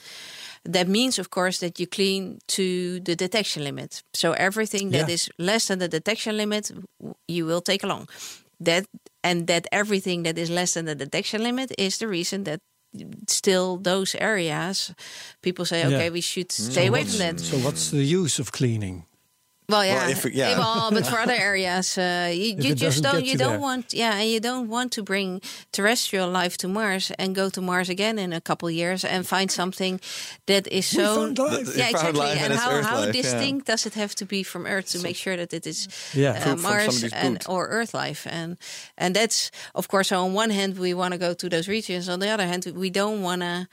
That 0.65 0.89
means, 0.89 1.19
of 1.19 1.29
course, 1.29 1.59
that 1.59 1.79
you 1.79 1.87
clean 1.87 2.39
to 2.49 3.01
the 3.01 3.15
detection 3.17 3.65
limit. 3.65 4.03
So 4.15 4.33
everything 4.33 4.91
that 4.93 5.09
Yeah. 5.09 5.15
is 5.15 5.29
less 5.39 5.67
than 5.67 5.79
the 5.79 5.89
detection 5.89 6.37
limit, 6.37 6.71
you 7.29 7.45
will 7.47 7.61
take 7.61 7.83
along. 7.85 8.09
That 8.61 8.87
and 9.23 9.47
that 9.47 9.67
everything 9.73 10.25
that 10.25 10.39
is 10.39 10.51
less 10.51 10.75
than 10.75 10.87
the 10.87 10.95
detection 10.95 11.43
limit 11.43 11.73
is 11.79 11.99
the 11.99 12.09
reason 12.09 12.45
that 12.45 12.61
still 13.29 13.79
those 13.79 14.15
areas 14.17 14.95
people 15.41 15.65
say, 15.65 15.81
Yeah. 15.81 15.97
okay, 15.97 16.11
we 16.11 16.21
should 16.21 16.49
mm. 16.49 16.71
stay 16.73 16.87
away 16.89 17.05
from 17.05 17.19
that. 17.19 17.41
So 17.41 17.57
what's 17.59 17.91
the 17.91 18.05
use 18.05 18.39
of 18.39 18.53
cleaning? 18.53 19.07
Well, 19.69 19.85
yeah, 19.87 20.09
if 20.11 20.25
we- 20.25 20.33
yeah. 20.35 20.59
well, 20.59 20.91
but 20.91 21.07
for 21.07 21.19
other 21.19 21.33
areas, 21.51 21.97
uh, 21.97 22.31
you, 22.35 22.57
you 22.59 22.75
just 22.75 23.03
don't. 23.03 23.25
You 23.25 23.33
you 23.33 23.39
don't 23.39 23.53
there. 23.53 23.61
want, 23.61 23.95
yeah, 23.95 24.17
and 24.21 24.29
you 24.29 24.41
don't 24.41 24.69
want 24.69 24.93
to 24.93 25.03
bring 25.03 25.41
terrestrial 25.71 26.29
life 26.29 26.57
to 26.59 26.69
Mars 26.69 27.11
and 27.19 27.35
go 27.35 27.49
to 27.51 27.61
Mars 27.61 27.89
again 27.89 28.19
in 28.19 28.33
a 28.33 28.41
couple 28.41 28.69
of 28.69 28.75
years 28.75 29.05
and 29.05 29.27
find 29.27 29.51
something 29.51 30.01
that 30.47 30.67
is 30.67 30.87
so. 30.87 31.15
found 31.15 31.39
life. 31.39 31.67
You 31.69 31.73
Yeah, 31.77 31.91
exactly. 31.91 32.27
and 32.45 32.53
how 32.55 32.83
how 32.83 32.97
life, 33.01 33.15
yeah. 33.15 33.23
distinct 33.23 33.67
does 33.67 33.87
it 33.87 33.95
have 33.95 34.15
to 34.15 34.25
be 34.27 34.43
from 34.43 34.67
Earth 34.67 34.91
to 34.93 34.99
make 35.03 35.17
sure 35.17 35.37
that 35.37 35.53
it 35.53 35.67
is 35.67 35.89
Yeah. 36.13 36.53
uh, 36.53 36.57
Mars 36.57 37.05
and 37.13 37.39
or 37.49 37.69
Earth 37.69 37.95
life? 37.95 38.27
And 38.31 38.57
and 38.99 39.15
that's 39.17 39.51
of 39.75 39.87
course 39.87 40.13
on 40.15 40.35
one 40.35 40.51
hand 40.51 40.77
we 40.79 40.93
want 40.95 41.13
to 41.15 41.19
go 41.19 41.35
to 41.35 41.49
those 41.49 41.69
regions. 41.69 42.09
On 42.09 42.19
the 42.21 42.29
other 42.35 42.47
hand, 42.47 42.67
we 42.75 42.91
don't 42.91 43.23
want 43.23 43.41
to 43.43 43.67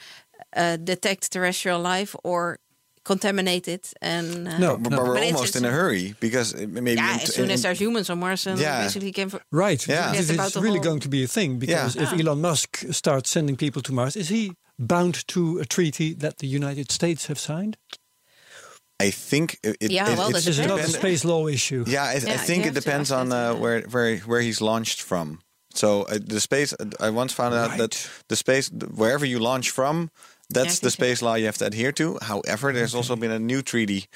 uh, 0.56 0.78
detect 0.78 1.32
terrestrial 1.32 1.82
life 1.82 2.16
or 2.24 2.58
contaminated 3.04 3.82
and 4.02 4.48
uh, 4.48 4.58
No, 4.58 4.78
But, 4.78 4.92
no. 4.92 4.98
but 4.98 5.08
we're 5.08 5.14
But 5.16 5.24
almost 5.34 5.56
in 5.56 5.66
a 5.66 5.70
hurry 5.72 6.16
because 6.20 6.56
maybe 6.56 6.94
yeah, 6.96 7.20
as 7.22 7.34
soon 7.34 7.52
as 7.52 7.62
there's 7.62 7.80
humans 7.80 8.10
on 8.10 8.20
Mars, 8.20 8.44
then 8.44 8.58
Yeah. 8.58 8.84
basically 8.84 9.12
can. 9.12 9.32
Right. 9.52 9.86
Yeah. 9.88 10.12
This 10.12 10.30
It's 10.30 10.56
is 10.56 10.62
really 10.62 10.80
going 10.80 11.00
to 11.02 11.10
be 11.10 11.24
a 11.24 11.28
thing 11.28 11.60
because 11.60 11.96
Yeah. 11.96 12.04
if 12.14 12.20
Elon 12.20 12.42
Musk 12.42 12.86
starts 12.92 13.30
sending 13.30 13.58
people 13.58 13.82
to 13.84 13.94
Mars, 13.94 14.16
is 14.16 14.30
he 14.30 14.52
bound 14.78 15.28
to 15.28 15.60
a 15.60 15.66
treaty 15.66 16.14
that 16.16 16.38
the 16.38 16.48
United 16.48 16.92
States 16.92 17.28
have 17.28 17.40
signed? 17.40 17.78
I 19.02 19.12
think 19.12 19.58
it, 19.64 19.78
it, 19.80 19.92
Yeah, 19.92 20.10
it- 20.12 20.18
well, 20.18 20.30
it's 20.30 20.46
there's 20.46 20.58
This 20.58 20.60
is 20.60 20.68
not 20.68 20.80
a 20.80 20.88
space 20.88 21.24
law 21.26 21.48
issue. 21.48 21.84
Yeah, 21.88 22.04
I, 22.04 22.16
I 22.16 22.38
think 22.38 22.66
it 22.66 22.74
depends 22.74 23.12
on 23.12 23.32
uh, 23.32 23.54
where 23.56 23.82
where 23.92 24.18
where 24.28 24.42
he's 24.42 24.60
launched 24.62 25.02
from. 25.02 25.40
So 25.74 26.04
uh, 26.04 26.18
the 26.20 26.40
space, 26.40 26.74
I 27.00 27.10
once 27.12 27.32
found 27.34 27.54
out 27.56 27.78
that 27.78 28.10
the 28.28 28.36
space 28.36 28.70
wherever 28.72 29.26
you 29.26 29.40
launch 29.40 29.70
from, 29.72 30.10
that's 30.50 30.80
the 30.80 30.92
space 30.92 31.22
law 31.22 31.36
you 31.36 31.46
have 31.46 31.58
to 31.58 31.66
adhere 31.66 31.92
to. 31.94 32.18
However, 32.22 32.74
there's 32.74 32.96
also 32.96 33.16
been 33.16 33.32
a 33.32 33.40
new 33.40 33.62
treaty 33.62 34.08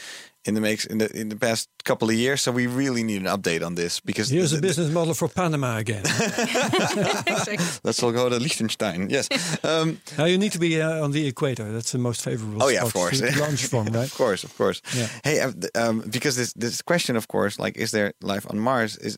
in 0.45 0.53
the 0.55 0.61
makes 0.61 0.85
in 0.85 0.97
the 0.97 1.09
in 1.19 1.29
the 1.29 1.35
past 1.35 1.69
couple 1.85 2.09
of 2.09 2.15
years, 2.15 2.41
so 2.41 2.51
we 2.51 2.67
really 2.67 3.03
need 3.03 3.21
an 3.21 3.27
update 3.27 3.65
on 3.65 3.75
this 3.75 3.99
because 3.99 4.29
Here's 4.29 4.51
a 4.53 4.55
th- 4.55 4.61
th- 4.61 4.69
business 4.69 4.93
model 4.93 5.13
for 5.13 5.27
Panama 5.27 5.77
again. 5.77 6.03
let's 7.83 8.01
all 8.03 8.11
go 8.11 8.29
to 8.29 8.37
Liechtenstein. 8.39 9.09
Yes, 9.09 9.27
um, 9.63 9.99
now 10.17 10.25
you 10.25 10.37
need 10.37 10.51
to 10.53 10.59
be 10.59 10.81
uh, 10.81 11.03
on 11.03 11.11
the 11.11 11.27
equator. 11.27 11.71
That's 11.71 11.91
the 11.91 11.97
most 11.97 12.21
favorable 12.23 12.63
Oh, 12.63 12.69
yeah, 12.69 12.83
of 12.83 12.93
course. 12.93 13.21
launch 13.39 13.65
from, 13.71 13.85
right? 13.87 14.05
of 14.05 14.13
course, 14.15 14.43
of 14.43 14.55
course. 14.57 14.81
Yeah. 14.95 15.07
Hey, 15.23 15.39
uh, 15.41 15.51
um, 15.75 16.03
because 16.09 16.35
this 16.35 16.53
this 16.53 16.81
question, 16.81 17.15
of 17.15 17.27
course, 17.27 17.59
like, 17.59 17.77
is 17.77 17.91
there 17.91 18.13
life 18.21 18.45
on 18.49 18.59
Mars? 18.59 18.97
Is 18.97 19.15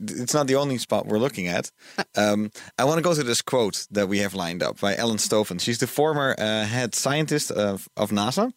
it's 0.00 0.34
not 0.34 0.46
the 0.46 0.56
only 0.56 0.78
spot 0.78 1.06
we're 1.06 1.18
looking 1.18 1.46
at. 1.48 1.70
Um, 2.16 2.50
I 2.78 2.84
want 2.84 2.98
to 2.98 3.02
go 3.02 3.14
to 3.14 3.22
this 3.22 3.42
quote 3.42 3.86
that 3.90 4.08
we 4.08 4.18
have 4.18 4.34
lined 4.34 4.62
up 4.62 4.80
by 4.80 4.96
Ellen 4.96 5.18
Stofan. 5.18 5.60
She's 5.60 5.78
the 5.78 5.86
former 5.86 6.34
uh, 6.38 6.64
head 6.64 6.94
scientist 6.94 7.50
of, 7.50 7.88
of 7.96 8.10
NASA. 8.10 8.52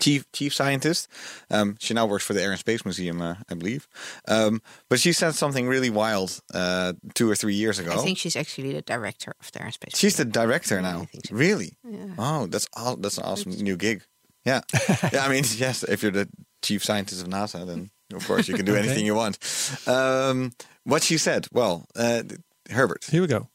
Chief 0.00 0.24
chief 0.32 0.54
scientist. 0.54 1.08
Um, 1.50 1.76
she 1.78 1.92
now 1.94 2.06
works 2.06 2.24
for 2.24 2.32
the 2.32 2.42
Air 2.42 2.50
and 2.50 2.58
Space 2.58 2.84
Museum, 2.84 3.20
uh, 3.20 3.34
I 3.50 3.54
believe. 3.54 3.86
Um, 4.26 4.62
but 4.88 5.00
she 5.00 5.12
said 5.12 5.34
something 5.34 5.68
really 5.68 5.90
wild 5.90 6.40
uh, 6.54 6.94
two 7.14 7.30
or 7.30 7.34
three 7.34 7.54
years 7.54 7.78
ago. 7.78 7.92
I 7.92 7.96
think 7.98 8.18
she's 8.18 8.36
actually 8.36 8.72
the 8.72 8.82
director 8.82 9.34
of 9.40 9.52
the 9.52 9.62
air 9.62 9.70
space 9.70 9.96
She's 9.98 10.16
the 10.16 10.24
director 10.24 10.76
Yeah, 10.76 10.80
now. 10.92 11.00
I 11.02 11.04
think 11.06 11.26
so. 11.26 11.34
Really? 11.34 11.76
Yeah. 11.88 12.06
Oh, 12.18 12.46
that's 12.46 12.66
aw- 12.76 12.96
that's 12.96 13.18
an 13.18 13.24
awesome 13.24 13.52
new 13.52 13.76
gig. 13.76 14.02
Yeah, 14.44 14.62
yeah. 15.12 15.24
I 15.24 15.28
mean, 15.28 15.44
yes. 15.56 15.82
If 15.84 16.02
you're 16.02 16.10
the 16.12 16.28
chief 16.62 16.82
scientist 16.84 17.22
of 17.22 17.28
NASA, 17.28 17.66
then 17.66 17.90
of 18.14 18.26
course 18.26 18.48
you 18.48 18.54
can 18.54 18.64
do 18.64 18.74
anything 18.82 19.04
you 19.06 19.14
want. 19.14 19.38
Um, 19.86 20.52
what 20.84 21.02
she 21.02 21.18
said. 21.18 21.46
Well, 21.52 21.86
uh, 21.94 22.22
Herbert. 22.70 23.04
Here 23.10 23.20
we 23.20 23.28
go. 23.28 23.48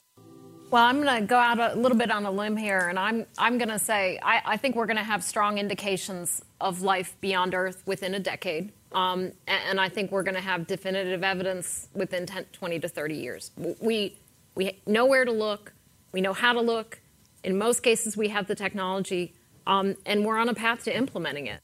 Well, 0.69 0.83
I'm 0.83 1.01
going 1.01 1.21
to 1.21 1.25
go 1.25 1.37
out 1.37 1.59
a 1.59 1.79
little 1.79 1.97
bit 1.97 2.11
on 2.11 2.25
a 2.25 2.31
limb 2.31 2.57
here, 2.57 2.89
and 2.89 2.99
I'm 2.99 3.25
I'm 3.37 3.57
going 3.57 3.69
to 3.69 3.79
say 3.79 4.19
I, 4.21 4.41
I 4.45 4.57
think 4.57 4.75
we're 4.75 4.85
going 4.85 4.97
to 4.97 5.03
have 5.03 5.23
strong 5.23 5.57
indications 5.57 6.43
of 6.59 6.81
life 6.81 7.15
beyond 7.21 7.53
Earth 7.55 7.83
within 7.85 8.13
a 8.13 8.19
decade, 8.19 8.73
um, 8.91 9.31
a- 9.47 9.51
and, 9.51 9.79
I 9.79 9.87
think 9.87 10.11
we're 10.11 10.23
going 10.23 10.35
to 10.35 10.41
have 10.41 10.67
definitive 10.67 11.23
evidence 11.23 11.87
within 11.93 12.25
10, 12.25 12.45
20 12.51 12.79
to 12.79 12.89
30 12.89 13.15
years. 13.15 13.51
We 13.79 14.17
we 14.55 14.77
know 14.85 15.05
where 15.05 15.23
to 15.23 15.31
look, 15.31 15.71
we 16.11 16.19
know 16.19 16.33
how 16.33 16.51
to 16.51 16.61
look. 16.61 16.99
In 17.45 17.57
most 17.57 17.81
cases, 17.81 18.17
we 18.17 18.27
have 18.27 18.47
the 18.47 18.55
technology, 18.55 19.33
um, 19.67 19.95
and 20.05 20.25
we're 20.25 20.37
on 20.37 20.49
a 20.49 20.53
path 20.53 20.83
to 20.83 20.95
implementing 20.95 21.47
it. 21.47 21.61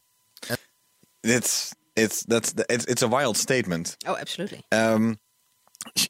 It's 1.26 1.74
it's 1.98 2.24
that's 2.24 2.54
it's 2.70 2.86
it's 2.86 3.02
a 3.02 3.08
wild 3.10 3.36
statement. 3.36 3.98
Oh, 4.06 4.16
absolutely. 4.16 4.62
Um, 4.72 5.18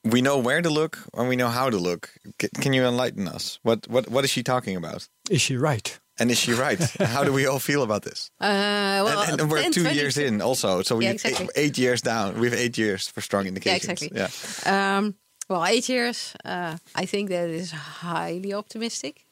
we 0.04 0.22
know 0.22 0.38
where 0.38 0.62
to 0.62 0.70
look 0.70 0.98
and 1.14 1.28
we 1.28 1.36
know 1.36 1.50
how 1.50 1.70
to 1.70 1.78
look. 1.78 2.10
C- 2.42 2.50
can 2.62 2.74
you 2.74 2.86
enlighten 2.86 3.28
us? 3.28 3.60
What 3.64 3.88
what 3.88 4.10
what 4.10 4.24
is 4.24 4.30
she 4.32 4.44
talking 4.44 4.76
about? 4.78 5.08
Is 5.30 5.42
she 5.42 5.58
right? 5.58 6.00
And 6.20 6.30
is 6.30 6.38
she 6.38 6.54
right? 6.54 6.80
how 7.00 7.24
do 7.24 7.34
we 7.34 7.48
all 7.48 7.60
feel 7.60 7.82
about 7.82 8.04
this? 8.04 8.30
Uh, 8.40 9.02
well, 9.04 9.22
and, 9.24 9.42
and 9.42 9.52
we're 9.52 9.72
two 9.72 9.90
years 9.90 10.18
in 10.18 10.42
also, 10.42 10.84
so 10.84 10.96
we 10.98 11.06
Yeah, 11.06 11.14
exactly. 11.14 11.46
eight, 11.56 11.66
eight 11.66 11.78
years 11.78 12.02
down. 12.02 12.40
We 12.40 12.50
have 12.50 12.60
eight 12.60 12.78
years 12.78 13.08
for 13.08 13.22
strong 13.22 13.48
indications. 13.48 14.02
Yeah, 14.02 14.20
exactly. 14.20 14.72
Yeah. 14.72 14.98
Um, 14.98 15.16
well, 15.50 15.66
eight 15.66 15.90
years. 15.90 16.36
Uh, 16.46 16.78
I 16.96 17.06
think 17.06 17.30
that 17.30 17.50
is 17.50 17.72
highly 17.72 18.54
optimistic. 18.54 19.26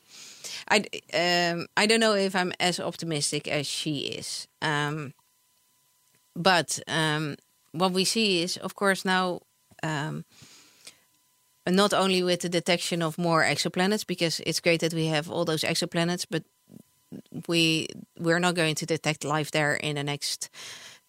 I 0.70 0.78
um, 1.14 1.68
I 1.78 1.86
don't 1.86 2.00
know 2.00 2.16
if 2.16 2.36
I'm 2.36 2.52
as 2.60 2.80
optimistic 2.80 3.48
as 3.48 3.68
she 3.68 3.98
is. 4.18 4.48
Um, 4.62 5.14
but 6.36 6.80
um, 6.88 7.36
what 7.74 7.92
we 7.92 8.06
see 8.06 8.42
is, 8.44 8.58
of 8.58 8.74
course, 8.74 9.06
now 9.06 9.42
um, 9.84 10.26
not 11.68 11.94
only 11.94 12.24
with 12.24 12.42
the 12.42 12.50
detection 12.50 13.02
of 13.02 13.18
more 13.18 13.44
exoplanets, 13.44 14.06
because 14.06 14.42
it's 14.46 14.60
great 14.60 14.82
that 14.82 14.94
we 14.94 15.08
have 15.08 15.30
all 15.30 15.46
those 15.46 15.64
exoplanets, 15.64 16.26
but 16.30 16.44
we 17.48 17.88
we're 18.18 18.40
not 18.40 18.56
going 18.56 18.76
to 18.76 18.86
detect 18.86 19.24
life 19.24 19.52
there 19.52 19.76
in 19.76 19.96
the 19.96 20.04
next 20.04 20.50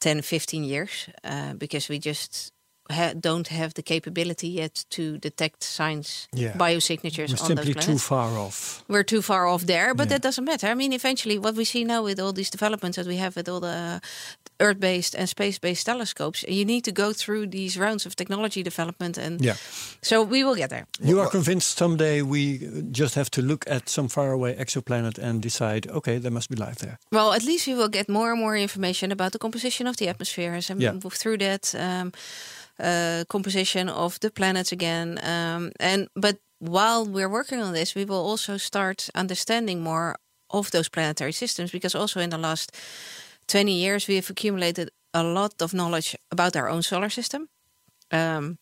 10 0.01 0.23
15 0.23 0.65
years 0.65 1.09
uh, 1.25 1.55
because 1.55 1.89
we 1.89 1.99
just 1.99 2.53
ha- 2.93 3.15
don't 3.21 3.49
have 3.49 3.73
the 3.75 3.83
capability 3.83 4.49
yet 4.49 4.85
to 4.91 5.19
detect 5.19 5.63
signs 5.65 6.29
Yeah. 6.33 6.53
biosignatures 6.57 7.31
We're 7.31 7.41
on 7.43 7.47
simply 7.47 7.73
those 7.73 7.85
too 7.85 7.93
planets 7.99 8.05
far 8.07 8.39
off. 8.39 8.85
we're 8.89 9.05
too 9.05 9.23
far 9.23 9.47
off 9.47 9.63
there, 9.67 9.95
but 9.95 10.05
Yeah. 10.07 10.13
that 10.19 10.23
doesn't 10.23 10.45
matter. 10.45 10.69
I 10.73 10.75
mean, 10.75 10.93
eventually, 10.93 11.39
what 11.39 11.55
we 11.57 11.65
see 11.65 11.85
now 11.85 12.05
with 12.05 12.19
all 12.21 12.33
these 12.33 12.51
developments 12.51 12.97
that 12.97 13.07
we 13.07 13.17
have 13.17 13.35
with 13.37 13.49
all 13.49 13.61
the 13.61 14.01
Earth-based 14.61 15.15
and 15.19 15.29
space-based 15.29 15.85
telescopes, 15.87 16.45
you 16.49 16.65
need 16.65 16.85
to 16.85 16.93
go 16.93 17.13
through 17.13 17.49
these 17.49 17.77
rounds 17.81 18.07
of 18.07 18.15
technology 18.15 18.63
development, 18.63 19.19
and 19.19 19.41
Yeah. 19.45 19.57
so 20.03 20.23
we 20.23 20.45
will 20.45 20.55
get 20.55 20.71
there. 20.71 20.87
You 21.01 21.21
are 21.21 21.29
convinced 21.31 21.77
someday 21.79 22.23
we 22.23 22.59
just 22.93 23.15
have 23.15 23.31
to 23.31 23.43
look 23.43 23.65
at 23.69 23.89
some 23.89 24.09
faraway 24.09 24.55
exoplanet 24.57 25.19
and 25.19 25.43
decide, 25.43 25.87
okay, 25.91 26.19
there 26.19 26.31
must 26.31 26.49
be 26.49 26.57
life 26.57 26.77
there. 26.79 26.99
Well, 27.11 27.33
at 27.33 27.43
least 27.43 27.67
we 27.67 27.75
will 27.75 27.89
get 27.89 28.09
more 28.09 28.31
and 28.33 28.41
more 28.41 28.57
information 28.57 29.11
about 29.13 29.33
the 29.33 29.39
composition 29.39 29.87
of 29.89 29.97
the 29.97 30.09
atmospheres, 30.09 30.71
and 30.71 30.81
Yeah. 30.81 30.93
move 30.93 31.15
through 31.15 31.39
that 31.39 31.75
um, 31.75 32.13
uh, 32.83 33.25
composition 33.29 33.89
of 33.89 34.19
the 34.21 34.31
planets 34.31 34.73
again. 34.73 35.19
Um, 35.23 35.73
and 35.81 36.09
but 36.15 36.39
while 36.59 37.05
we're 37.07 37.29
working 37.29 37.63
on 37.63 37.73
this, 37.73 37.95
we 37.95 38.05
will 38.05 38.25
also 38.31 38.57
start 38.57 39.09
understanding 39.15 39.83
more 39.83 40.17
of 40.51 40.71
those 40.71 40.89
planetary 40.89 41.33
systems 41.33 41.71
because 41.71 41.95
also 41.95 42.21
in 42.21 42.31
the 42.31 42.39
last 42.39 42.73
twenty 43.47 43.73
years 43.73 44.09
we 44.09 44.17
have 44.17 44.31
accumulated 44.31 44.91
a 45.15 45.23
lot 45.23 45.63
of 45.63 45.73
knowledge 45.73 46.17
about 46.31 46.57
our 46.57 46.69
own 46.69 46.83
solar 46.83 47.11
system. 47.11 47.49
Um, 48.11 48.59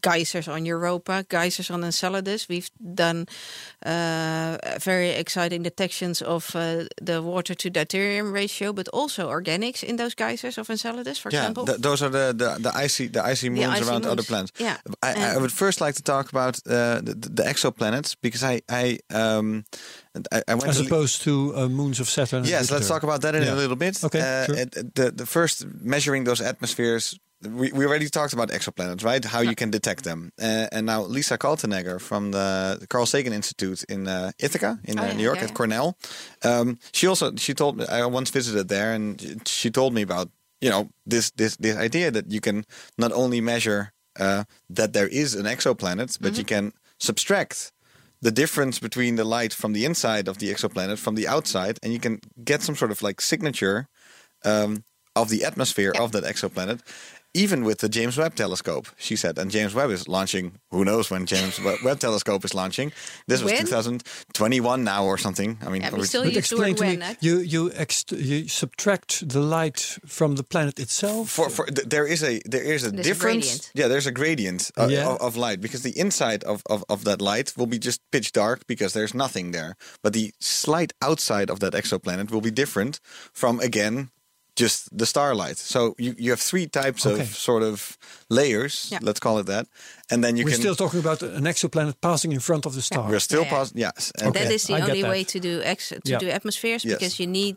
geysers 0.00 0.46
on 0.48 0.64
Europa, 0.66 1.24
geysers 1.28 1.70
on 1.70 1.82
Enceladus. 1.84 2.48
We've 2.48 2.70
done 2.94 3.26
uh, 3.86 4.56
very 4.78 5.10
exciting 5.10 5.62
detections 5.62 6.22
of 6.22 6.54
uh, 6.54 6.84
the 7.02 7.22
water 7.22 7.54
to 7.54 7.70
deuterium 7.70 8.32
ratio, 8.32 8.72
but 8.72 8.88
also 8.92 9.28
organics 9.30 9.82
in 9.82 9.96
those 9.96 10.14
geysers 10.14 10.58
of 10.58 10.68
Enceladus, 10.70 11.18
for 11.18 11.30
Yeah, 11.32 11.40
example. 11.40 11.64
th- 11.66 11.78
those 11.80 12.02
are 12.02 12.10
the, 12.10 12.32
the, 12.36 12.58
the 12.70 12.84
icy 12.84 13.08
the 13.08 13.24
icy 13.32 13.48
moons 13.50 13.80
icy 13.80 13.84
around 13.88 14.06
other 14.06 14.22
planets. 14.22 14.52
Yeah, 14.58 14.76
I, 15.02 15.34
I 15.34 15.36
would 15.38 15.52
first 15.52 15.80
like 15.80 15.94
to 15.94 16.02
talk 16.02 16.28
about 16.32 16.56
uh, 16.66 17.00
the, 17.02 17.14
the 17.36 17.42
exoplanets 17.42 18.16
because 18.20 18.42
I 18.44 18.60
I 18.68 18.98
um 19.14 19.64
I, 20.32 20.42
I 20.48 20.54
went 20.54 20.68
As 20.68 20.76
to 20.78 20.84
opposed 20.86 21.22
to 21.22 21.30
uh, 21.56 21.68
moons 21.68 22.00
of 22.00 22.08
Saturn. 22.08 22.44
Yes, 22.44 22.70
let's 22.70 22.88
talk 22.88 23.02
about 23.02 23.20
that 23.22 23.34
in 23.34 23.42
Yeah. 23.42 23.54
a 23.54 23.58
little 23.60 23.76
bit. 23.76 24.04
Okay, 24.04 24.20
Uh, 24.20 24.44
sure. 24.46 24.56
the 24.94 25.10
the 25.16 25.26
first 25.26 25.64
measuring 25.82 26.24
those 26.26 26.44
atmospheres. 26.44 27.18
We, 27.42 27.72
we 27.72 27.86
already 27.86 28.08
talked 28.08 28.34
about 28.34 28.50
exoplanets, 28.50 29.02
right? 29.02 29.24
How 29.24 29.40
you 29.40 29.54
can 29.54 29.70
detect 29.70 30.04
them. 30.04 30.30
Uh, 30.38 30.66
and 30.72 30.84
now 30.84 31.02
Lisa 31.02 31.38
Kaltenegger 31.38 31.98
from 31.98 32.32
the 32.32 32.86
Carl 32.90 33.06
Sagan 33.06 33.32
Institute 33.32 33.82
in 33.84 34.08
uh, 34.08 34.32
Ithaca 34.38 34.78
in 34.84 34.98
Oh, 34.98 35.02
uh, 35.02 35.06
yeah, 35.06 35.12
New 35.14 35.22
York 35.22 35.36
yeah, 35.36 35.44
at 35.44 35.50
yeah. 35.50 35.54
Cornell. 35.54 35.96
Um, 36.44 36.78
she 36.92 37.06
also 37.06 37.34
she 37.36 37.54
told 37.54 37.78
me 37.78 37.86
I 37.86 38.04
once 38.04 38.30
visited 38.30 38.68
there, 38.68 38.92
and 38.92 39.42
she 39.48 39.70
told 39.70 39.94
me 39.94 40.02
about 40.02 40.28
you 40.60 40.68
know 40.68 40.90
this 41.06 41.30
this 41.30 41.56
this 41.56 41.76
idea 41.76 42.10
that 42.10 42.30
you 42.30 42.40
can 42.40 42.64
not 42.98 43.12
only 43.12 43.40
measure 43.40 43.92
uh, 44.18 44.44
that 44.68 44.92
there 44.92 45.08
is 45.08 45.34
an 45.34 45.46
exoplanet, 45.46 46.18
but 46.20 46.36
you 46.36 46.44
can 46.44 46.72
subtract 46.98 47.72
the 48.20 48.30
difference 48.30 48.78
between 48.78 49.16
the 49.16 49.24
light 49.24 49.54
from 49.54 49.72
the 49.72 49.84
inside 49.86 50.28
of 50.28 50.38
the 50.38 50.52
exoplanet 50.52 50.98
from 50.98 51.14
the 51.14 51.26
outside, 51.26 51.78
and 51.82 51.92
you 51.92 51.98
can 51.98 52.20
get 52.44 52.60
some 52.62 52.76
sort 52.76 52.90
of 52.90 53.02
like 53.02 53.20
signature 53.22 53.88
um, 54.44 54.84
of 55.16 55.30
the 55.30 55.44
atmosphere 55.44 55.92
of 55.98 56.12
that 56.12 56.24
exoplanet. 56.24 56.80
Even 57.32 57.62
with 57.62 57.78
the 57.78 57.88
James 57.88 58.16
Webb 58.18 58.34
Telescope, 58.34 58.88
she 58.96 59.14
said, 59.14 59.38
and 59.38 59.52
James 59.52 59.72
Webb 59.72 59.90
is 59.90 60.08
launching. 60.08 60.58
Who 60.72 60.84
knows 60.84 61.10
when 61.12 61.26
James 61.26 61.60
Webb 61.60 61.78
Webb 61.84 62.00
Telescope 62.00 62.44
is 62.44 62.54
launching? 62.54 62.90
This 63.28 63.40
was 63.40 63.52
When? 63.52 63.60
2021 63.66 64.82
now 64.82 65.04
or 65.04 65.16
something. 65.16 65.56
I 65.64 65.68
mean, 65.70 65.82
Yeah, 65.82 65.94
we 65.94 66.06
still 66.06 66.24
But 66.24 66.34
use 66.34 66.50
the 66.50 66.56
word 66.56 66.70
explain 66.70 66.74
to 66.76 66.82
me, 66.82 66.88
when. 66.98 67.02
eh? 67.02 67.14
you 67.20 67.38
you, 67.38 67.70
ext- 67.70 68.18
you 68.30 68.48
subtract 68.48 69.28
the 69.28 69.40
light 69.40 69.98
from 70.06 70.34
the 70.36 70.42
planet 70.42 70.78
itself. 70.80 71.30
for, 71.30 71.48
for 71.50 71.66
th- 71.66 71.88
there 71.88 72.06
is 72.06 72.22
a 72.24 72.40
there 72.46 72.64
is 72.74 72.84
a 72.84 72.90
There's 72.90 73.06
difference. 73.06 73.46
gradient. 73.46 73.70
yeah, 73.74 73.88
there's 73.88 74.06
a 74.08 74.12
gradient 74.12 74.70
uh, 74.76 74.88
Yeah. 74.90 75.08
of, 75.10 75.20
of 75.20 75.36
light 75.36 75.60
because 75.60 75.82
the 75.82 75.96
inside 75.98 76.42
of, 76.44 76.62
of, 76.68 76.84
of 76.88 77.04
that 77.04 77.20
light 77.22 77.52
will 77.56 77.68
be 77.68 77.78
just 77.78 78.00
pitch 78.10 78.32
dark 78.32 78.66
because 78.66 78.92
there's 78.92 79.14
nothing 79.14 79.52
there. 79.52 79.76
But 80.02 80.12
the 80.14 80.32
slight 80.40 80.92
outside 81.00 81.48
of 81.50 81.60
that 81.60 81.74
exoplanet 81.74 82.30
will 82.32 82.40
be 82.42 82.50
different 82.50 82.98
from 83.32 83.60
again 83.60 84.10
just 84.60 84.88
the 84.98 85.04
starlight. 85.06 85.58
So 85.58 85.78
you, 85.98 86.14
you 86.18 86.30
have 86.30 86.40
three 86.42 86.66
types 86.68 87.06
Okay. 87.06 87.22
of 87.22 87.28
sort 87.36 87.62
of 87.62 87.96
layers, 88.28 88.86
Yeah. 88.90 89.02
let's 89.02 89.20
call 89.20 89.38
it 89.40 89.46
that, 89.46 89.66
and 90.10 90.22
then 90.22 90.36
you 90.36 90.44
We're 90.44 90.52
can. 90.54 90.60
still 90.60 90.74
talking 90.76 91.00
about 91.00 91.22
an 91.22 91.44
exoplanet 91.46 91.94
passing 92.00 92.32
in 92.32 92.40
front 92.40 92.66
of 92.66 92.72
the 92.74 92.82
star. 92.82 93.08
we're 93.10 93.20
still 93.20 93.42
Yeah. 93.44 93.50
past 93.56 93.72
yes. 93.74 94.12
And 94.20 94.28
Okay. 94.28 94.44
That 94.44 94.52
is 94.54 94.64
the 94.64 94.74
I 94.74 94.80
only 94.80 95.02
way 95.02 95.24
to 95.24 95.38
do 95.38 95.60
ex- 95.62 95.88
to 95.88 96.00
Yeah. 96.12 96.20
do 96.20 96.28
atmospheres 96.30 96.82
Yes. 96.84 96.94
because 96.98 97.22
you 97.22 97.26
need 97.30 97.56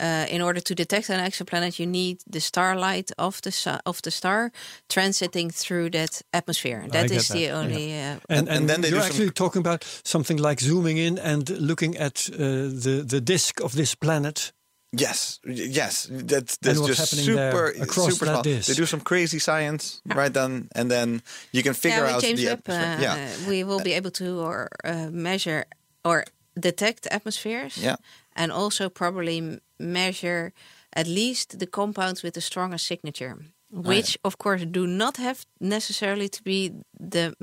uh, 0.00 0.26
in 0.28 0.42
order 0.42 0.60
to 0.62 0.74
detect 0.74 1.08
an 1.10 1.20
exoplanet, 1.20 1.78
you 1.78 1.86
need 1.86 2.16
the 2.32 2.40
starlight 2.40 3.12
of 3.16 3.40
the 3.40 3.50
su- 3.50 3.78
of 3.84 4.00
the 4.02 4.10
star 4.10 4.50
transiting 4.88 5.52
through 5.52 5.90
that 5.90 6.22
atmosphere. 6.32 6.80
That 6.90 7.08
get 7.08 7.18
that, 7.22 7.32
the 7.32 7.38
yeah. 7.40 7.58
only. 7.58 7.92
Uh, 7.92 7.96
And, 7.96 8.20
And- 8.28 8.48
and, 8.48 8.48
and 8.48 8.68
then 8.68 8.80
they 8.80 8.88
you're 8.90 9.04
actually 9.06 9.30
talking 9.32 9.60
about 9.66 9.84
something 10.02 10.40
like 10.48 10.64
zooming 10.64 10.98
in 10.98 11.18
and 11.18 11.48
looking 11.60 11.96
at 11.96 12.28
uh, 12.32 12.36
the 12.82 13.04
the 13.06 13.20
disk 13.20 13.60
of 13.60 13.72
this 13.72 13.94
planet. 13.94 14.52
Yes, 14.96 15.40
yes, 15.44 16.08
that's 16.10 16.56
that's 16.58 16.80
just 16.86 17.16
super 17.16 17.72
there 17.72 17.86
super 17.86 18.26
that 18.26 18.42
small. 18.42 18.42
They 18.42 18.74
do 18.74 18.86
some 18.86 19.00
crazy 19.00 19.38
science 19.38 20.02
right 20.06 20.32
then, 20.32 20.68
and 20.74 20.90
then 20.90 21.22
you 21.52 21.62
can 21.62 21.74
figure 21.74 22.04
yeah, 22.04 22.14
out 22.14 22.22
James 22.22 22.40
the 22.40 22.46
Webb, 22.46 22.62
uh, 22.68 23.02
yeah, 23.02 23.28
we 23.48 23.64
will 23.64 23.80
be 23.80 23.92
able 23.92 24.10
to 24.12 24.40
or 24.40 24.68
uh, 24.84 25.08
measure 25.10 25.64
or 26.04 26.24
detect 26.58 27.06
atmospheres. 27.10 27.76
Yeah. 27.76 27.96
and 28.34 28.52
also 28.52 28.88
probably 28.88 29.60
measure 29.78 30.52
at 30.92 31.06
least 31.06 31.58
the 31.58 31.66
compounds 31.66 32.22
with 32.22 32.34
the 32.34 32.40
strongest 32.40 32.86
signature, 32.86 33.36
which 33.70 34.18
of 34.24 34.38
course 34.38 34.64
do 34.64 34.86
not 34.86 35.16
have 35.16 35.44
necessarily 35.60 36.28
to 36.28 36.42
be 36.42 36.72
the 36.98 37.34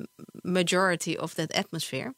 majority 0.43 1.17
of 1.17 1.35
that 1.35 1.51
atmosphere, 1.55 2.13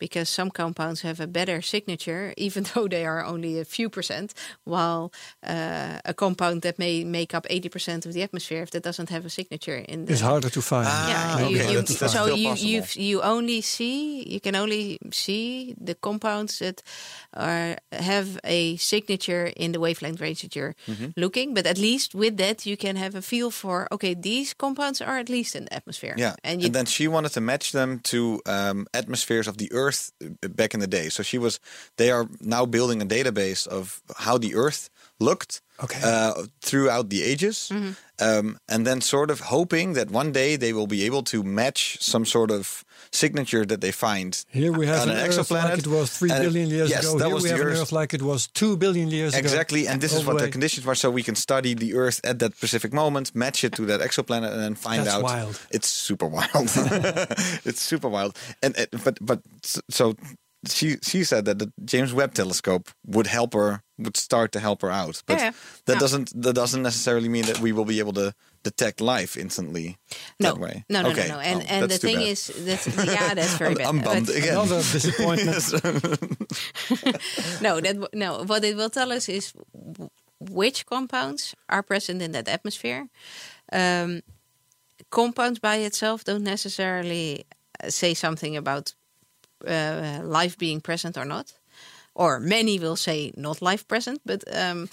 because 0.00 0.28
some 0.28 0.50
compounds 0.50 1.02
have 1.02 1.20
a 1.20 1.26
better 1.28 1.62
signature, 1.62 2.32
even 2.36 2.64
though 2.74 2.88
they 2.88 3.04
are 3.06 3.22
only 3.24 3.60
a 3.60 3.64
few 3.64 3.88
percent, 3.88 4.34
while 4.64 5.12
uh, 5.46 6.00
a 6.04 6.12
compound 6.14 6.62
that 6.62 6.78
may 6.78 7.04
make 7.04 7.34
up 7.36 7.46
eighty 7.50 7.68
percent 7.68 8.06
of 8.06 8.12
the 8.12 8.22
atmosphere, 8.22 8.62
if 8.62 8.70
that 8.70 8.82
doesn't 8.82 9.10
have 9.10 9.24
a 9.24 9.30
signature 9.30 9.76
in 9.88 10.06
the 10.06 10.12
It's 10.12 10.22
harder 10.22 10.50
to 10.50 10.60
find. 10.62 10.86
Ah, 10.90 11.08
yeah, 11.08 11.44
okay, 11.44 11.50
you, 11.52 11.56
you, 11.58 11.80
that's- 11.80 11.98
that's 12.00 12.12
so 12.12 12.24
still 12.24 12.36
you 12.36 12.54
you 12.56 12.82
you 12.96 13.22
only 13.22 13.60
see 13.60 14.24
you 14.34 14.40
can 14.40 14.54
only 14.56 14.98
see 15.12 15.74
the 15.86 15.94
compounds 15.94 16.58
that 16.58 16.82
are 17.34 17.76
have 17.92 18.38
a 18.44 18.76
signature 18.76 19.46
in 19.56 19.72
the 19.72 19.78
wavelength 19.80 20.20
range 20.20 20.42
that 20.42 20.54
you're 20.56 20.74
Mm-hmm. 20.88 21.10
looking. 21.16 21.54
But 21.54 21.66
at 21.66 21.78
least 21.78 22.14
with 22.14 22.36
that, 22.36 22.64
you 22.66 22.76
can 22.76 22.96
have 22.96 23.14
a 23.18 23.22
feel 23.22 23.50
for 23.50 23.86
okay, 23.92 24.14
these 24.14 24.54
compounds 24.54 25.00
are 25.00 25.18
at 25.18 25.28
least 25.28 25.54
in 25.54 25.64
the 25.64 25.74
atmosphere. 25.74 26.14
yeah. 26.18 26.34
and 26.42 26.62
And, 26.64 26.74
then 26.74 26.86
she 26.86 27.08
wanted 27.08 27.32
to 27.32 27.40
match 27.40 27.72
them 27.72 28.00
to 28.12 28.40
um, 28.46 28.86
atmospheres 28.92 29.46
of 29.48 29.56
the 29.56 29.68
Earth 29.72 29.89
uh, 29.92 30.48
back 30.48 30.74
in 30.74 30.80
the 30.80 30.86
day. 30.86 31.08
So 31.08 31.22
she 31.22 31.38
was. 31.38 31.60
They 31.96 32.10
are 32.10 32.28
now 32.40 32.66
building 32.66 33.02
a 33.02 33.06
database 33.06 33.66
of 33.66 34.02
how 34.16 34.38
the 34.38 34.54
Earth 34.54 34.90
looked 35.20 35.60
Okay. 35.82 36.00
uh, 36.04 36.34
throughout 36.60 37.08
the 37.08 37.22
ages, 37.32 37.70
Mm-hmm. 37.72 37.92
um, 38.20 38.58
and 38.68 38.84
then 38.86 39.00
sort 39.00 39.30
of 39.30 39.40
hoping 39.40 39.94
that 39.94 40.10
one 40.10 40.30
day 40.32 40.56
they 40.56 40.72
will 40.74 40.86
be 40.86 41.06
able 41.06 41.22
to 41.32 41.42
match 41.42 41.96
some 42.00 42.24
sort 42.26 42.50
of 42.50 42.84
signature 43.12 43.64
that 43.66 43.80
they 43.80 43.90
find 43.92 44.44
Here 44.50 44.72
we 44.72 44.86
have 44.86 45.02
on 45.02 45.08
an, 45.08 45.16
an 45.16 45.26
Earth 45.26 45.38
exoplanet. 45.38 45.70
like 45.70 45.78
it 45.78 45.86
was 45.86 46.10
three 46.18 46.30
And- 46.30 46.42
billion 46.44 46.68
years 46.68 46.90
yes, 46.90 47.02
ago. 47.04 47.18
that 47.18 47.26
Here 47.26 47.34
was 47.34 47.42
we 47.44 47.48
the 47.48 47.56
have 47.56 47.66
an 47.66 47.72
Earth. 47.72 47.80
Earth 47.82 47.92
like 47.92 48.12
it 48.14 48.22
was 48.22 48.46
two 48.60 48.76
billion 48.76 49.08
years 49.10 49.32
ago. 49.32 49.40
Exactly, 49.40 49.88
and 49.88 50.00
this 50.02 50.12
is 50.12 50.22
what 50.26 50.36
the 50.38 50.44
the 50.46 50.50
conditions 50.52 50.84
were, 50.86 50.94
so 50.94 51.10
we 51.10 51.22
can 51.22 51.34
study 51.34 51.72
the 51.74 51.94
Earth 51.94 52.20
at 52.24 52.38
that 52.40 52.52
specific 52.56 52.92
moment, 52.92 53.34
match 53.34 53.64
it 53.64 53.72
to 53.78 53.86
that 53.86 54.00
exoplanet, 54.00 54.52
and 54.52 54.60
then 54.60 54.74
find 54.74 55.00
That's 55.06 55.16
out. 55.16 55.22
wild. 55.24 55.54
It's 55.70 55.88
super 55.88 56.28
wild. 56.28 56.48
it's 57.68 57.80
super 57.80 58.08
wild, 58.16 58.32
and 58.62 58.72
uh, 58.78 58.84
but 59.04 59.16
but 59.20 59.40
s- 59.64 59.80
so 59.88 60.14
she 60.68 60.96
she 61.02 61.24
said 61.24 61.44
that 61.46 61.58
the 61.58 61.72
James 61.84 62.12
Webb 62.12 62.34
Telescope 62.34 62.90
would 63.06 63.26
help 63.26 63.54
her, 63.54 63.82
would 63.98 64.16
start 64.16 64.52
to 64.52 64.60
help 64.60 64.82
her 64.82 64.90
out, 64.90 65.22
but 65.26 65.38
Yeah, 65.38 65.52
that 65.86 65.94
yeah. 65.94 65.98
doesn't 66.00 66.42
that 66.42 66.54
doesn't 66.54 66.82
necessarily 66.82 67.28
mean 67.28 67.46
that 67.46 67.60
we 67.60 67.72
will 67.72 67.86
be 67.86 67.98
able 68.00 68.12
to 68.14 68.32
detect 68.62 69.00
life 69.00 69.36
instantly. 69.40 69.96
no, 70.38 70.52
that 70.52 70.58
way. 70.60 70.84
no, 70.90 71.02
no, 71.02 71.10
okay. 71.10 71.28
no, 71.28 71.34
no. 71.36 71.40
And 71.40 71.62
Oh, 71.62 71.66
and 71.68 71.90
the 71.90 71.98
thing 71.98 72.16
bad. 72.16 72.28
is 72.28 72.46
that 72.66 73.06
yeah, 73.06 73.34
that's 73.34 73.56
very 73.56 73.70
I'm, 73.70 73.76
bad. 73.78 73.86
I'm 73.86 74.00
bummed 74.00 74.26
But- 74.26 74.36
again. 74.36 74.52
Another 74.52 74.82
disappointment. 74.92 75.72
no, 77.62 77.80
that 77.80 78.08
no. 78.12 78.44
What 78.44 78.64
it 78.64 78.76
will 78.76 78.90
tell 78.90 79.12
us 79.12 79.28
is 79.28 79.52
which 80.40 80.84
compounds 80.86 81.54
are 81.68 81.82
present 81.82 82.22
in 82.22 82.32
that 82.32 82.48
atmosphere. 82.48 83.08
Um, 83.72 84.20
compounds 85.10 85.58
by 85.58 85.76
itself 85.76 86.24
don't 86.24 86.44
necessarily 86.44 87.44
uh, 87.82 87.90
say 87.90 88.14
something 88.14 88.56
about 88.56 88.94
uh, 89.66 90.20
life 90.24 90.56
being 90.58 90.80
present 90.80 91.16
or 91.16 91.24
not. 91.24 91.52
Or 92.14 92.40
many 92.40 92.78
will 92.78 92.96
say 92.96 93.32
not 93.36 93.62
life 93.62 93.84
present, 93.86 94.20
but 94.24 94.42
um, 94.52 94.88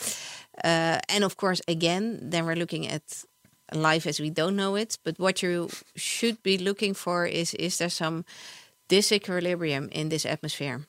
uh, 0.63 0.99
and 1.09 1.23
of 1.23 1.35
course, 1.35 1.61
again, 1.67 2.29
then 2.29 2.45
we're 2.45 2.55
looking 2.55 2.87
at 2.87 3.25
life 3.73 4.09
as 4.09 4.19
we 4.19 4.29
don't 4.29 4.55
know 4.55 4.75
it. 4.77 4.97
But 5.03 5.17
what 5.17 5.41
you 5.41 5.69
should 5.95 6.41
be 6.43 6.57
looking 6.57 6.95
for 6.95 7.25
is 7.25 7.53
is 7.55 7.77
there 7.77 7.89
some 7.89 8.23
disequilibrium 8.89 9.89
in 9.91 10.09
this 10.09 10.25
atmosphere? 10.25 10.79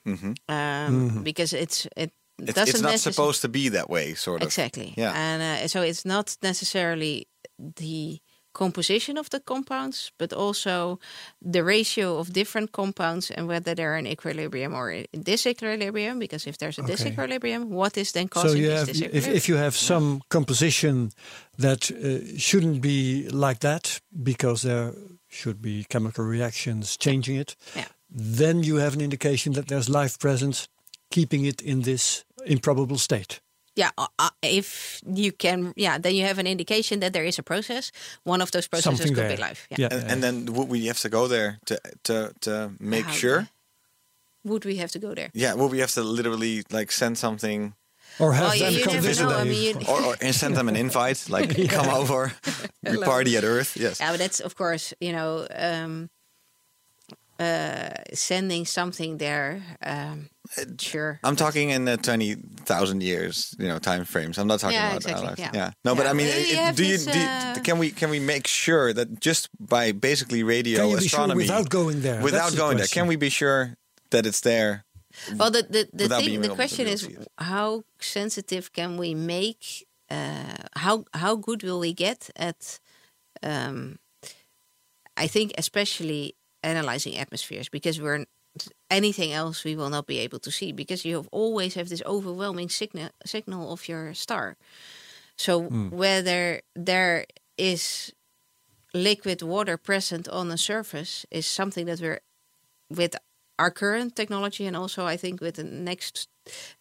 Um, 0.49 1.23
Because 1.25 1.53
it's 1.53 1.87
it 1.97 2.13
it's, 2.39 2.53
doesn't 2.55 2.69
it's 2.75 2.83
not 2.83 2.93
necess- 2.95 3.13
supposed 3.15 3.41
to 3.43 3.49
be 3.49 3.71
that 3.71 3.89
way, 3.89 4.15
sort 4.15 4.43
of. 4.43 4.47
Exactly. 4.47 4.93
Yeah. 4.97 5.13
And 5.15 5.43
uh, 5.43 5.69
so 5.69 5.83
it's 5.83 6.05
not 6.05 6.37
necessarily 6.43 7.27
the 7.59 8.21
composition 8.59 9.17
of 9.19 9.29
the 9.31 9.41
compounds, 9.41 10.11
but 10.19 10.33
also 10.33 10.99
the 11.53 11.63
ratio 11.63 12.19
of 12.19 12.33
different 12.33 12.71
compounds 12.73 13.31
and 13.31 13.47
whether 13.49 13.75
they're 13.75 13.97
in 13.99 14.07
equilibrium 14.07 14.75
or 14.75 14.91
in 14.91 15.07
disequilibrium. 15.25 16.19
Because 16.19 16.49
if 16.51 16.57
there's 16.59 16.79
a 16.79 16.83
Okay. 16.83 16.93
disequilibrium, 16.95 17.63
what 17.81 17.97
is 17.97 18.13
then 18.13 18.29
So 18.29 18.41
causing 18.41 18.63
you 18.63 18.71
this 18.71 18.81
have, 18.81 18.89
disequilibrium? 18.91 19.37
if 19.37 19.49
you 19.49 19.57
have 19.59 19.77
some 19.77 20.21
composition 20.29 21.11
that 21.59 21.91
uh, 21.91 22.37
shouldn't 22.37 22.81
be 22.81 23.29
like 23.47 23.61
that 23.61 24.01
because 24.23 24.63
there 24.69 24.93
should 25.29 25.61
be 25.61 25.85
chemical 25.89 26.25
reactions 26.25 26.97
changing 26.97 27.41
it, 27.41 27.57
Yeah. 27.75 27.85
then 28.39 28.63
you 28.65 28.81
have 28.81 28.95
an 28.95 29.01
indication 29.01 29.55
that 29.55 29.67
there's 29.67 29.89
life 29.89 30.17
present, 30.19 30.69
keeping 31.11 31.47
it 31.47 31.61
in 31.63 31.83
this 31.83 32.25
improbable 32.47 32.99
state. 32.99 33.41
Yeah, 33.79 33.91
uh, 33.97 34.07
uh, 34.19 34.31
if 34.43 35.01
you 35.07 35.31
can, 35.33 35.73
yeah, 35.77 35.99
then 36.01 36.15
you 36.15 36.27
have 36.27 36.41
an 36.41 36.47
indication 36.47 37.01
that 37.01 37.13
there 37.13 37.27
is 37.27 37.39
a 37.39 37.43
process. 37.43 37.93
One 38.25 38.43
of 38.43 38.51
those 38.51 38.69
processes 38.69 38.99
Something 38.99 39.15
could 39.15 39.25
there. 39.31 39.37
be 39.37 39.43
life. 39.49 39.67
Yeah. 39.71 39.77
Yeah. 39.81 39.99
And, 39.99 40.11
and 40.11 40.23
then 40.23 40.55
would 40.55 40.69
we 40.69 40.87
have 40.89 40.99
to 41.01 41.09
go 41.09 41.29
there 41.29 41.59
to 41.67 41.75
to 42.03 42.33
to 42.41 42.71
make 42.79 43.05
How- 43.07 43.13
sure? 43.21 43.49
Would 44.45 44.65
we 44.65 44.77
have 44.79 44.91
to 44.91 44.99
go 44.99 45.15
there? 45.15 45.29
Yeah, 45.35 45.55
would 45.57 45.71
we 45.73 45.81
have 45.81 45.93
to 45.95 46.03
literally 46.03 46.63
like 46.71 46.93
send 46.93 47.17
something 47.19 47.75
Or 48.19 48.33
have 48.33 48.49
Well, 48.49 48.59
them 48.59 48.73
you 48.75 48.85
come 48.85 49.01
visit 49.03 49.25
know. 49.27 49.41
I 49.41 49.45
mean, 49.45 49.77
or, 49.89 50.01
or 50.05 50.15
and 50.21 50.35
send 50.35 50.55
them 50.57 50.69
an 50.69 50.77
invite, 50.87 51.29
like 51.31 51.69
come 51.69 51.89
over, 52.01 52.33
we 52.91 52.97
party 53.05 53.37
at 53.37 53.45
Earth. 53.45 53.77
Yes. 53.77 54.01
Yeah, 54.01 54.11
but 54.13 54.19
that's 54.19 54.41
of 54.41 54.55
course, 54.55 54.95
you 55.01 55.13
know, 55.13 55.47
um, 55.55 56.09
uh, 57.41 57.91
sending 58.15 58.67
something 58.67 59.19
there. 59.19 59.63
Um, 59.83 60.29
sure. 60.81 61.21
I'm 61.23 61.37
talking 61.37 61.71
in 61.71 61.89
uh, 61.89 61.97
twenty 61.97 62.35
thousand 62.65 63.03
years, 63.03 63.55
you 63.59 63.69
know, 63.69 63.79
time 63.79 64.05
frames. 64.05 64.39
I'm 64.39 64.47
not 64.47 64.61
talking 64.61 64.77
Yeah, 64.77 64.93
about 64.97 65.07
our 65.07 65.13
exactly, 65.13 65.45
life. 65.45 65.55
yeah. 65.55 65.71
No, 65.85 65.95
but 65.95 66.07
I 66.07 66.13
mean, 66.13 66.29
but 66.29 66.37
it- 66.37 66.77
do 66.77 66.85
you 66.85 66.99
this, 66.99 67.07
do, 67.07 67.21
uh, 67.61 67.63
can 67.63 67.79
we 67.79 67.91
can 67.91 68.11
we 68.11 68.21
make 68.21 68.47
sure 68.47 68.93
that 68.93 69.21
just 69.21 69.49
by 69.59 69.93
basically 69.93 70.43
radio 70.43 70.79
Can 70.81 70.89
you 70.91 70.97
be 70.97 71.09
sure 71.09 71.21
astronomy 71.21 71.45
without 71.45 71.69
going 71.69 72.01
there? 72.03 72.23
without 72.23 72.39
That's 72.39 72.53
the 72.53 72.59
going 72.59 72.77
there, 72.79 72.87
can 72.87 73.07
we 73.07 73.17
be 73.17 73.29
sure 73.31 73.75
that 74.11 74.27
it's 74.27 74.41
there? 74.41 74.85
Well, 75.37 75.51
the 75.51 75.63
the, 75.63 75.89
the 75.93 76.09
thing, 76.09 76.41
the 76.41 76.55
question 76.55 76.87
is, 76.87 77.09
how 77.39 77.83
sensitive 78.01 78.73
can 78.73 78.97
we 78.97 79.15
make? 79.15 79.87
Uh, 80.11 80.57
how 80.77 81.05
how 81.13 81.37
good 81.37 81.63
will 81.63 81.81
we 81.81 81.93
get 81.93 82.31
at? 82.37 82.79
Um, 83.43 83.99
I 85.17 85.27
think 85.27 85.53
especially 85.59 86.35
analyzing 86.63 87.17
atmospheres 87.17 87.69
because 87.69 88.01
we're 88.01 88.25
anything 88.91 89.33
else 89.33 89.65
we 89.65 89.77
will 89.77 89.91
not 89.91 90.07
be 90.07 90.19
able 90.19 90.39
to 90.39 90.51
see 90.51 90.73
because 90.73 91.05
you 91.05 91.17
have 91.17 91.29
always 91.31 91.75
have 91.75 91.89
this 91.89 92.03
overwhelming 92.07 92.69
signal 92.69 93.11
signal 93.25 93.73
of 93.73 93.89
your 93.89 94.15
star. 94.15 94.57
So 95.37 95.63
hmm. 95.63 95.91
whether 95.91 96.63
there 96.75 97.27
is 97.57 98.13
liquid 98.95 99.43
water 99.43 99.77
present 99.77 100.29
on 100.29 100.49
the 100.49 100.59
surface 100.59 101.27
is 101.31 101.47
something 101.47 101.87
that 101.87 102.01
we're 102.01 102.21
with 102.91 103.15
our 103.59 103.71
current 103.71 104.15
technology 104.17 104.67
and 104.67 104.77
also 104.77 105.05
I 105.05 105.17
think 105.17 105.41
with 105.41 105.57
the 105.57 105.65
next 105.65 106.29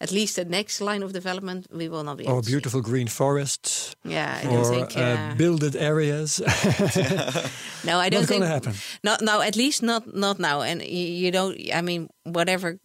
at 0.00 0.10
least 0.10 0.36
the 0.36 0.44
next 0.44 0.80
line 0.80 1.02
of 1.02 1.12
development 1.12 1.66
we 1.70 1.88
will 1.88 2.04
not 2.04 2.16
be 2.16 2.24
able 2.24 2.36
Or 2.36 2.40
to 2.40 2.46
see. 2.46 2.52
beautiful 2.52 2.80
green 2.80 3.08
forests, 3.08 3.77
Yeah, 4.04 4.38
I 4.40 4.44
don't 4.44 4.56
or 4.56 4.64
think 4.64 4.96
uh, 4.96 5.00
uh, 5.00 5.34
builded 5.34 5.76
areas. 5.76 6.40
no, 7.84 7.98
I 7.98 8.08
don't 8.08 8.20
not 8.22 8.28
think 8.28 8.42
gonna 8.42 8.46
happen. 8.46 8.74
Not 9.02 9.20
now, 9.22 9.40
at 9.40 9.56
least 9.56 9.82
not 9.82 10.14
not 10.14 10.38
now. 10.38 10.62
And 10.62 10.82
you, 10.82 11.06
you 11.06 11.30
don't. 11.30 11.56
I 11.74 11.82
mean, 11.82 12.08
whatever 12.24 12.78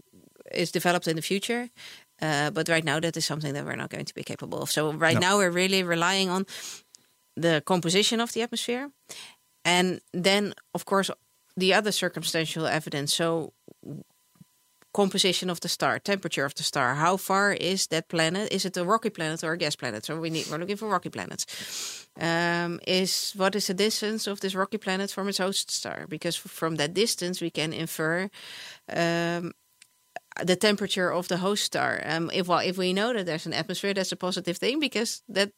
is 0.51 0.71
developed 0.71 1.07
in 1.07 1.15
the 1.15 1.21
future. 1.21 1.69
Uh, 2.21 2.49
but 2.51 2.69
right 2.69 2.85
now, 2.85 2.99
that 2.99 3.17
is 3.17 3.25
something 3.25 3.53
that 3.53 3.65
we're 3.65 3.75
not 3.75 3.89
going 3.89 4.05
to 4.05 4.13
be 4.13 4.23
capable 4.23 4.61
of. 4.61 4.71
So 4.71 4.91
right 4.93 5.19
No. 5.19 5.19
now, 5.19 5.37
we're 5.37 5.51
really 5.51 5.83
relying 5.83 6.29
on 6.29 6.45
the 7.35 7.61
composition 7.65 8.19
of 8.21 8.31
the 8.31 8.41
atmosphere, 8.43 8.89
and 9.65 9.99
then, 10.13 10.53
of 10.73 10.85
course, 10.85 11.11
the 11.57 11.73
other 11.73 11.91
circumstantial 11.91 12.65
evidence. 12.65 13.13
So 13.13 13.53
composition 14.93 15.49
of 15.49 15.59
the 15.59 15.69
star, 15.69 15.99
temperature 15.99 16.45
of 16.45 16.55
the 16.55 16.63
star, 16.63 16.95
how 16.95 17.17
far 17.17 17.53
is 17.53 17.87
that 17.87 18.07
planet? 18.07 18.51
Is 18.51 18.65
it 18.65 18.77
a 18.77 18.85
rocky 18.85 19.09
planet 19.09 19.43
or 19.43 19.53
a 19.53 19.57
gas 19.57 19.75
planet? 19.75 20.05
So 20.05 20.19
we 20.19 20.29
need 20.29 20.47
we're 20.49 20.57
looking 20.57 20.77
for 20.77 20.87
rocky 20.87 21.09
planets. 21.09 22.07
Um, 22.19 22.79
is 22.87 23.33
what 23.35 23.55
is 23.55 23.67
the 23.67 23.73
distance 23.73 24.27
of 24.27 24.39
this 24.39 24.55
rocky 24.55 24.77
planet 24.77 25.11
from 25.11 25.27
its 25.27 25.39
host 25.39 25.71
star? 25.71 26.05
Because 26.07 26.35
from 26.35 26.75
that 26.75 26.93
distance 26.93 27.41
we 27.41 27.49
can 27.49 27.73
infer 27.73 28.29
um, 28.89 29.51
the 30.43 30.55
temperature 30.55 31.11
of 31.11 31.27
the 31.27 31.37
host 31.37 31.63
star. 31.63 32.01
Um, 32.05 32.29
if 32.33 32.47
well, 32.47 32.59
if 32.59 32.77
we 32.77 32.93
know 32.93 33.13
that 33.13 33.25
there's 33.25 33.45
an 33.45 33.53
atmosphere, 33.53 33.93
that's 33.93 34.11
a 34.11 34.15
positive 34.15 34.57
thing 34.57 34.79
because 34.79 35.23
that 35.27 35.51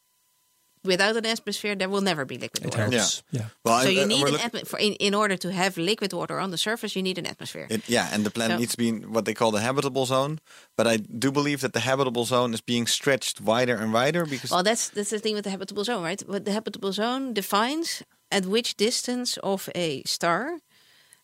without 0.85 1.15
an 1.17 1.25
atmosphere, 1.25 1.75
there 1.75 1.89
will 1.89 2.01
never 2.01 2.25
be 2.25 2.37
liquid 2.37 2.63
It 2.65 2.71
water. 2.77 2.91
helps. 2.91 3.23
Yeah. 3.31 3.45
Well, 3.65 3.81
So 3.81 3.87
I- 3.89 3.91
you 3.91 4.01
uh, 4.01 4.05
need 4.05 4.25
an 4.27 4.31
look- 4.33 4.41
atmo- 4.41 4.67
for 4.67 4.79
in, 4.79 4.93
in 5.07 5.13
order 5.13 5.37
to 5.37 5.49
have 5.51 5.77
liquid 5.77 6.13
water 6.13 6.39
on 6.39 6.51
the 6.51 6.57
surface, 6.57 6.95
you 6.95 7.03
need 7.03 7.17
an 7.17 7.25
atmosphere. 7.25 7.67
It, 7.69 7.81
yeah, 7.89 8.09
and 8.13 8.23
the 8.25 8.31
planet 8.31 8.55
So- 8.55 8.59
needs 8.59 8.71
to 8.71 8.77
be 8.77 8.87
in 8.87 9.11
what 9.13 9.25
they 9.25 9.33
call 9.33 9.51
the 9.51 9.61
habitable 9.61 10.05
zone. 10.05 10.39
But 10.77 10.85
I 10.87 10.97
do 10.97 11.31
believe 11.31 11.59
that 11.61 11.73
the 11.73 11.79
habitable 11.81 12.25
zone 12.25 12.53
is 12.53 12.61
being 12.61 12.87
stretched 12.87 13.41
wider 13.41 13.75
and 13.75 13.93
wider 13.93 14.25
because 14.25 14.51
Well, 14.51 14.63
that's 14.63 14.89
that's 14.89 15.09
the 15.09 15.19
thing 15.19 15.35
with 15.35 15.43
the 15.43 15.51
habitable 15.51 15.83
zone, 15.83 16.03
right? 16.03 16.21
But 16.27 16.45
the 16.45 16.51
habitable 16.51 16.91
zone 16.93 17.33
defines 17.33 18.03
at 18.31 18.45
which 18.45 18.75
distance 18.77 19.37
of 19.43 19.69
a 19.75 20.01
star, 20.05 20.41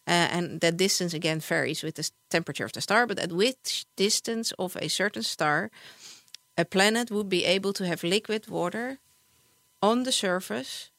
uh, 0.08 0.28
and 0.36 0.62
that 0.62 0.78
distance 0.78 1.14
again 1.16 1.40
varies 1.40 1.84
with 1.84 1.96
the 1.96 2.10
temperature 2.30 2.66
of 2.66 2.72
the 2.72 2.82
star. 2.82 3.06
But 3.08 3.20
at 3.20 3.32
which 3.32 3.86
distance 3.98 4.54
of 4.58 4.76
a 4.82 4.88
certain 4.88 5.24
star, 5.24 5.70
a 6.58 6.66
planet 6.66 7.10
would 7.12 7.30
be 7.30 7.44
able 7.56 7.74
to 7.74 7.86
have 7.86 8.04
liquid 8.04 8.48
water 8.48 8.98
on 9.82 10.04
the 10.04 10.12
surface, 10.12 10.92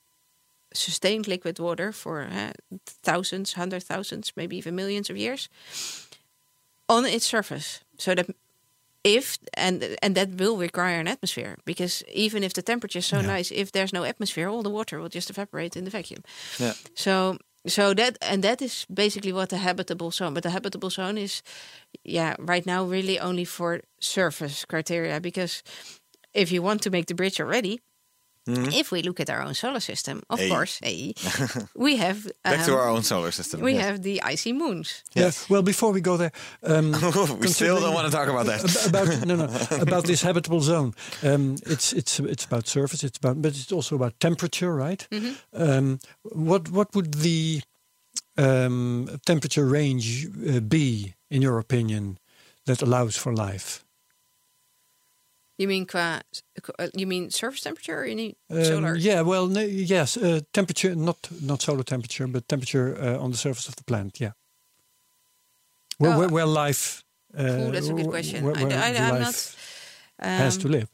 sustained 0.74 1.28
liquid 1.28 1.58
water 1.58 1.92
for 1.92 2.22
uh, 2.22 2.52
thousands, 2.86 3.52
hundred 3.54 3.82
thousands, 3.82 4.32
maybe 4.36 4.56
even 4.56 4.74
millions 4.74 5.10
of 5.10 5.16
years, 5.16 5.48
on 6.88 7.04
its 7.04 7.24
surface. 7.24 7.80
So 7.98 8.14
that 8.14 8.26
if 9.04 9.38
and 9.54 9.96
and 10.02 10.14
that 10.14 10.28
will 10.38 10.56
require 10.56 11.00
an 11.00 11.08
atmosphere 11.08 11.56
because 11.64 12.04
even 12.12 12.44
if 12.44 12.52
the 12.52 12.62
temperature 12.62 13.00
is 13.00 13.06
so 13.06 13.20
nice, 13.20 13.50
if 13.50 13.72
there's 13.72 13.92
no 13.92 14.04
atmosphere, 14.04 14.48
all 14.48 14.62
the 14.62 14.70
water 14.70 15.00
will 15.00 15.08
just 15.08 15.30
evaporate 15.30 15.76
in 15.76 15.84
the 15.84 15.90
vacuum. 15.90 16.22
Yeah. 16.58 16.74
So 16.94 17.38
so 17.66 17.94
that 17.94 18.18
and 18.20 18.42
that 18.42 18.60
is 18.62 18.86
basically 18.92 19.32
what 19.32 19.48
the 19.48 19.56
habitable 19.56 20.10
zone. 20.10 20.34
But 20.34 20.42
the 20.42 20.50
habitable 20.50 20.90
zone 20.90 21.18
is, 21.18 21.42
yeah, 22.04 22.34
right 22.38 22.66
now 22.66 22.84
really 22.84 23.18
only 23.20 23.44
for 23.44 23.80
surface 24.00 24.64
criteria 24.64 25.20
because 25.20 25.62
if 26.34 26.52
you 26.52 26.62
want 26.62 26.82
to 26.82 26.90
make 26.90 27.06
the 27.06 27.14
bridge 27.14 27.40
already. 27.40 27.80
If 28.46 28.90
we 28.90 29.02
look 29.02 29.20
at 29.20 29.28
our 29.30 29.40
own 29.40 29.54
solar 29.54 29.80
system, 29.80 30.20
of 30.28 30.38
Hey. 30.38 30.48
course, 30.48 30.80
hey, 30.82 31.14
we 31.76 31.96
have 31.96 32.26
back 32.42 32.64
to 32.66 32.72
um, 32.72 32.78
our 32.80 32.88
own 32.88 33.02
solar 33.02 33.30
system. 33.32 33.60
we 33.60 33.72
Yes. 33.74 33.84
have 33.84 34.02
the 34.02 34.20
icy 34.34 34.52
moons. 34.52 35.02
Yeah. 35.14 35.30
Well, 35.48 35.62
before 35.62 35.92
we 35.92 36.00
go 36.00 36.16
there, 36.16 36.32
um, 36.62 36.92
we 37.40 37.48
still 37.48 37.80
don't 37.80 37.94
want 37.94 38.06
to 38.10 38.16
talk 38.16 38.28
about 38.28 38.46
that. 38.46 38.86
About 38.86 39.26
no 39.26 39.36
no 39.36 39.48
about 39.82 40.04
this 40.04 40.22
habitable 40.22 40.60
zone. 40.60 40.92
Um, 41.22 41.56
it's 41.66 41.92
it's 41.92 42.18
it's 42.20 42.44
about 42.44 42.66
surface. 42.66 43.04
It's 43.06 43.18
about 43.18 43.36
but 43.42 43.50
it's 43.54 43.72
also 43.72 43.94
about 43.94 44.12
temperature, 44.18 44.74
right? 44.74 45.06
Mm-hmm. 45.10 45.34
Um, 45.62 45.98
what 46.22 46.68
what 46.70 46.88
would 46.94 47.14
the 47.22 47.62
um, 48.38 49.08
temperature 49.24 49.66
range 49.66 50.26
uh, 50.48 50.60
be, 50.60 51.14
in 51.30 51.42
your 51.42 51.58
opinion, 51.58 52.18
that 52.66 52.82
allows 52.82 53.16
for 53.16 53.32
life? 53.32 53.84
You 55.62 55.68
mean 55.68 55.86
qua, 55.86 56.20
uh, 56.78 56.88
you 57.00 57.06
mean 57.06 57.30
surface 57.30 57.60
temperature 57.62 57.96
or 58.00 58.06
you 58.06 58.14
need 58.16 58.34
Um, 58.50 58.64
solar? 58.64 58.96
yeah, 58.96 59.22
well, 59.24 59.46
no, 59.46 59.60
yes, 59.60 60.16
uh, 60.16 60.40
temperature, 60.52 60.94
not 60.96 61.16
not 61.40 61.62
solar 61.62 61.84
temperature, 61.84 62.26
but 62.28 62.48
temperature 62.48 62.96
uh, 63.00 63.24
on 63.24 63.30
the 63.30 63.36
surface 63.36 63.68
of 63.68 63.74
the 63.76 63.84
planet. 63.84 64.18
Yeah, 64.20 64.32
where 65.98 66.12
Oh. 66.14 66.18
where, 66.18 66.28
where 66.28 66.46
life. 66.46 67.04
Uh, 67.38 67.42
Ooh, 67.42 67.70
that's 67.72 67.88
a 67.88 67.92
good 67.94 68.08
question. 68.10 68.44
Where, 68.44 68.56
I- 68.56 68.64
where 68.64 68.84
I- 68.84 68.92
the 68.92 69.02
I'm 69.02 69.22
life 69.22 69.56
not, 70.18 70.28
has 70.28 70.56
to 70.58 70.66
Um, 70.66 70.72
live. 70.72 70.88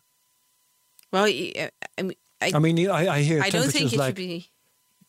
Well, 1.13 1.25
uh, 1.25 1.69
I 1.99 2.03
mean, 2.03 2.17
I, 2.41 2.53
I 2.55 2.59
mean, 2.59 2.79
I, 2.91 3.09
I 3.17 3.23
hear 3.23 3.41
I 3.43 3.51
don't 3.51 3.63
think 3.73 3.91
temperatures 3.91 3.93
it 3.93 3.99
like 3.99 4.09
should 4.09 4.17
be. 4.17 4.51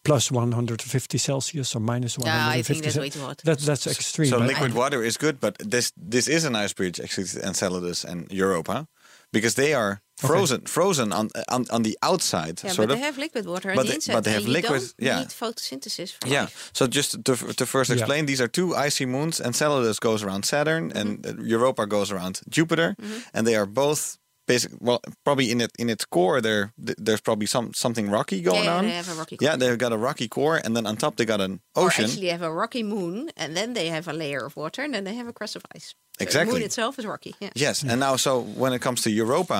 plus 0.03 0.31
150 0.31 1.17
Celsius 1.17 1.75
or 1.75 1.81
minus 1.81 2.17
150. 2.17 2.25
No, 2.25 2.59
I 2.59 2.63
think 2.63 2.83
that's 2.83 2.97
way 2.97 3.09
too 3.09 3.19
hot. 3.27 3.37
That, 3.43 3.59
that's 3.59 3.85
extreme. 3.87 4.29
So 4.29 4.37
right? 4.39 4.47
liquid 4.47 4.73
water 4.73 5.03
is 5.03 5.17
good, 5.17 5.39
but 5.39 5.53
this 5.71 5.91
this 6.11 6.27
is 6.27 6.45
an 6.45 6.55
ice 6.55 6.73
bridge 6.73 6.99
actually, 7.03 7.27
Enceladus 7.43 8.05
and 8.05 8.31
Europa, 8.31 8.87
because 9.33 9.55
they 9.55 9.73
are 9.73 10.01
frozen 10.17 10.61
frozen 10.65 11.13
on 11.13 11.29
on, 11.55 11.65
on 11.71 11.83
the 11.83 11.95
outside, 12.01 12.55
Yeah, 12.63 12.73
sort 12.73 12.87
but 12.87 12.93
of. 12.93 12.99
they 12.99 13.05
have 13.05 13.17
liquid 13.17 13.45
water 13.45 13.69
on 13.71 13.75
But 13.75 13.83
the 13.83 13.89
they- 13.89 13.95
inside. 13.95 14.13
but 14.15 14.23
they 14.23 14.31
have 14.33 14.47
you 14.47 14.53
liquid- 14.53 14.81
Don't 14.81 15.07
yeah. 15.07 15.19
need 15.19 15.29
photosynthesis 15.29 16.09
for 16.19 16.27
Yeah. 16.27 16.41
life. 16.41 16.69
So 16.73 16.87
just 16.87 17.11
to, 17.23 17.35
to 17.59 17.65
first 17.65 17.89
Yeah. 17.89 17.97
explain, 17.99 18.25
these 18.25 18.41
are 18.43 18.49
two 18.49 18.75
icy 18.87 19.05
moons. 19.05 19.39
Enceladus 19.39 19.99
goes 19.99 20.23
around 20.23 20.43
Saturn, 20.45 20.91
and 20.99 21.09
Mm-hmm. 21.19 21.39
uh, 21.41 21.43
Europa 21.55 21.85
goes 21.85 22.11
around 22.13 22.41
Jupiter, 22.49 22.95
and 23.33 23.45
they 23.47 23.55
are 23.55 23.65
both 23.67 24.17
basic. 24.49 24.71
Well, 24.81 24.99
probably 25.23 25.47
in 25.53 25.61
it 25.61 25.71
in 25.81 25.89
its 25.89 26.05
core, 26.15 26.41
there 26.41 26.63
there's 27.05 27.21
probably 27.21 27.47
some 27.47 27.67
something 27.73 28.11
rocky 28.17 28.41
going 28.41 28.65
yeah, 28.65 28.77
on. 28.77 28.83
they 28.85 28.95
have 29.01 29.09
a 29.15 29.17
rocky 29.21 29.37
core. 29.37 29.45
Yeah, 29.47 29.57
they've 29.59 29.77
got 29.85 29.91
a 29.93 29.97
rocky 30.07 30.27
core, 30.27 30.57
and 30.63 30.71
then 30.75 30.85
on 30.85 30.95
top 30.97 31.13
they 31.15 31.25
got 31.25 31.39
an 31.41 31.53
ocean 31.75 32.05
Or 32.05 32.07
actually 32.09 32.31
have 32.31 32.45
a 32.45 32.51
rocky 32.61 32.83
moon, 32.83 33.29
and 33.37 33.55
then 33.57 33.73
they 33.73 33.87
have 33.89 34.05
a 34.09 34.13
layer 34.13 34.45
of 34.45 34.55
water, 34.55 34.81
and 34.85 34.93
then 34.93 35.03
they 35.07 35.15
have 35.21 35.29
a 35.29 35.33
crust 35.39 35.55
of 35.55 35.63
ice. 35.75 35.87
So 35.89 35.95
The 36.17 36.23
Exactly. 36.25 36.53
moon 36.53 36.63
itself 36.65 36.99
is 36.99 37.05
rocky. 37.05 37.33
Yeah. 37.39 37.51
Yes, 37.65 37.83
and 37.83 37.99
now 37.99 38.17
so 38.17 38.41
when 38.61 38.73
it 38.73 38.81
comes 38.81 38.99
to 39.01 39.09
Europa, 39.09 39.59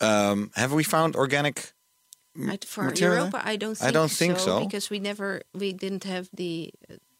um, 0.00 0.50
have 0.54 0.72
we 0.76 0.84
found 0.84 1.14
organic? 1.16 1.56
I, 2.52 2.58
for 2.66 2.84
material? 2.84 3.24
Europa, 3.26 3.40
I 3.52 3.56
don't. 3.56 3.76
I 3.80 3.84
Think 3.90 3.94
don't 3.94 4.12
think 4.12 4.38
so. 4.38 4.60
because 4.60 4.90
we 4.90 4.98
never, 5.00 5.40
we 5.54 5.72
didn't 5.72 6.04
have 6.04 6.28
the 6.36 6.70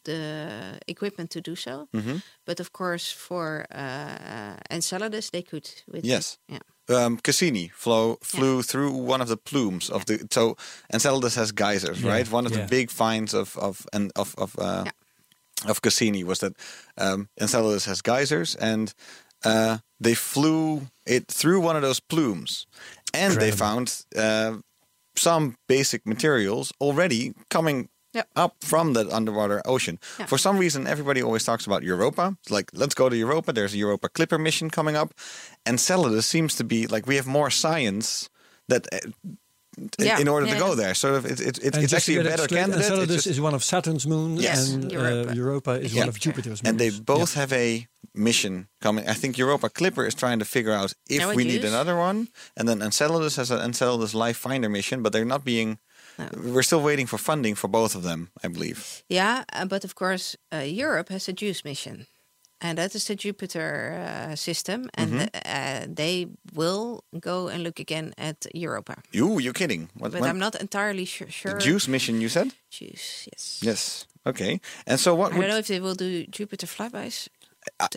the 0.04 0.78
equipment 0.86 1.30
to 1.30 1.40
do 1.40 1.54
so. 1.56 1.88
Mm-hmm. 1.92 2.18
But 2.44 2.60
of 2.60 2.68
course, 2.72 3.10
for 3.28 3.66
uh, 3.74 4.56
Enceladus, 4.70 5.30
they 5.30 5.42
could. 5.42 5.68
With 5.92 6.04
Yes. 6.04 6.38
Yeah. 6.48 6.60
Um, 6.88 7.18
Cassini 7.18 7.68
flow, 7.74 8.16
flew 8.22 8.62
through 8.62 8.92
one 8.92 9.20
of 9.20 9.28
the 9.28 9.36
plumes 9.36 9.90
of 9.90 10.04
the. 10.04 10.26
So 10.30 10.56
Enceladus 10.92 11.34
has 11.34 11.50
geysers, 11.52 12.00
Yeah, 12.00 12.12
right? 12.12 12.30
One 12.32 12.46
of 12.46 12.52
yeah. 12.52 12.62
the 12.62 12.68
big 12.68 12.90
finds 12.90 13.34
of 13.34 13.56
of 13.56 13.86
and 13.92 14.12
of 14.14 14.34
of 14.38 14.54
uh, 14.58 14.84
of 15.68 15.80
Cassini 15.80 16.24
was 16.24 16.38
that 16.38 16.52
um, 16.96 17.28
Enceladus 17.40 17.86
has 17.86 18.02
geysers, 18.02 18.54
and 18.56 18.94
uh, 19.44 19.78
they 19.98 20.14
flew 20.14 20.82
it 21.06 21.26
through 21.28 21.60
one 21.60 21.76
of 21.76 21.82
those 21.82 22.00
plumes, 22.00 22.66
and 23.12 23.34
they 23.40 23.50
found 23.50 24.04
uh, 24.16 24.58
some 25.16 25.56
basic 25.68 26.06
materials 26.06 26.72
already 26.80 27.32
coming. 27.48 27.88
Yep. 28.16 28.28
Up 28.44 28.54
from 28.60 28.94
the 28.94 29.04
underwater 29.18 29.60
ocean. 29.64 29.98
Yeah. 30.18 30.26
For 30.26 30.38
some 30.38 30.56
reason, 30.58 30.86
everybody 30.86 31.22
always 31.22 31.44
talks 31.44 31.66
about 31.66 31.82
Europa. 31.82 32.36
It's 32.42 32.50
like, 32.50 32.70
let's 32.72 32.94
go 32.94 33.08
to 33.08 33.16
Europa. 33.16 33.52
There's 33.52 33.74
a 33.74 33.78
Europa 33.78 34.08
Clipper 34.08 34.38
mission 34.38 34.70
coming 34.70 34.96
up. 34.96 35.12
And 35.66 35.74
Enceladus 35.74 36.26
seems 36.26 36.54
to 36.56 36.64
be 36.64 36.86
like 36.94 37.06
we 37.06 37.16
have 37.16 37.26
more 37.38 37.50
science 37.50 38.28
that 38.68 38.86
uh, 38.92 38.98
Yeah, 39.98 40.18
in 40.20 40.28
order 40.28 40.46
yeah, 40.46 40.54
to 40.54 40.60
go 40.60 40.68
yeah. 40.70 40.82
there. 40.82 40.94
So 40.94 41.06
it's, 41.16 41.40
it's, 41.40 41.58
it's, 41.58 41.76
And 41.76 41.84
it's 41.84 41.92
actually 41.92 42.16
a 42.20 42.24
better 42.24 42.44
straight, 42.44 42.60
candidate. 42.60 42.80
It's 42.80 42.88
Enceladus 42.90 43.16
just- 43.16 43.26
is 43.26 43.40
one 43.40 43.54
of 43.54 43.62
Saturn's 43.62 44.06
moons, 44.06 44.40
Yes. 44.42 44.70
and 44.72 44.90
Europa. 44.92 45.30
Uh, 45.30 45.34
Europa 45.34 45.70
is 45.84 45.92
Yeah. 45.92 46.02
one 46.02 46.08
of 46.08 46.18
Jupiter's 46.18 46.62
moons. 46.62 46.68
and 46.68 46.78
they 46.80 46.90
both 46.90 47.34
Yeah. 47.36 47.40
have 47.42 47.52
a 47.52 47.86
mission 48.14 48.68
coming. 48.80 49.04
I 49.06 49.14
think 49.20 49.36
Europa 49.36 49.68
Clipper 49.68 50.06
is 50.06 50.14
trying 50.14 50.38
to 50.38 50.44
figure 50.46 50.72
out 50.72 50.94
if 51.08 51.20
we 51.36 51.42
it 51.44 51.48
need 51.48 51.64
another 51.64 51.96
one, 52.08 52.28
and 52.56 52.66
then 52.68 52.80
Enceladus 52.80 53.36
has 53.36 53.50
an 53.50 53.60
Enceladus 53.60 54.14
Life 54.14 54.38
Finder 54.38 54.70
mission, 54.70 55.02
but 55.02 55.12
they're 55.12 55.26
not 55.36 55.44
being. 55.44 55.78
We're 56.36 56.62
still 56.62 56.82
waiting 56.82 57.06
for 57.08 57.18
funding 57.18 57.56
for 57.56 57.68
both 57.68 57.94
of 57.94 58.02
them, 58.02 58.28
I 58.44 58.48
believe. 58.48 59.02
Yeah, 59.08 59.44
uh, 59.52 59.66
but 59.66 59.84
of 59.84 59.94
course, 59.94 60.36
uh, 60.54 60.58
Europe 60.64 61.08
has 61.12 61.28
a 61.28 61.32
JUICE 61.32 61.64
mission, 61.64 62.06
and 62.60 62.78
that 62.78 62.94
is 62.94 63.04
the 63.04 63.14
Jupiter 63.16 63.94
uh, 64.30 64.34
system, 64.36 64.88
and 64.94 65.10
Mm-hmm. 65.12 65.26
uh, 65.44 65.94
they 65.94 66.26
will 66.54 67.00
go 67.20 67.48
and 67.48 67.62
look 67.62 67.78
again 67.80 68.12
at 68.16 68.46
Europa. 68.54 68.94
You, 69.12 69.38
you're 69.40 69.52
kidding? 69.54 69.88
What? 69.98 70.12
But 70.12 70.20
when- 70.20 70.30
I'm 70.30 70.38
not 70.38 70.54
entirely 70.60 71.06
su- 71.06 71.24
the 71.26 71.30
sure. 71.32 71.58
Juice 71.58 71.88
mission, 71.90 72.20
you 72.20 72.28
said? 72.28 72.48
JUICE, 72.70 73.28
yes. 73.32 73.60
Yes. 73.62 74.06
Okay. 74.24 74.60
And 74.86 74.98
so 74.98 75.14
what? 75.14 75.32
I 75.32 75.36
Would, 75.36 75.42
don't 75.42 75.50
know 75.50 75.58
if 75.58 75.66
they 75.66 75.80
will 75.80 75.94
do 75.94 76.26
Jupiter 76.26 76.66
flybys. 76.66 77.28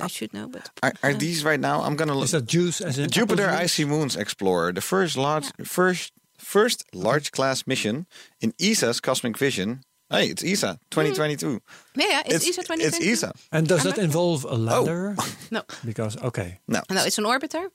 I 0.02 0.08
should 0.08 0.34
know, 0.34 0.48
but 0.48 0.70
are, 0.82 0.94
are 1.04 1.14
these 1.14 1.44
right 1.46 1.60
now? 1.60 1.82
I'm 1.86 1.96
gonna 1.96 2.16
look. 2.16 2.24
Is 2.26 2.32
that 2.32 2.48
juice 2.48 2.82
as 2.82 2.98
in 2.98 3.10
Jupiter 3.10 3.46
apple? 3.46 3.64
Icy 3.66 3.86
Moons 3.86 4.16
Explorer, 4.16 4.74
the 4.74 4.82
first 4.82 5.16
large, 5.16 5.52
first 5.64 6.12
first 6.40 6.84
large 6.94 7.32
class 7.32 7.66
mission 7.68 8.06
in 8.42 8.54
ESA's 8.60 9.00
Cosmic 9.00 9.38
Vision. 9.38 9.82
Hey, 10.12 10.30
it's 10.30 10.44
ESA 10.44 10.80
2022. 10.90 11.62
yeah, 11.96 12.06
yeah 12.10 12.22
it's, 12.26 12.48
ESA 12.48 12.64
2022. 12.64 12.88
It's 12.88 13.00
ESA. 13.24 13.32
And 13.52 13.68
does 13.68 13.86
I'm 13.86 13.92
that 13.92 14.02
involve 14.02 14.44
a 14.46 14.56
ladder? 14.56 15.16
No, 15.52 15.62
Because 15.86 16.18
okay, 16.24 16.60
No. 16.68 16.82
no, 16.90 17.04
it's 17.06 17.18
an 17.20 17.26
orbiter, 17.26 17.70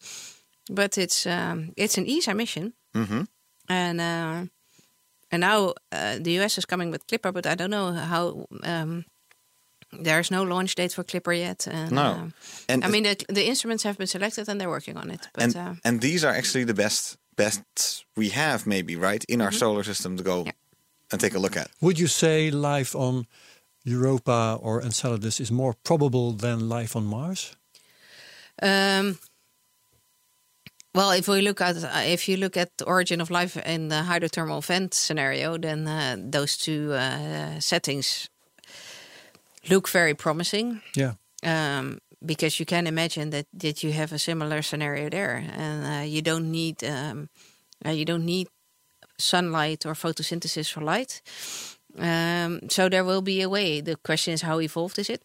but 0.71 0.99
it's 0.99 1.27
um, 1.27 1.71
it's 1.77 1.97
an 1.99 2.07
ESA 2.09 2.35
mission, 2.35 2.73
Mm-hmm. 2.95 3.23
and 3.69 4.01
uh, 4.01 4.47
and 5.31 5.41
now 5.41 5.75
uh, 5.93 6.19
the 6.25 6.41
US 6.41 6.59
is 6.59 6.65
coming 6.67 6.91
with 6.93 7.07
Clipper, 7.07 7.33
but 7.33 7.47
I 7.47 7.55
don't 7.55 7.71
know 7.71 7.93
how. 7.93 8.47
Um, 8.65 9.05
there's 10.03 10.31
no 10.31 10.43
launch 10.43 10.75
date 10.75 10.93
for 10.93 11.05
Clipper 11.05 11.33
yet. 11.33 11.69
And, 11.69 11.93
No. 11.93 12.03
um, 12.03 12.33
And 12.69 12.85
I 12.85 12.89
mean, 12.89 13.05
the, 13.05 13.15
the 13.35 13.47
instruments 13.47 13.85
have 13.85 13.97
been 13.97 14.09
selected 14.09 14.49
and 14.49 14.61
they're 14.61 14.69
working 14.69 14.97
on 14.97 15.11
it. 15.11 15.29
But 15.33 15.43
and 15.45 15.57
uh, 15.57 15.75
and 15.85 16.01
these 16.01 16.25
are 16.27 16.35
actually 16.37 16.65
the 16.67 16.75
best 16.75 17.17
best 17.37 18.05
we 18.17 18.31
have 18.31 18.67
maybe 18.67 18.97
right 18.97 19.25
in 19.29 19.41
our 19.41 19.53
solar 19.53 19.85
system 19.85 20.17
to 20.17 20.23
go. 20.23 20.45
Yeah. 20.45 20.53
and 21.13 21.21
take 21.21 21.37
a 21.37 21.39
look 21.39 21.57
at. 21.57 21.69
would 21.81 21.99
you 21.99 22.09
say 22.09 22.51
life 22.51 22.95
on 22.97 23.27
Europa 23.85 24.59
or 24.63 24.83
Enceladus 24.83 25.41
is 25.41 25.51
more 25.51 25.75
probable 25.85 26.33
than 26.33 26.69
life 26.69 26.97
on 26.97 27.05
Mars? 27.05 27.57
Um, 28.63 29.19
well, 30.95 31.11
if 31.11 31.29
we 31.29 31.41
look 31.41 31.61
at 31.61 31.77
uh, 31.85 32.03
if 32.07 32.29
you 32.29 32.37
look 32.37 32.57
at 32.57 32.71
the 32.79 32.85
origin 32.85 33.21
of 33.21 33.31
life 33.31 33.57
in 33.57 33.89
the 33.89 34.03
hydrothermal 34.09 34.65
vent 34.65 34.95
scenario, 34.95 35.59
then 35.59 35.87
uh, 35.87 36.17
those 36.19 36.57
two 36.57 36.93
uh, 36.93 37.61
settings 37.61 38.29
look 39.69 39.89
very 39.89 40.15
promising. 40.15 40.81
Yeah. 40.97 41.15
Um, 41.43 41.99
because 42.25 42.59
you 42.59 42.67
can 42.67 42.87
imagine 42.87 43.31
that 43.31 43.47
that 43.53 43.83
you 43.83 43.93
have 43.93 44.13
a 44.13 44.19
similar 44.19 44.63
scenario 44.63 45.09
there, 45.09 45.45
and 45.57 45.85
uh, 45.85 46.05
you 46.07 46.23
don't 46.23 46.51
need 46.51 46.83
um, 46.85 47.29
uh, 47.87 47.91
you 47.91 48.05
don't 48.05 48.25
need 48.25 48.49
sunlight 49.19 49.87
or 49.87 49.95
photosynthesis 49.95 50.73
for 50.73 50.81
light. 50.83 51.23
Um, 51.99 52.69
so 52.69 52.89
there 52.89 53.05
will 53.05 53.23
be 53.23 53.43
a 53.43 53.49
way. 53.49 53.81
The 53.81 53.97
question 53.97 54.35
is, 54.35 54.43
how 54.43 54.61
evolved 54.61 54.99
is 54.99 55.09
it? 55.09 55.23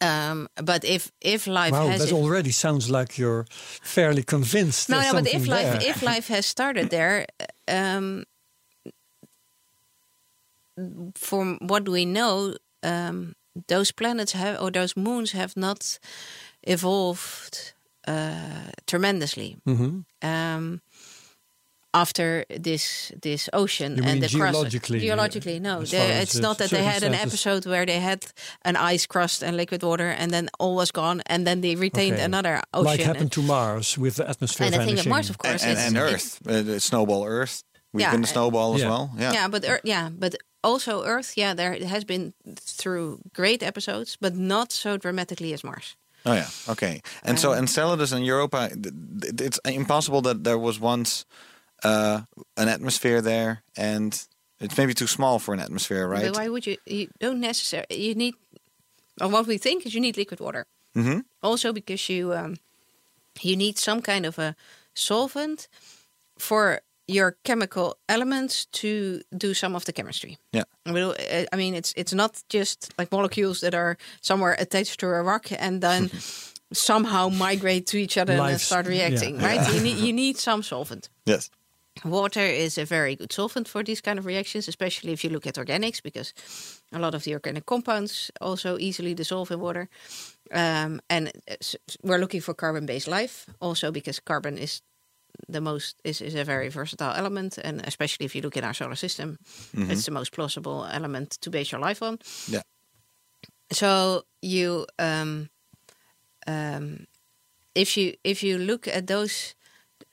Um, 0.00 0.48
but 0.64 0.84
if 0.84 1.10
if 1.20 1.46
life 1.46 1.72
Wow, 1.72 1.88
has 1.88 2.04
that 2.04 2.12
already 2.12 2.52
sounds 2.52 2.88
like 2.88 3.18
you're 3.18 3.46
fairly 3.82 4.22
convinced. 4.22 4.88
no, 4.88 5.00
no, 5.00 5.12
but 5.12 5.26
if 5.26 5.32
something 5.32 5.50
life 5.50 5.84
if 5.86 6.02
life 6.02 6.28
has 6.28 6.46
started 6.46 6.90
there, 6.90 7.26
um, 7.68 8.24
from 11.14 11.58
what 11.60 11.88
we 11.88 12.04
know, 12.04 12.54
um, 12.82 13.34
those 13.68 13.92
planets 13.92 14.32
have 14.32 14.60
or 14.62 14.70
those 14.70 14.96
moons 14.96 15.32
have 15.32 15.52
not 15.56 15.98
evolved 16.62 17.72
uh, 18.08 18.70
tremendously. 18.86 19.56
Mhm. 19.66 20.04
Um, 20.22 20.80
after 21.94 22.44
this 22.48 23.12
this 23.22 23.48
ocean 23.52 23.96
You 23.96 24.02
and 24.02 24.12
mean 24.12 24.20
the 24.20 24.28
crust 24.38 24.52
geologically, 24.54 24.98
uh, 24.98 25.02
geologically 25.02 25.58
no 25.60 25.82
they- 25.84 26.22
it's 26.22 26.38
not 26.40 26.56
that 26.58 26.70
they 26.70 26.82
had 26.84 27.02
an 27.02 27.12
episode 27.14 27.66
where 27.66 27.84
they 27.84 28.00
had 28.00 28.24
an 28.64 28.76
ice 28.76 29.06
crust 29.06 29.42
and 29.42 29.56
liquid 29.58 29.82
water 29.82 30.08
and 30.08 30.30
then 30.32 30.48
all 30.58 30.74
was 30.74 30.90
gone 30.90 31.20
and 31.26 31.46
then 31.46 31.60
they 31.60 31.76
retained 31.76 32.14
Okay. 32.14 32.24
another 32.24 32.62
ocean 32.72 32.86
Like 32.86 33.00
happened 33.06 33.32
to 33.32 33.42
Mars 33.42 33.98
with 33.98 34.14
the 34.16 34.26
atmosphere 34.28 34.66
and 34.66 34.74
the 34.74 34.78
thing 34.78 34.86
vanishing. 34.96 35.12
of 35.12 35.16
Mars, 35.16 35.30
of 35.30 35.36
course, 35.36 35.62
and, 35.62 35.78
is 35.78 35.84
and 35.86 35.96
it's- 35.96 36.40
Earth, 36.46 36.68
uh, 36.68 36.78
snowball 36.80 37.24
Earth. 37.26 37.62
We've 37.92 38.00
Yeah, 38.00 38.12
been 38.12 38.22
a 38.24 38.30
uh, 38.30 38.34
snowball 38.34 38.74
as 38.74 38.80
yeah. 38.80 38.88
well. 38.88 39.10
Yeah. 39.18 39.32
Yeah, 39.34 39.48
but 39.48 39.62
Earth, 39.68 39.82
yeah, 39.84 40.08
but 40.08 40.34
also 40.62 41.04
Earth, 41.04 41.36
yeah, 41.36 41.54
there 41.54 41.74
has 41.86 42.04
been 42.04 42.32
through 42.56 43.18
great 43.32 43.62
episodes, 43.62 44.16
but 44.20 44.34
not 44.34 44.72
so 44.72 44.96
dramatically 44.96 45.52
as 45.52 45.62
Mars. 45.62 45.96
Oh 46.24 46.34
yeah. 46.34 46.48
Okay. 46.68 47.02
And 47.24 47.38
so 47.38 47.52
Enceladus 47.52 48.12
and 48.12 48.24
Europa, 48.24 48.70
it's 49.40 49.58
impossible 49.64 50.22
that 50.22 50.44
there 50.44 50.58
was 50.58 50.78
once 50.78 51.24
uh, 51.84 52.20
an 52.56 52.68
atmosphere 52.68 53.20
there, 53.20 53.62
and 53.76 54.28
it's 54.60 54.76
maybe 54.78 54.94
too 54.94 55.08
small 55.08 55.38
for 55.38 55.54
an 55.54 55.60
atmosphere, 55.60 56.06
right? 56.06 56.32
But 56.32 56.36
why 56.36 56.48
would 56.48 56.66
you? 56.66 56.76
You 56.86 57.08
don't 57.18 57.40
necessarily. 57.40 58.08
You 58.08 58.14
need. 58.14 58.34
Or 59.20 59.28
what 59.28 59.46
we 59.46 59.58
think 59.58 59.84
is 59.84 59.94
you 59.94 60.00
need 60.00 60.16
liquid 60.16 60.40
water. 60.40 60.64
hmm 60.94 61.20
Also 61.42 61.72
because 61.72 62.08
you 62.08 62.32
um, 62.32 62.56
you 63.40 63.56
need 63.56 63.78
some 63.78 64.00
kind 64.00 64.26
of 64.26 64.38
a 64.38 64.54
solvent 64.94 65.68
for 66.38 66.80
your 67.12 67.36
chemical 67.44 67.96
elements 68.08 68.66
to 68.66 69.20
do 69.36 69.54
some 69.54 69.76
of 69.76 69.84
the 69.84 69.92
chemistry. 69.92 70.38
Yeah. 70.52 70.64
I 70.86 70.92
mean, 70.92 71.14
I 71.52 71.56
mean, 71.56 71.74
it's 71.74 71.92
it's 71.96 72.12
not 72.12 72.42
just 72.48 72.92
like 72.98 73.12
molecules 73.12 73.60
that 73.60 73.74
are 73.74 73.96
somewhere 74.20 74.56
attached 74.58 75.00
to 75.00 75.06
a 75.06 75.22
rock 75.22 75.46
and 75.58 75.80
then 75.80 76.10
somehow 76.72 77.28
migrate 77.28 77.86
to 77.86 77.96
each 77.96 78.18
other 78.18 78.34
and 78.34 78.60
start 78.60 78.86
reacting, 78.86 79.40
yeah. 79.40 79.46
right? 79.46 79.74
You 79.74 79.80
need 79.80 79.98
you 79.98 80.12
need 80.12 80.38
some 80.38 80.62
solvent. 80.62 81.08
Yes. 81.26 81.50
Water 82.04 82.40
is 82.40 82.78
a 82.78 82.84
very 82.84 83.16
good 83.16 83.32
solvent 83.32 83.68
for 83.68 83.84
these 83.84 84.00
kind 84.00 84.18
of 84.18 84.24
reactions, 84.26 84.66
especially 84.66 85.12
if 85.12 85.22
you 85.22 85.30
look 85.30 85.46
at 85.46 85.54
organics, 85.54 86.02
because 86.02 86.32
a 86.90 86.98
lot 86.98 87.14
of 87.14 87.22
the 87.22 87.34
organic 87.34 87.66
compounds 87.66 88.30
also 88.40 88.78
easily 88.78 89.14
dissolve 89.14 89.50
in 89.50 89.60
water. 89.60 89.88
Um, 90.50 91.00
and 91.10 91.30
uh, 91.50 91.56
we're 92.02 92.18
looking 92.18 92.40
for 92.40 92.54
carbon-based 92.54 93.08
life, 93.08 93.46
also 93.60 93.92
because 93.92 94.20
carbon 94.20 94.58
is 94.58 94.80
the 95.48 95.60
most 95.60 95.96
is, 96.04 96.20
is 96.20 96.34
a 96.34 96.44
very 96.44 96.68
versatile 96.70 97.14
element, 97.16 97.58
and 97.64 97.82
especially 97.86 98.26
if 98.26 98.34
you 98.34 98.42
look 98.42 98.56
in 98.56 98.64
our 98.64 98.74
solar 98.74 98.96
system, 98.96 99.38
it's 99.74 100.04
the 100.04 100.10
most 100.12 100.32
plausible 100.32 100.86
element 100.92 101.30
to 101.40 101.50
base 101.50 101.72
your 101.72 101.80
life 101.80 102.02
on. 102.02 102.18
Yeah. 102.48 102.62
So 103.72 104.22
you, 104.42 104.86
um, 104.98 105.48
um, 106.46 107.06
if 107.74 107.96
you 107.96 108.14
if 108.24 108.42
you 108.42 108.58
look 108.58 108.86
at 108.88 109.06
those 109.06 109.54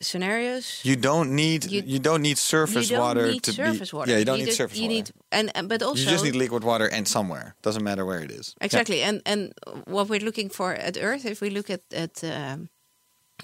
scenarios, 0.01 0.80
You 0.84 0.95
don't 0.95 1.36
need 1.36 1.65
you, 1.65 1.82
You- 1.86 1.99
don't 1.99 2.21
need 2.21 2.38
surface 2.38 2.89
you 2.89 2.95
don't 2.97 3.05
water 3.07 3.27
need 3.32 3.43
to 3.43 3.51
surface 3.51 3.91
be. 3.91 3.97
water. 3.97 4.11
Yeah, 4.11 4.19
you 4.19 4.25
don't 4.25 4.38
need 4.39 4.45
just- 4.45 4.57
surface 4.57 4.77
you 4.77 4.84
water. 4.88 4.93
Need, 4.95 5.11
and, 5.32 5.51
and 5.55 5.67
but 5.69 5.82
also 5.82 6.01
you 6.03 6.09
just 6.09 6.23
need 6.23 6.36
liquid 6.36 6.63
water 6.63 6.88
and 6.88 7.07
somewhere. 7.07 7.55
Doesn't 7.61 7.84
matter 7.84 8.05
where 8.05 8.21
it 8.23 8.32
is. 8.32 8.53
Yeah. 8.59 8.65
exactly. 8.65 9.01
And 9.03 9.21
and 9.25 9.51
what 9.88 10.07
we're 10.09 10.23
looking 10.23 10.49
for 10.51 10.73
at 10.73 10.97
Earth, 10.97 11.25
if 11.25 11.41
we 11.41 11.49
look 11.49 11.69
at 11.69 11.82
at 11.91 12.23
um, 12.23 12.69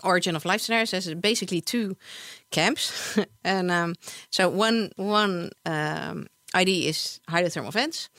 origin 0.04 0.36
of 0.36 0.46
life 0.46 0.62
scenarios, 0.62 0.91
there's 0.91 1.14
basically 1.16 1.62
two 1.62 1.98
camps, 2.52 3.18
and 3.43 3.72
um, 3.72 3.96
so 4.32 4.50
one 4.50 4.91
one 4.96 5.50
um, 5.66 6.28
idea 6.54 6.89
is 6.89 7.20
hydrothermal 7.30 7.74
vents. 7.74 8.10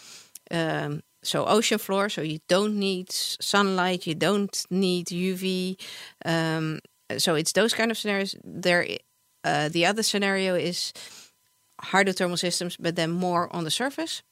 Um, 0.50 1.02
so 1.22 1.44
ocean 1.44 1.78
floor, 1.78 2.08
so 2.08 2.22
you 2.22 2.38
don't 2.48 2.76
need 2.78 3.10
sunlight, 3.10 4.06
you 4.06 4.14
don't 4.14 4.64
need 4.70 5.06
UV. 5.06 5.76
Um, 6.24 6.78
so 7.18 7.34
it's 7.34 7.52
those 7.52 7.74
kind 7.74 7.90
of 7.90 7.98
scenarios. 7.98 8.36
There, 8.44 8.86
uh, 9.42 9.68
the 9.68 9.86
other 9.86 10.02
scenario 10.02 10.54
is 10.54 10.92
hydrothermal 11.82 12.38
systems, 12.38 12.76
but 12.76 12.96
then 12.96 13.10
more 13.10 13.54
on 13.54 13.64
the 13.64 13.70
surface. 13.70 14.22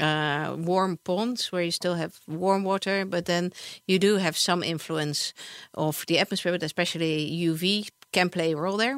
Uh, 0.00 0.56
warm 0.58 0.96
ponds 1.04 1.52
where 1.52 1.62
you 1.62 1.70
still 1.70 1.94
have 1.94 2.12
warm 2.26 2.64
water, 2.64 3.04
but 3.04 3.24
then 3.26 3.52
you 3.86 3.98
do 3.98 4.16
have 4.16 4.34
some 4.36 4.62
influence 4.64 5.34
of 5.74 6.04
the 6.06 6.18
atmosphere, 6.18 6.52
but 6.52 6.62
especially 6.62 7.30
UV 7.46 7.88
can 8.10 8.28
play 8.30 8.52
a 8.52 8.56
role 8.56 8.78
there. 8.78 8.96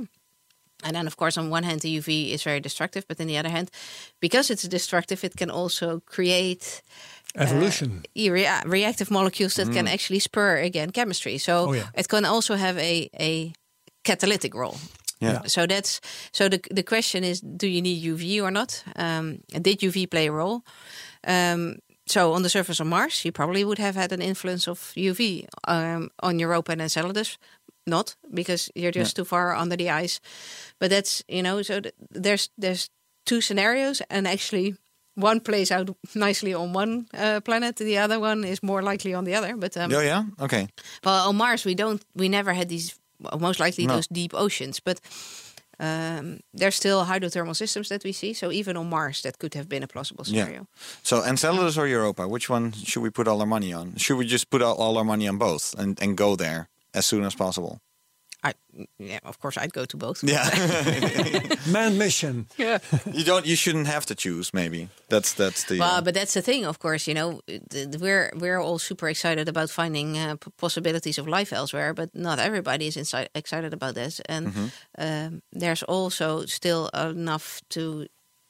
And 0.84 0.95
then, 0.95 1.07
of 1.07 1.16
course, 1.16 1.37
on 1.41 1.51
one 1.51 1.64
hand, 1.64 1.80
the 1.80 1.99
UV 1.99 2.32
is 2.32 2.45
very 2.45 2.61
destructive, 2.61 3.05
but 3.09 3.20
on 3.20 3.26
the 3.26 3.39
other 3.39 3.49
hand, 3.51 3.70
because 4.20 4.49
it's 4.53 4.68
destructive, 4.68 5.24
it 5.24 5.34
can 5.37 5.51
also 5.51 6.01
create 6.07 6.82
Evolution. 7.34 8.05
uh, 8.16 8.30
rea- 8.30 8.62
reactive 8.64 9.11
molecules 9.11 9.55
that 9.55 9.72
can 9.72 9.89
actually 9.89 10.20
spur 10.20 10.57
again 10.59 10.91
chemistry. 10.93 11.39
So 11.39 11.53
Oh, 11.68 11.72
yeah. 11.74 11.89
it 11.95 12.07
can 12.09 12.24
also 12.24 12.55
have 12.55 12.78
a, 12.78 13.09
a 13.18 13.53
catalytic 14.05 14.55
role. 14.55 14.76
Yeah. 15.21 15.43
So 15.47 15.67
that's 15.67 16.01
so 16.33 16.49
the 16.49 16.61
the 16.75 16.83
question 16.83 17.25
is, 17.25 17.41
do 17.41 17.67
you 17.67 17.81
need 17.83 18.05
UV 18.05 18.43
or 18.43 18.51
not? 18.51 18.85
Um, 18.97 19.39
did 19.62 19.81
UV 19.81 20.07
play 20.11 20.27
a 20.29 20.33
role? 20.33 20.62
Um, 21.27 21.79
so 22.07 22.33
on 22.35 22.43
the 22.43 22.49
surface 22.49 22.81
of 22.81 22.87
Mars, 22.87 23.25
you 23.25 23.33
probably 23.33 23.64
would 23.64 23.79
have 23.79 23.97
had 23.97 24.12
an 24.12 24.21
influence 24.23 24.69
of 24.71 24.79
UV 24.97 25.47
um, 25.69 26.11
on 26.23 26.39
Europa 26.39 26.73
and 26.73 26.81
Enceladus. 26.81 27.39
Not 27.87 28.17
because 28.35 28.71
you're 28.75 28.93
just 29.01 29.17
too 29.17 29.25
far 29.25 29.55
under 29.55 29.77
the 29.77 29.91
ice, 30.05 30.21
but 30.81 30.91
that's 30.91 31.23
you 31.29 31.43
know. 31.43 31.62
So 31.62 31.81
th- 31.81 31.95
there's 32.23 32.51
there's 32.59 32.91
two 33.25 33.41
scenarios, 33.41 34.03
and 34.09 34.27
actually 34.27 34.75
one 35.17 35.41
plays 35.41 35.71
out 35.71 35.97
nicely 36.14 36.55
on 36.55 36.73
one 36.75 37.07
uh, 37.14 37.41
planet, 37.41 37.77
the 37.77 37.99
other 37.99 38.19
one 38.21 38.45
is 38.45 38.62
more 38.62 38.83
likely 38.83 39.14
on 39.14 39.25
the 39.25 39.35
other. 39.35 39.57
But 39.57 39.77
um, 39.77 39.93
Oh 39.95 40.01
yeah. 40.01 40.25
Okay. 40.41 40.67
well, 41.05 41.29
on 41.29 41.37
Mars, 41.37 41.64
we 41.64 41.75
don't. 41.75 42.05
We 42.14 42.29
never 42.29 42.53
had 42.55 42.69
these. 42.69 42.99
Most 43.41 43.61
likely 43.61 43.87
No. 43.87 43.95
those 43.95 44.07
deep 44.09 44.33
oceans, 44.35 44.81
but 44.81 45.01
um, 45.79 46.41
there's 46.55 46.75
still 46.75 47.05
hydrothermal 47.05 47.55
systems 47.55 47.89
that 47.89 48.03
we 48.05 48.12
see. 48.12 48.33
So 48.35 48.51
even 48.51 48.77
on 48.77 48.89
Mars, 48.89 49.21
that 49.23 49.39
could 49.39 49.55
have 49.55 49.69
been 49.69 49.83
a 49.83 49.87
plausible 49.87 50.25
scenario. 50.25 50.61
Yeah. 50.61 50.67
So 51.03 51.23
Enceladus 51.23 51.77
or 51.79 51.87
Europa, 51.87 52.27
which 52.27 52.49
one 52.49 52.73
should 52.73 53.03
we 53.03 53.11
put 53.11 53.29
all 53.29 53.41
our 53.41 53.47
money 53.47 53.73
on? 53.75 53.97
Should 53.97 54.17
we 54.19 54.27
just 54.27 54.49
put 54.51 54.62
all, 54.62 54.75
all 54.75 54.97
our 54.97 55.05
money 55.05 55.29
on 55.29 55.39
both 55.39 55.75
and, 55.79 56.01
and 56.03 56.17
go 56.17 56.37
there 56.37 56.69
as 56.95 57.05
soon 57.07 57.25
as 57.25 57.35
possible? 57.35 57.81
I, 58.49 58.53
yeah, 58.99 59.19
of 59.25 59.39
course, 59.41 59.57
I'd 59.59 59.73
go 59.73 59.85
to 59.85 59.97
both. 59.97 60.23
Yeah. 60.23 60.49
Man 61.73 61.97
mission. 61.99 62.47
yeah. 62.59 62.79
you 63.13 63.25
don't. 63.25 63.47
You 63.47 63.57
shouldn't 63.57 63.87
have 63.87 64.05
to 64.07 64.15
choose. 64.15 64.53
Maybe 64.55 64.89
that's 65.09 65.33
that's 65.35 65.65
the. 65.65 65.79
Well, 65.79 65.97
uh, 65.99 66.03
but 66.03 66.15
that's 66.15 66.33
the 66.35 66.43
thing, 66.43 66.67
of 66.67 66.79
course. 66.79 67.07
You 67.11 67.15
know, 67.15 67.41
th- 67.47 67.63
th- 67.71 67.97
we're 68.01 68.31
we're 68.41 68.61
all 68.61 68.79
super 68.79 69.09
excited 69.09 69.49
about 69.49 69.71
finding 69.71 70.17
uh, 70.19 70.37
p- 70.37 70.51
possibilities 70.57 71.19
of 71.19 71.27
life 71.27 71.53
elsewhere, 71.57 71.95
but 71.95 72.09
not 72.15 72.39
everybody 72.39 72.87
is 72.87 72.97
inside 72.97 73.29
excited 73.35 73.73
about 73.75 73.95
this. 73.95 74.21
And 74.29 74.47
Mm-hmm. 74.47 74.67
um, 74.99 75.43
there's 75.61 75.83
also 75.83 76.47
still 76.47 76.89
enough 76.95 77.61
to 77.71 78.07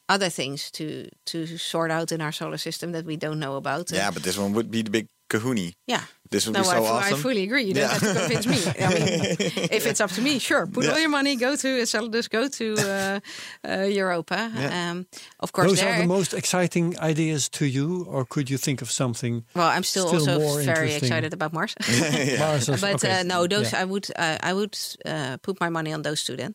other 0.09 0.31
things 0.31 0.71
to 0.71 1.09
to 1.33 1.47
sort 1.59 1.91
out 1.91 2.13
in 2.13 2.21
our 2.21 2.33
solar 2.33 2.59
system 2.59 2.93
that 2.93 3.05
we 3.07 3.17
don't 3.17 3.39
know 3.39 3.57
about. 3.57 3.91
yeah, 3.91 4.11
but 4.13 4.23
this 4.23 4.39
one 4.39 4.53
would 4.53 4.71
be 4.71 4.83
the 4.83 4.91
big 4.91 5.07
kahuni. 5.29 5.75
yeah. 5.87 6.03
This 6.29 6.45
would 6.47 6.55
No, 6.55 6.63
be 6.63 6.67
so 6.67 6.73
I, 6.73 6.79
fu- 6.79 6.85
awesome. 6.87 7.15
I 7.19 7.23
fully 7.23 7.43
agree. 7.45 7.63
You 7.69 7.75
don't 7.75 7.83
Yeah. 7.85 7.99
have 7.99 8.01
to 8.03 8.15
convince 8.21 8.47
me. 8.49 8.59
I 8.85 8.89
mean, 8.95 9.37
if 9.79 9.87
it's 9.87 10.01
up 10.01 10.11
to 10.11 10.21
me, 10.21 10.41
sure. 10.41 10.67
Put 10.67 10.87
all 10.89 10.99
your 10.99 11.09
money, 11.09 11.37
go 11.37 11.55
to 11.55 11.69
Enceladus, 11.81 12.27
go 12.29 12.49
to 12.49 12.75
uh, 12.75 13.21
uh, 13.65 13.83
Europa. 13.87 14.51
Yeah. 14.53 14.91
Um, 14.91 15.07
of 15.39 15.53
course, 15.53 15.69
Those 15.69 15.81
there. 15.81 15.95
are 15.95 15.99
the 16.03 16.07
most 16.09 16.35
exciting 16.35 16.99
ideas 16.99 17.49
to 17.51 17.65
you, 17.65 18.05
or 18.09 18.25
could 18.27 18.51
you 18.51 18.59
think 18.59 18.83
of 18.83 18.91
something? 18.91 19.45
well, 19.55 19.69
I'm 19.69 19.85
still, 19.85 20.09
still 20.09 20.43
also 20.43 20.65
very 20.65 20.95
excited 20.95 21.33
about 21.33 21.53
Mars. 21.53 21.75
Mars 22.41 22.69
or- 22.69 22.79
but 22.81 22.95
okay. 23.05 23.21
uh, 23.21 23.23
no, 23.23 23.47
those 23.47 23.71
Yeah. 23.73 23.83
I 23.83 23.85
would 23.85 24.07
uh, 24.19 24.39
I 24.51 24.53
would 24.53 24.77
uh, 25.07 25.37
put 25.43 25.61
my 25.61 25.69
money 25.71 25.93
on 25.95 26.03
those 26.03 26.25
two 26.25 26.37
then. 26.37 26.55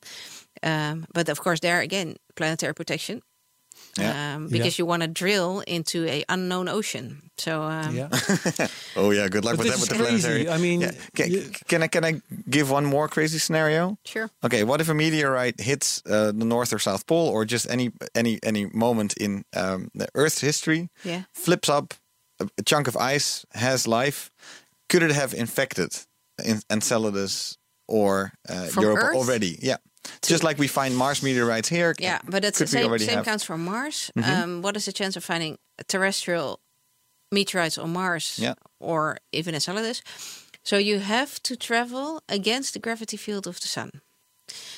Um, 0.63 1.05
but 1.13 1.29
of 1.29 1.39
course, 1.39 1.59
there 1.61 1.79
again, 1.79 2.15
planetary 2.35 2.73
protection. 2.73 3.21
Yeah. 3.97 4.35
Um, 4.35 4.47
because 4.47 4.79
you 4.79 4.85
want 4.85 5.01
to 5.03 5.07
drill 5.07 5.59
into 5.67 6.07
a 6.07 6.23
unknown 6.29 6.69
ocean. 6.69 7.29
So 7.37 7.61
um, 7.63 7.95
Yeah. 7.95 8.09
Oh 8.95 9.11
yeah, 9.11 9.27
good 9.29 9.43
luck 9.43 9.57
But 9.57 9.65
with 9.65 9.73
that 9.73 9.81
with 9.81 9.83
is 9.83 9.87
the 9.89 9.95
planetary. 9.95 10.47
I 10.49 10.57
mean, 10.57 10.81
Yeah. 10.81 10.91
Can, 11.15 11.31
you- 11.31 11.49
can 11.67 11.83
I 11.83 11.87
can 11.87 12.05
I 12.05 12.21
give 12.49 12.69
one 12.71 12.85
more 12.85 13.07
crazy 13.09 13.37
scenario? 13.39 13.97
sure. 14.05 14.29
Okay, 14.43 14.63
what 14.63 14.79
if 14.81 14.89
a 14.89 14.93
meteorite 14.93 15.59
hits 15.59 16.01
uh, 16.05 16.31
the 16.31 16.45
North 16.45 16.71
or 16.73 16.79
South 16.79 17.05
Pole, 17.05 17.27
or 17.29 17.45
just 17.45 17.69
any 17.69 17.91
any 18.15 18.39
any 18.43 18.65
moment 18.73 19.13
in 19.17 19.43
um, 19.55 19.89
the 19.93 20.07
Earth's 20.15 20.41
history, 20.41 20.89
Yeah. 21.03 21.23
flips 21.33 21.67
up 21.69 21.93
a, 22.39 22.47
a 22.57 22.63
chunk 22.63 22.87
of 22.87 22.95
ice, 22.95 23.45
has 23.53 23.87
life, 23.87 24.31
could 24.89 25.03
it 25.03 25.11
have 25.11 25.33
infected 25.33 25.89
Enceladus 26.69 27.57
or 27.87 28.31
uh, 28.49 28.67
From 28.67 28.83
Europa 28.83 29.05
Earth? 29.05 29.15
already? 29.17 29.57
Yeah, 29.61 29.77
just 30.21 30.43
like 30.43 30.57
we 30.59 30.67
find 30.67 30.95
Mars 30.95 31.21
meteorites 31.21 31.69
here. 31.69 31.93
Yeah, 31.99 32.19
but 32.29 32.43
it's 32.45 32.59
the 32.59 32.67
same, 32.67 32.97
same 32.99 33.15
have? 33.17 33.25
counts 33.25 33.43
for 33.43 33.57
Mars. 33.57 34.11
Mhm. 34.15 34.23
Um, 34.43 34.61
what 34.61 34.75
is 34.75 34.85
the 34.85 34.91
chance 34.93 35.15
of 35.17 35.23
finding 35.23 35.57
terrestrial 35.87 36.59
meteorites 37.31 37.77
on 37.77 37.91
Mars 37.93 38.37
Yeah. 38.39 38.53
or 38.79 39.17
even 39.31 39.53
Enceladus? 39.55 40.01
So 40.63 40.77
you 40.77 40.99
have 40.99 41.41
to 41.43 41.55
travel 41.55 42.21
against 42.29 42.73
the 42.73 42.79
gravity 42.79 43.17
field 43.17 43.47
of 43.47 43.59
the 43.59 43.67
sun. 43.67 43.89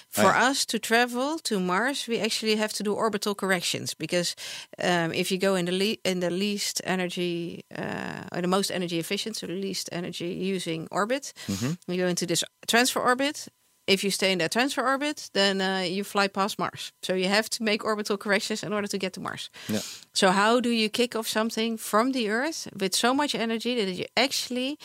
For 0.10 0.36
us 0.52 0.66
to 0.66 0.78
travel 0.78 1.40
to 1.40 1.60
Mars, 1.60 2.08
we 2.08 2.20
actually 2.20 2.56
have 2.58 2.72
to 2.74 2.84
do 2.84 2.94
orbital 2.94 3.34
corrections 3.34 3.96
because 3.96 4.36
um, 4.78 5.12
if 5.14 5.32
you 5.32 5.40
go 5.40 5.56
in 5.56 5.66
the 5.66 6.00
in 6.04 6.20
the 6.20 6.30
least 6.30 6.82
energy, 6.86 7.64
uh, 7.76 8.28
or 8.32 8.42
the 8.42 8.48
most 8.48 8.70
energy 8.72 9.00
efficient, 9.00 9.36
so 9.36 9.48
the 9.48 9.54
least 9.54 9.90
energy 9.92 10.28
using 10.56 10.88
orbit, 10.92 11.34
Mhm. 11.48 11.78
you 11.88 11.98
go 11.98 12.08
into 12.08 12.26
this 12.28 12.44
transfer 12.68 13.02
orbit. 13.02 13.48
If 13.86 14.04
you 14.04 14.12
stay 14.12 14.32
in 14.32 14.38
that 14.40 14.52
transfer 14.52 14.82
orbit, 14.82 15.30
then 15.34 15.60
uh, 15.62 15.80
you 15.80 16.04
fly 16.04 16.28
past 16.30 16.58
Mars. 16.58 16.94
So 17.02 17.14
you 17.14 17.28
have 17.28 17.50
to 17.50 17.64
make 17.64 17.84
orbital 17.84 18.18
corrections 18.18 18.64
in 18.64 18.74
order 18.74 18.88
to 18.88 18.98
get 18.98 19.14
to 19.14 19.20
Mars. 19.20 19.50
Yeah. 19.68 19.82
So 20.14 20.32
how 20.32 20.62
do 20.62 20.70
you 20.70 20.90
kick 20.90 21.16
off 21.16 21.28
something 21.28 21.78
from 21.78 22.12
the 22.12 22.30
Earth 22.30 22.68
with 22.80 22.96
so 22.96 23.14
much 23.14 23.36
energy 23.36 23.76
that 23.76 23.92
you 23.92 24.06
actually 24.16 24.78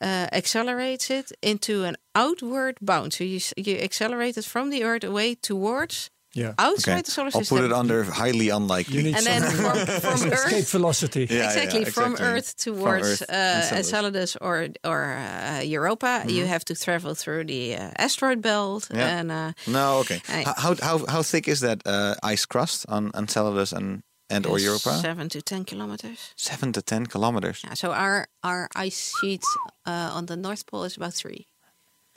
uh, 0.00 0.28
accelerates 0.32 1.10
it 1.10 1.32
into 1.42 1.84
an 1.84 1.96
outward 2.14 2.78
bound? 2.80 3.12
So 3.12 3.24
you 3.24 3.40
you 3.56 3.76
accelerate 3.78 4.38
it 4.38 4.44
from 4.44 4.70
the 4.70 4.82
Earth 4.82 5.04
away 5.04 5.34
towards 5.34 6.10
Yeah. 6.34 6.54
outside 6.58 6.92
Okay. 6.92 7.02
the 7.02 7.10
solar 7.10 7.30
system. 7.30 7.56
I'll 7.58 7.62
put 7.62 7.70
it 7.70 7.74
under 7.76 8.04
highly 8.04 8.48
unlikely. 8.48 8.96
You 8.96 9.02
need 9.02 9.16
and 9.16 9.26
then 9.26 9.42
from, 9.42 9.74
from 10.00 10.32
escape 10.32 10.58
Earth 10.64 10.70
velocity. 10.70 11.26
Yeah, 11.28 11.36
yeah, 11.36 11.46
exactly, 11.52 11.84
from 11.84 12.12
exactly. 12.12 12.26
Earth 12.38 12.54
From 12.56 12.74
towards 12.74 13.06
Earth, 13.06 13.22
uh, 13.28 13.34
Enceladus. 13.34 13.78
Enceladus 13.78 14.36
or 14.40 14.68
or 14.84 15.00
uh, 15.14 15.60
Europa, 15.60 16.24
you 16.26 16.46
have 16.46 16.64
to 16.64 16.74
travel 16.74 17.14
through 17.14 17.44
the 17.46 17.76
uh, 17.76 17.90
asteroid 18.04 18.40
belt 18.40 18.82
Mm-hmm. 18.88 18.96
Yeah. 18.98 19.18
and 19.20 19.30
uh, 19.30 19.52
No, 19.66 19.98
okay. 20.00 20.20
I- 20.28 20.40
H- 20.40 20.56
How 20.56 20.74
how 20.80 20.98
how 21.06 21.22
thick 21.22 21.46
is 21.48 21.60
that 21.60 21.78
uh, 21.86 22.14
ice 22.32 22.46
crust 22.46 22.86
on 22.88 23.10
Enceladus 23.14 23.72
and 23.72 24.02
and 24.30 24.46
or 24.46 24.58
Europa? 24.58 24.90
seven 25.00 25.28
to 25.28 25.40
ten 25.42 25.64
kilometers. 25.64 26.32
Seven 26.36 26.72
to 26.72 26.80
ten 26.80 27.06
kilometers. 27.06 27.60
Yeah, 27.64 27.74
so 27.74 27.88
our 27.92 28.26
our 28.42 28.68
ice 28.86 29.12
sheet 29.20 29.42
uh, 29.86 30.16
on 30.16 30.26
the 30.26 30.36
North 30.36 30.64
Pole 30.66 30.86
is 30.86 30.96
about 30.96 31.12
three. 31.14 31.46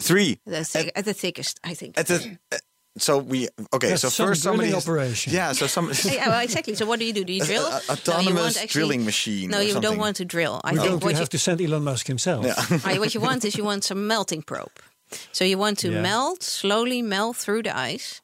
Three. 0.02 0.40
The 0.46 0.64
thick, 0.66 0.92
at 0.96 1.06
the 1.06 1.14
thickest, 1.14 1.60
I 1.72 1.74
think. 1.76 1.98
At 1.98 2.08
the, 2.08 2.38
so 2.98 3.18
we 3.18 3.48
okay. 3.74 3.90
That's 3.90 4.02
so 4.04 4.10
some 4.10 4.28
first 4.28 4.44
somebody 4.44 4.74
operation. 4.74 5.34
Yeah. 5.34 5.52
So 5.54 5.68
some 5.68 5.92
yeah, 6.06 6.30
well, 6.30 6.40
exactly. 6.42 6.76
So 6.76 6.86
what 6.86 7.00
do 7.00 7.06
you 7.06 7.14
do? 7.14 7.24
Do 7.24 7.34
you 7.34 7.44
drill? 7.44 7.66
a- 7.66 7.70
no, 7.70 7.78
you 7.78 7.94
autonomous 7.94 8.42
want 8.42 8.58
actually, 8.58 8.68
drilling 8.68 9.06
machine 9.06 9.50
No, 9.50 9.60
you 9.60 9.74
something. 9.74 9.92
don't 9.92 10.00
want 10.00 10.16
to 10.18 10.26
drill. 10.26 10.62
I 10.64 10.72
We're 10.74 10.80
think 10.82 11.02
going 11.02 11.14
to 11.16 11.20
have 11.20 11.30
to 11.30 11.38
send 11.40 11.62
Elon 11.62 11.84
Musk 11.84 12.08
himself. 12.08 12.46
Yeah. 12.46 12.56
I- 12.86 13.00
what 13.00 13.14
you 13.14 13.22
want 13.22 13.44
is 13.46 13.56
you 13.58 13.64
want 13.66 13.84
some 13.84 14.08
melting 14.08 14.42
probe. 14.44 14.72
So 15.32 15.46
you 15.46 15.58
want 15.58 15.78
to 15.80 15.92
Yeah. 15.92 16.02
melt 16.02 16.42
slowly, 16.44 17.02
melt 17.02 17.38
through 17.38 17.64
the 17.64 17.78
ice. 17.78 18.22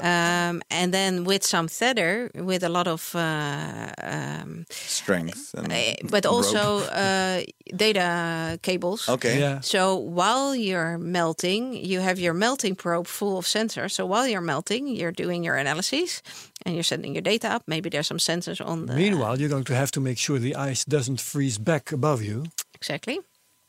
Um, 0.00 0.62
and 0.70 0.94
then 0.94 1.24
with 1.24 1.44
some 1.44 1.68
tether, 1.68 2.30
with 2.34 2.62
a 2.62 2.68
lot 2.68 2.86
of, 2.86 3.14
uh, 3.14 3.90
um, 4.02 4.64
strength. 4.70 5.54
And 5.54 5.72
eh, 5.72 5.96
but 6.04 6.24
rope. 6.24 6.34
also 6.34 6.78
uh, 6.86 7.42
data 7.74 8.58
cables. 8.62 9.08
okay. 9.08 9.40
Yeah. 9.40 9.60
So 9.60 9.96
while 9.96 10.54
you're 10.54 10.98
melting, 10.98 11.74
you 11.74 12.00
have 12.00 12.18
your 12.20 12.34
melting 12.34 12.76
probe 12.76 13.06
full 13.06 13.38
of 13.38 13.44
sensors. 13.44 13.92
So 13.92 14.06
while 14.06 14.28
you're 14.28 14.40
melting, 14.40 14.86
you're 14.88 15.12
doing 15.12 15.42
your 15.44 15.56
analyses 15.56 16.22
and 16.64 16.74
you're 16.74 16.84
sending 16.84 17.14
your 17.14 17.22
data 17.22 17.48
up. 17.48 17.62
Maybe 17.66 17.90
there's 17.90 18.06
some 18.06 18.18
sensors 18.18 18.64
on 18.64 18.86
the. 18.86 18.94
Meanwhile, 18.94 19.40
you're 19.40 19.50
going 19.50 19.64
to 19.64 19.74
have 19.74 19.90
to 19.92 20.00
make 20.00 20.18
sure 20.18 20.38
the 20.38 20.54
ice 20.54 20.84
doesn't 20.84 21.20
freeze 21.20 21.58
back 21.58 21.92
above 21.92 22.22
you. 22.22 22.44
Exactly. 22.74 23.18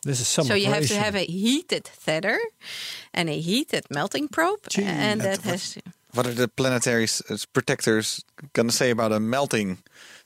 This 0.03 0.21
is 0.21 0.27
some 0.27 0.45
so 0.45 0.53
you 0.53 0.67
have 0.67 0.87
to 0.87 0.95
have 0.95 1.15
a 1.15 1.25
heated 1.25 1.89
tether 2.05 2.39
and 3.13 3.29
a 3.29 3.39
heated 3.39 3.85
melting 3.89 4.29
probe, 4.29 4.59
Gee, 4.69 4.83
and 4.83 5.19
that 5.21 5.41
that 5.41 5.51
has. 5.51 5.77
What 6.13 6.25
are 6.25 6.33
the 6.33 6.47
planetary 6.47 7.07
uh, 7.29 7.37
protectors 7.53 8.23
gonna 8.53 8.71
say 8.71 8.89
about 8.89 9.11
a 9.11 9.19
melting 9.19 9.77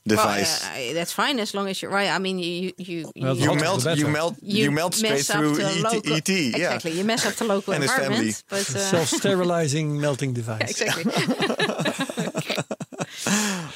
Well, 0.05 0.15
device? 0.17 0.63
uh, 0.63 0.93
that's 0.93 1.11
fine 1.11 1.39
as 1.39 1.53
long 1.53 1.67
as 1.67 1.81
you're 1.81 1.91
right. 1.91 2.09
I 2.09 2.19
mean, 2.19 2.39
you 2.39 2.71
you 2.77 3.11
you, 3.15 3.23
Well, 3.25 3.35
you 3.37 3.47
hotter 3.49 3.59
melt. 3.61 3.97
You 3.97 4.07
melt. 4.07 4.35
You, 4.41 4.71
melt 4.71 4.93
straight 4.93 5.25
through 5.25 5.55
the 5.55 5.65
ET. 5.65 5.81
local, 5.83 6.13
ET, 6.13 6.29
yeah. 6.29 6.55
Exactly, 6.75 6.91
you 6.91 7.03
mess 7.03 7.25
up 7.25 7.33
the 7.35 7.45
local 7.45 7.73
And 7.73 7.83
his 7.83 7.91
environment, 7.91 8.43
but 8.49 8.59
uh, 8.59 8.79
self-sterilizing 8.79 9.99
melting 10.05 10.33
device. 10.33 10.71
exactly. 10.81 11.11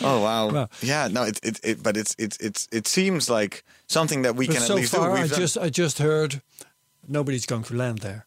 Oh 0.01 0.21
wow. 0.21 0.49
Wow. 0.51 0.69
Yeah. 0.81 1.07
No. 1.11 1.23
It, 1.23 1.39
it. 1.43 1.59
It. 1.63 1.83
But 1.83 1.97
it's. 1.97 2.15
It's. 2.19 2.37
It's. 2.37 2.67
It 2.71 2.87
seems 2.87 3.29
like 3.29 3.63
something 3.87 4.21
that 4.23 4.35
we 4.35 4.47
But 4.47 4.57
can 4.57 4.61
so 4.65 4.73
at 4.73 4.77
least 4.79 4.95
far, 4.95 5.09
do. 5.09 5.15
I 5.15 5.21
We've 5.21 5.29
done- 5.31 5.39
just 5.39 5.57
I 5.57 5.69
just 5.69 5.99
heard 5.99 6.41
nobody's 7.07 7.45
going 7.45 7.63
to 7.63 7.75
land 7.75 7.99
there 7.99 8.26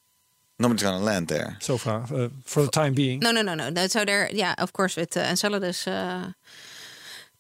Nobody's 0.60 0.82
gonna 0.82 1.04
land 1.04 1.28
there. 1.28 1.56
so 1.60 1.78
far 1.78 2.02
uh, 2.14 2.28
for 2.44 2.62
the 2.62 2.70
time 2.70 2.94
being. 2.94 3.20
No, 3.20 3.32
no, 3.32 3.42
no, 3.42 3.54
no. 3.54 3.70
no. 3.70 3.86
So 3.86 4.04
there, 4.04 4.28
yeah, 4.32 4.54
of 4.58 4.72
course, 4.72 4.94
with 5.00 5.16
uh, 5.16 5.20
Enceladus, 5.20 5.86
uh, 5.86 6.32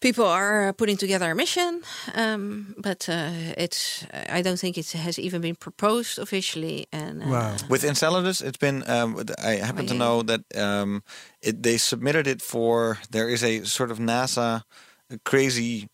people 0.00 0.24
are 0.24 0.68
uh, 0.68 0.72
putting 0.72 0.96
together 0.96 1.30
a 1.30 1.34
mission, 1.34 1.82
um, 2.14 2.74
but 2.78 3.08
uh, 3.08 3.30
it's. 3.56 4.06
I 4.28 4.42
don't 4.42 4.58
think 4.58 4.78
it 4.78 4.90
has 4.92 5.18
even 5.18 5.42
been 5.42 5.56
proposed 5.56 6.18
officially. 6.18 6.86
And 6.92 7.22
uh, 7.22 7.26
Wow. 7.26 7.56
With 7.68 7.84
Enceladus, 7.84 8.40
it's 8.40 8.58
been. 8.58 8.82
Um, 8.88 9.22
I 9.38 9.56
happen 9.56 9.86
to 9.86 9.94
yeah. 9.94 9.98
know 9.98 10.22
that 10.22 10.40
um, 10.56 11.02
it, 11.42 11.62
they 11.62 11.76
submitted 11.78 12.26
it 12.26 12.42
for. 12.42 12.98
There 13.10 13.28
is 13.28 13.44
a 13.44 13.64
sort 13.64 13.90
of 13.90 13.98
NASA 13.98 14.62
crazy, 15.24 15.88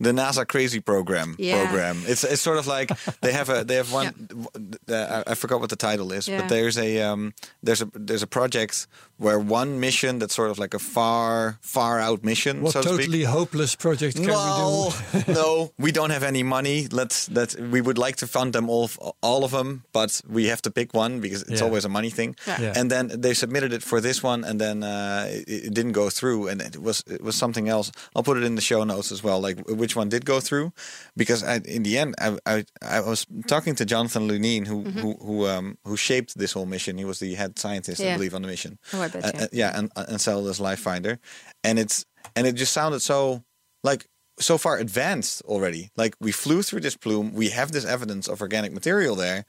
the 0.00 0.12
NASA 0.12 0.46
crazy 0.46 0.80
program. 0.80 1.36
Yeah. 1.38 1.62
Program. 1.64 2.02
It's 2.06 2.24
it's 2.24 2.42
sort 2.42 2.58
of 2.58 2.66
like 2.66 2.90
they 3.20 3.32
have 3.32 3.48
a 3.50 3.64
they 3.64 3.76
have 3.76 3.92
one. 3.92 4.28
uh, 4.88 5.22
I, 5.26 5.32
I 5.32 5.34
forgot 5.34 5.60
what 5.60 5.70
the 5.70 5.76
title 5.76 6.12
is, 6.12 6.28
Yeah. 6.28 6.40
but 6.40 6.48
there's 6.48 6.78
a 6.78 7.00
um, 7.02 7.32
there's 7.62 7.82
a 7.82 7.88
there's 7.94 8.22
a 8.22 8.26
project 8.26 8.86
where 9.18 9.38
one 9.38 9.78
mission 9.78 10.18
that's 10.18 10.34
sort 10.34 10.50
of 10.50 10.58
like 10.58 10.74
a 10.74 10.78
far 10.78 11.58
far 11.60 12.00
out 12.00 12.24
mission. 12.24 12.62
What 12.62 12.72
so 12.72 12.82
to 12.82 12.88
speak. 12.88 13.00
totally 13.06 13.24
hopeless 13.24 13.76
project 13.76 14.16
can 14.16 14.26
Well, 14.26 14.92
we 15.14 15.22
do? 15.22 15.32
no, 15.40 15.72
we 15.78 15.92
don't 15.92 16.10
have 16.10 16.22
any 16.26 16.42
money. 16.42 16.88
Let's 16.90 17.26
that 17.26 17.54
we 17.70 17.80
would 17.80 17.98
like 17.98 18.16
to 18.16 18.26
fund 18.26 18.52
them 18.52 18.68
all, 18.68 18.90
all 19.22 19.44
of 19.44 19.50
them, 19.50 19.82
but 19.92 20.20
we 20.28 20.46
have 20.48 20.60
to 20.62 20.70
pick 20.70 20.92
one 20.94 21.20
because 21.20 21.42
it's 21.42 21.60
Yeah. 21.60 21.66
always 21.66 21.84
a 21.84 21.88
money 21.88 22.10
thing. 22.10 22.34
Yeah. 22.46 22.60
Yeah. 22.62 22.72
And 22.80 22.90
then 22.90 23.08
they 23.20 23.34
submitted 23.34 23.72
it 23.72 23.82
for 23.82 24.00
this 24.00 24.22
one, 24.22 24.44
and 24.44 24.60
then 24.60 24.82
uh, 24.82 25.26
it, 25.30 25.66
it 25.66 25.74
didn't 25.74 25.92
go 25.92 26.10
through, 26.10 26.48
and 26.48 26.60
it 26.62 26.76
was 26.82 27.04
it 27.06 27.22
was 27.22 27.36
something 27.36 27.68
else. 27.68 27.92
I'll 28.16 28.22
put 28.24 28.36
it 28.38 28.42
in 28.44 28.54
the 28.56 28.61
show 28.62 28.84
notes 28.84 29.12
as 29.12 29.22
well, 29.22 29.40
like 29.40 29.58
which 29.68 29.94
one 29.96 30.08
did 30.08 30.24
go 30.24 30.40
through, 30.40 30.72
because 31.16 31.42
I, 31.44 31.56
in 31.64 31.82
the 31.82 31.98
end, 31.98 32.14
I, 32.18 32.38
I 32.46 32.64
I 32.80 33.00
was 33.00 33.26
talking 33.46 33.74
to 33.76 33.84
Jonathan 33.84 34.28
Lunine, 34.28 34.66
who 34.66 34.82
Mm-hmm. 34.84 35.00
who 35.00 35.16
who, 35.20 35.46
um, 35.46 35.76
who 35.84 35.96
shaped 35.96 36.38
this 36.38 36.52
whole 36.52 36.66
mission. 36.66 36.98
He 36.98 37.04
was 37.04 37.18
the 37.18 37.34
head 37.34 37.58
scientist, 37.58 38.00
I 38.00 38.14
believe, 38.16 38.34
on 38.34 38.42
the 38.42 38.48
mission. 38.48 38.78
Oh, 38.94 39.02
I 39.02 39.08
bet, 39.08 39.24
Uh, 39.24 39.30
yeah. 39.34 39.42
uh, 39.44 39.48
yeah, 39.52 39.78
and 39.78 39.90
and 39.96 40.08
Enceladus 40.08 40.60
Life 40.60 40.80
Finder, 40.80 41.18
and 41.62 41.78
it's 41.78 42.04
and 42.36 42.46
it 42.46 42.54
just 42.56 42.72
sounded 42.72 43.00
so 43.02 43.42
like 43.84 44.06
so 44.40 44.56
far 44.58 44.78
advanced 44.78 45.42
already. 45.44 45.90
Like 45.96 46.14
we 46.20 46.32
flew 46.32 46.62
through 46.62 46.80
this 46.80 46.96
plume, 46.96 47.34
we 47.34 47.50
have 47.50 47.70
this 47.72 47.84
evidence 47.84 48.28
of 48.32 48.40
organic 48.40 48.72
material 48.72 49.14
there. 49.16 49.44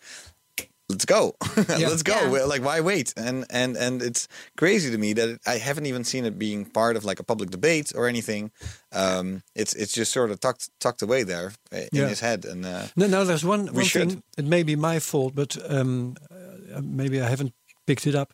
Let's 0.89 1.05
go, 1.05 1.33
let's 1.57 2.03
go. 2.03 2.35
Yeah. 2.35 2.43
Like 2.43 2.61
why 2.63 2.81
wait? 2.81 3.13
And 3.17 3.45
and 3.49 3.77
and 3.77 4.01
it's 4.01 4.27
crazy 4.57 4.91
to 4.91 4.97
me 4.97 5.13
that 5.13 5.39
I 5.47 5.57
haven't 5.57 5.85
even 5.85 6.03
seen 6.03 6.25
it 6.25 6.37
being 6.37 6.65
part 6.65 6.97
of 6.97 7.05
like 7.05 7.19
a 7.21 7.23
public 7.23 7.49
debate 7.51 7.93
or 7.95 8.07
anything. 8.07 8.51
Um, 8.91 9.43
it's 9.55 9.73
it's 9.75 9.93
just 9.93 10.11
sort 10.11 10.29
of 10.29 10.39
tucked 10.39 10.69
tucked 10.79 11.01
away 11.01 11.23
there 11.23 11.53
uh, 11.71 11.77
in 11.77 11.87
Yeah. 12.01 12.07
his 12.09 12.19
head. 12.19 12.45
And 12.45 12.65
uh, 12.65 12.87
No, 12.95 13.07
no, 13.07 13.23
there's 13.25 13.45
one, 13.45 13.67
one 13.73 13.85
should. 13.85 14.09
thing. 14.09 14.23
It 14.37 14.45
may 14.45 14.63
be 14.63 14.75
my 14.75 14.99
fault, 14.99 15.33
but 15.35 15.57
um, 15.71 16.15
uh, 16.29 16.81
maybe 16.81 17.21
I 17.21 17.29
haven't 17.29 17.53
picked 17.87 18.05
it 18.05 18.15
up. 18.15 18.33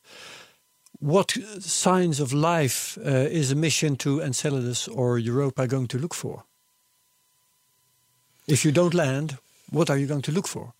What 1.01 1.37
signs 1.59 2.19
of 2.19 2.33
life 2.33 2.97
uh, 3.05 3.29
is 3.39 3.51
a 3.51 3.55
mission 3.55 3.95
to 3.97 4.21
Enceladus 4.21 4.87
or 4.87 5.17
Europa 5.19 5.67
going 5.67 5.87
to 5.87 5.97
look 5.99 6.13
for? 6.15 6.43
If 8.47 8.65
you 8.65 8.71
don't 8.71 8.93
land, 8.93 9.37
what 9.71 9.89
are 9.89 9.97
you 9.97 10.07
going 10.07 10.23
to 10.23 10.31
look 10.31 10.47
for? 10.47 10.73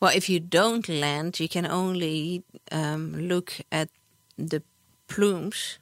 Well, 0.00 0.12
if 0.14 0.28
you 0.28 0.40
don't 0.40 0.88
land, 0.88 1.40
you 1.40 1.48
can 1.48 1.66
only 1.66 2.42
um, 2.70 3.28
look 3.28 3.52
at 3.70 3.88
the 4.36 4.62
plumes. 5.08 5.78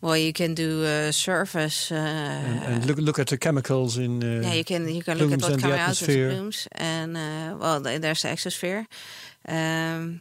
Well, 0.00 0.16
you 0.16 0.32
can 0.32 0.54
do 0.54 0.84
uh, 0.84 1.12
surface. 1.12 1.90
Uh, 1.90 1.96
And, 1.96 2.64
and 2.64 2.86
look, 2.86 2.98
look 2.98 3.18
at 3.18 3.26
the 3.28 3.38
chemicals 3.38 3.96
in. 3.98 4.22
Uh, 4.22 4.40
yeah, 4.42 4.54
you 4.54 4.64
can 4.64 4.88
you 4.88 5.02
can 5.02 5.18
look 5.18 5.32
at 5.32 5.40
what 5.42 5.42
what's 5.42 5.52
and 5.52 5.58
the 5.58 5.62
coming 5.62 5.78
out 5.80 5.90
of 5.90 5.98
the 5.98 6.28
plumes, 6.30 6.68
and 6.72 7.16
uh, 7.16 7.56
well, 7.58 7.80
there's 7.80 8.22
the 8.22 8.28
exosphere, 8.28 8.86
um, 9.48 10.20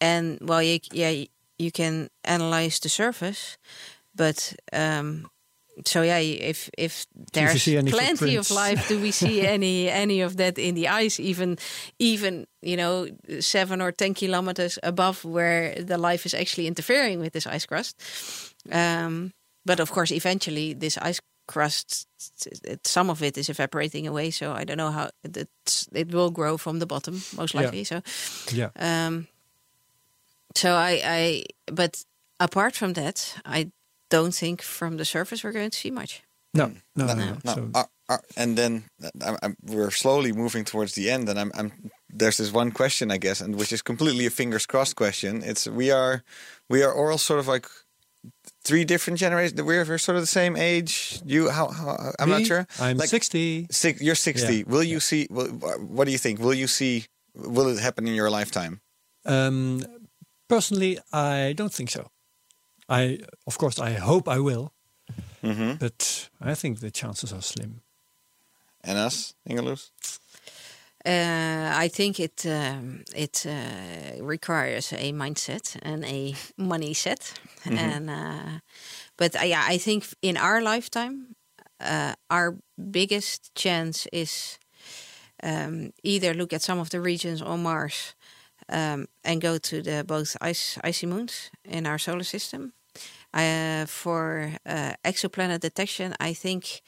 and 0.00 0.38
well, 0.40 0.62
you, 0.62 0.78
yeah, 0.92 1.24
you 1.58 1.70
can 1.70 2.08
analyze 2.24 2.78
the 2.80 2.88
surface, 2.88 3.56
but 4.14 4.54
um, 4.72 5.30
so 5.84 6.02
yeah, 6.02 6.18
if 6.18 6.70
if 6.78 7.06
there's 7.32 7.64
plenty 7.64 8.36
of 8.36 8.50
life, 8.50 8.88
do 8.88 9.00
we 9.00 9.10
see 9.10 9.40
any 9.54 9.88
any 9.90 10.20
of 10.22 10.36
that 10.36 10.58
in 10.58 10.74
the 10.74 10.88
ice? 10.88 11.18
Even 11.20 11.58
even 11.98 12.46
you 12.62 12.76
know 12.76 13.08
seven 13.40 13.80
or 13.80 13.92
ten 13.92 14.14
kilometers 14.14 14.78
above 14.82 15.24
where 15.24 15.74
the 15.74 15.98
life 15.98 16.26
is 16.26 16.34
actually 16.34 16.66
interfering 16.66 17.20
with 17.20 17.32
this 17.32 17.46
ice 17.46 17.66
crust. 17.66 17.96
Um, 18.72 19.32
but 19.64 19.80
of 19.80 19.90
course, 19.90 20.12
eventually, 20.14 20.74
this 20.74 20.98
ice 20.98 21.20
crust, 21.46 22.06
it, 22.64 22.86
some 22.86 23.10
of 23.10 23.22
it 23.22 23.36
is 23.36 23.48
evaporating 23.48 24.06
away. 24.06 24.30
So 24.30 24.52
I 24.52 24.64
don't 24.64 24.78
know 24.78 24.90
how 24.92 25.10
it 25.22 25.48
it 25.92 26.12
will 26.12 26.30
grow 26.30 26.56
from 26.56 26.78
the 26.78 26.86
bottom, 26.86 27.22
most 27.36 27.54
Yeah. 27.54 27.62
likely. 27.62 27.84
So 27.84 28.00
Yeah. 28.52 28.70
um, 28.76 29.26
so 30.54 30.70
I, 30.70 31.00
I, 31.04 31.44
but 31.72 32.04
apart 32.38 32.76
from 32.76 32.92
that, 32.94 33.34
I 33.44 33.72
don't 34.10 34.34
think 34.34 34.62
from 34.62 34.96
the 34.96 35.04
surface 35.04 35.44
we're 35.44 35.52
going 35.52 35.70
to 35.70 35.78
see 35.78 35.90
much. 35.90 36.22
No, 36.52 36.72
no, 36.94 37.06
no. 37.06 37.14
no. 37.14 37.36
No, 37.44 37.54
So, 37.54 37.70
uh, 37.74 37.84
uh, 38.08 38.18
and 38.36 38.56
then 38.56 38.84
uh, 39.02 39.08
I'm, 39.26 39.36
I'm, 39.42 39.56
we're 39.64 39.90
slowly 39.90 40.32
moving 40.32 40.64
towards 40.64 40.94
the 40.94 41.10
end, 41.10 41.28
and 41.28 41.38
I'm, 41.38 41.50
I'm 41.54 41.72
there's 42.08 42.36
this 42.36 42.52
one 42.52 42.70
question, 42.70 43.10
I 43.10 43.16
guess, 43.18 43.40
and 43.40 43.56
which 43.56 43.72
is 43.72 43.82
completely 43.82 44.26
a 44.26 44.30
fingers 44.30 44.66
crossed 44.66 44.94
question. 44.94 45.42
It's 45.42 45.66
we 45.66 45.90
are 45.90 46.22
we 46.70 46.82
are 46.84 46.94
all 46.94 47.18
sort 47.18 47.40
of 47.40 47.48
like 47.48 47.66
three 48.62 48.84
different 48.84 49.18
generations. 49.18 49.60
We're, 49.60 49.84
we're 49.84 49.98
sort 49.98 50.16
of 50.16 50.22
the 50.22 50.28
same 50.28 50.56
age. 50.56 51.20
You 51.24 51.50
how, 51.50 51.68
how 51.68 52.12
I'm 52.18 52.28
me, 52.28 52.38
not 52.38 52.46
sure. 52.46 52.66
I'm 52.80 52.96
Like, 52.98 53.08
60. 53.08 53.66
Six, 53.70 54.00
you're 54.00 54.14
60. 54.14 54.56
Yeah. 54.56 54.62
Will 54.66 54.82
you 54.82 55.00
see? 55.00 55.26
Will, 55.30 55.48
what 55.48 56.04
do 56.04 56.12
you 56.12 56.18
think? 56.18 56.38
Will 56.40 56.54
you 56.54 56.66
see? 56.66 57.06
Will 57.34 57.68
it 57.68 57.80
happen 57.80 58.06
in 58.06 58.14
your 58.14 58.30
lifetime? 58.30 58.80
Um, 59.26 59.84
personally, 60.48 60.98
I 61.12 61.54
don't 61.56 61.72
think 61.72 61.90
so. 61.90 62.10
I, 63.02 63.18
of 63.46 63.56
course, 63.58 63.78
I 63.78 63.98
hope 63.98 64.28
I 64.28 64.38
will, 64.38 64.72
Mm-hmm. 65.42 65.74
but 65.78 66.30
I 66.40 66.54
think 66.54 66.78
the 66.80 66.90
chances 66.90 67.32
are 67.32 67.42
slim. 67.42 67.80
And 68.84 68.98
us, 68.98 69.34
Inge 69.46 69.60
Loes? 69.60 69.90
Uh, 71.06 71.84
I 71.84 71.88
think 71.88 72.18
it 72.18 72.46
um, 72.46 73.02
it 73.14 73.46
uh, 73.46 74.24
requires 74.24 74.92
a 74.92 75.12
mindset 75.12 75.76
and 75.82 76.04
a 76.04 76.34
money 76.56 76.94
set, 76.94 77.34
and 77.64 78.08
uh, 78.10 78.60
but 79.16 79.34
uh, 79.36 79.44
yeah, 79.44 79.62
I 79.74 79.78
think 79.78 80.04
in 80.22 80.36
our 80.36 80.62
lifetime, 80.62 81.36
uh, 81.80 82.14
our 82.30 82.56
biggest 82.76 83.54
chance 83.54 84.08
is 84.12 84.58
um, 85.42 85.90
either 86.02 86.34
look 86.34 86.52
at 86.52 86.62
some 86.62 86.80
of 86.80 86.88
the 86.88 87.00
regions 87.00 87.42
on 87.42 87.62
Mars 87.62 88.14
um, 88.68 89.06
and 89.22 89.42
go 89.42 89.58
to 89.58 89.82
the 89.82 90.04
both 90.04 90.36
ice, 90.40 90.78
icy 90.88 91.06
moons 91.06 91.50
in 91.64 91.86
our 91.86 91.98
solar 91.98 92.24
system. 92.24 92.72
Uh, 93.34 93.84
for 93.86 94.52
uh, 94.64 94.92
exoplanet 95.04 95.58
detection, 95.58 96.14
I 96.20 96.34
think 96.34 96.82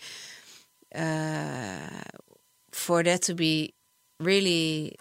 uh, 0.94 1.88
for 2.72 3.02
that 3.02 3.22
to 3.22 3.34
be 3.34 3.74
really 4.20 4.96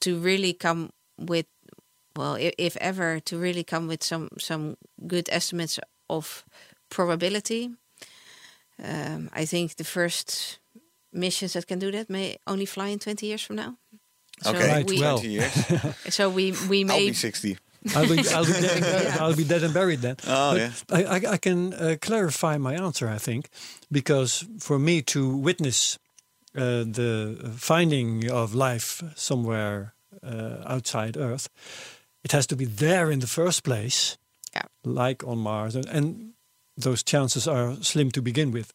to 0.00 0.18
really 0.18 0.52
come 0.52 0.90
with 1.18 1.46
well 2.16 2.34
if, 2.34 2.54
if 2.58 2.76
ever 2.76 3.20
to 3.20 3.38
really 3.38 3.64
come 3.64 3.88
with 3.88 4.02
some 4.02 4.28
some 4.38 4.76
good 5.06 5.28
estimates 5.32 5.78
of 6.08 6.44
probability 6.88 7.70
um, 8.82 9.28
i 9.32 9.44
think 9.44 9.74
the 9.76 9.84
first 9.84 10.58
missions 11.12 11.52
that 11.52 11.66
can 11.66 11.78
do 11.78 11.90
that 11.90 12.08
may 12.08 12.36
only 12.46 12.66
fly 12.66 12.88
in 12.88 12.98
20 12.98 13.26
years 13.26 13.42
from 13.42 13.56
now 13.56 13.76
So 14.42 14.50
Okay, 14.50 14.68
Right, 14.72 14.88
we, 14.88 15.00
well. 15.00 15.18
20 15.18 15.28
years. 15.28 15.52
so 16.16 16.30
we 16.30 16.52
we 16.68 16.80
I'll 16.80 16.96
may 16.96 17.10
be 17.10 17.14
60. 17.14 17.58
I'll 17.96 18.08
be, 18.08 18.18
I'll 18.34 18.44
be, 18.44 18.52
dead, 18.52 18.72
and 18.76 18.82
buried, 18.82 19.20
I'll 19.20 19.36
be 19.36 19.44
dead 19.44 19.62
and 19.62 19.74
buried 19.74 20.00
then. 20.00 20.16
Oh, 20.26 20.52
But 20.52 20.58
yeah. 20.58 20.72
I, 20.90 21.04
I, 21.16 21.32
I 21.32 21.36
can 21.38 21.72
uh, 21.74 21.96
clarify 22.00 22.58
my 22.58 22.74
answer, 22.74 23.08
I 23.08 23.18
think, 23.18 23.48
because 23.90 24.44
for 24.58 24.78
me 24.78 25.02
to 25.02 25.36
witness 25.36 25.98
uh, 26.56 26.84
the 26.84 27.52
finding 27.56 28.30
of 28.30 28.54
life 28.54 29.02
somewhere 29.14 29.94
uh, 30.22 30.62
outside 30.66 31.16
Earth, 31.16 31.48
it 32.24 32.32
has 32.32 32.46
to 32.46 32.56
be 32.56 32.64
there 32.66 33.10
in 33.12 33.20
the 33.20 33.26
first 33.26 33.62
place, 33.62 34.18
Yeah. 34.54 34.66
like 34.84 35.24
on 35.26 35.38
Mars, 35.38 35.74
and, 35.74 35.86
and 35.88 36.32
those 36.76 37.02
chances 37.04 37.46
are 37.48 37.76
slim 37.82 38.10
to 38.10 38.20
begin 38.22 38.52
with. 38.52 38.72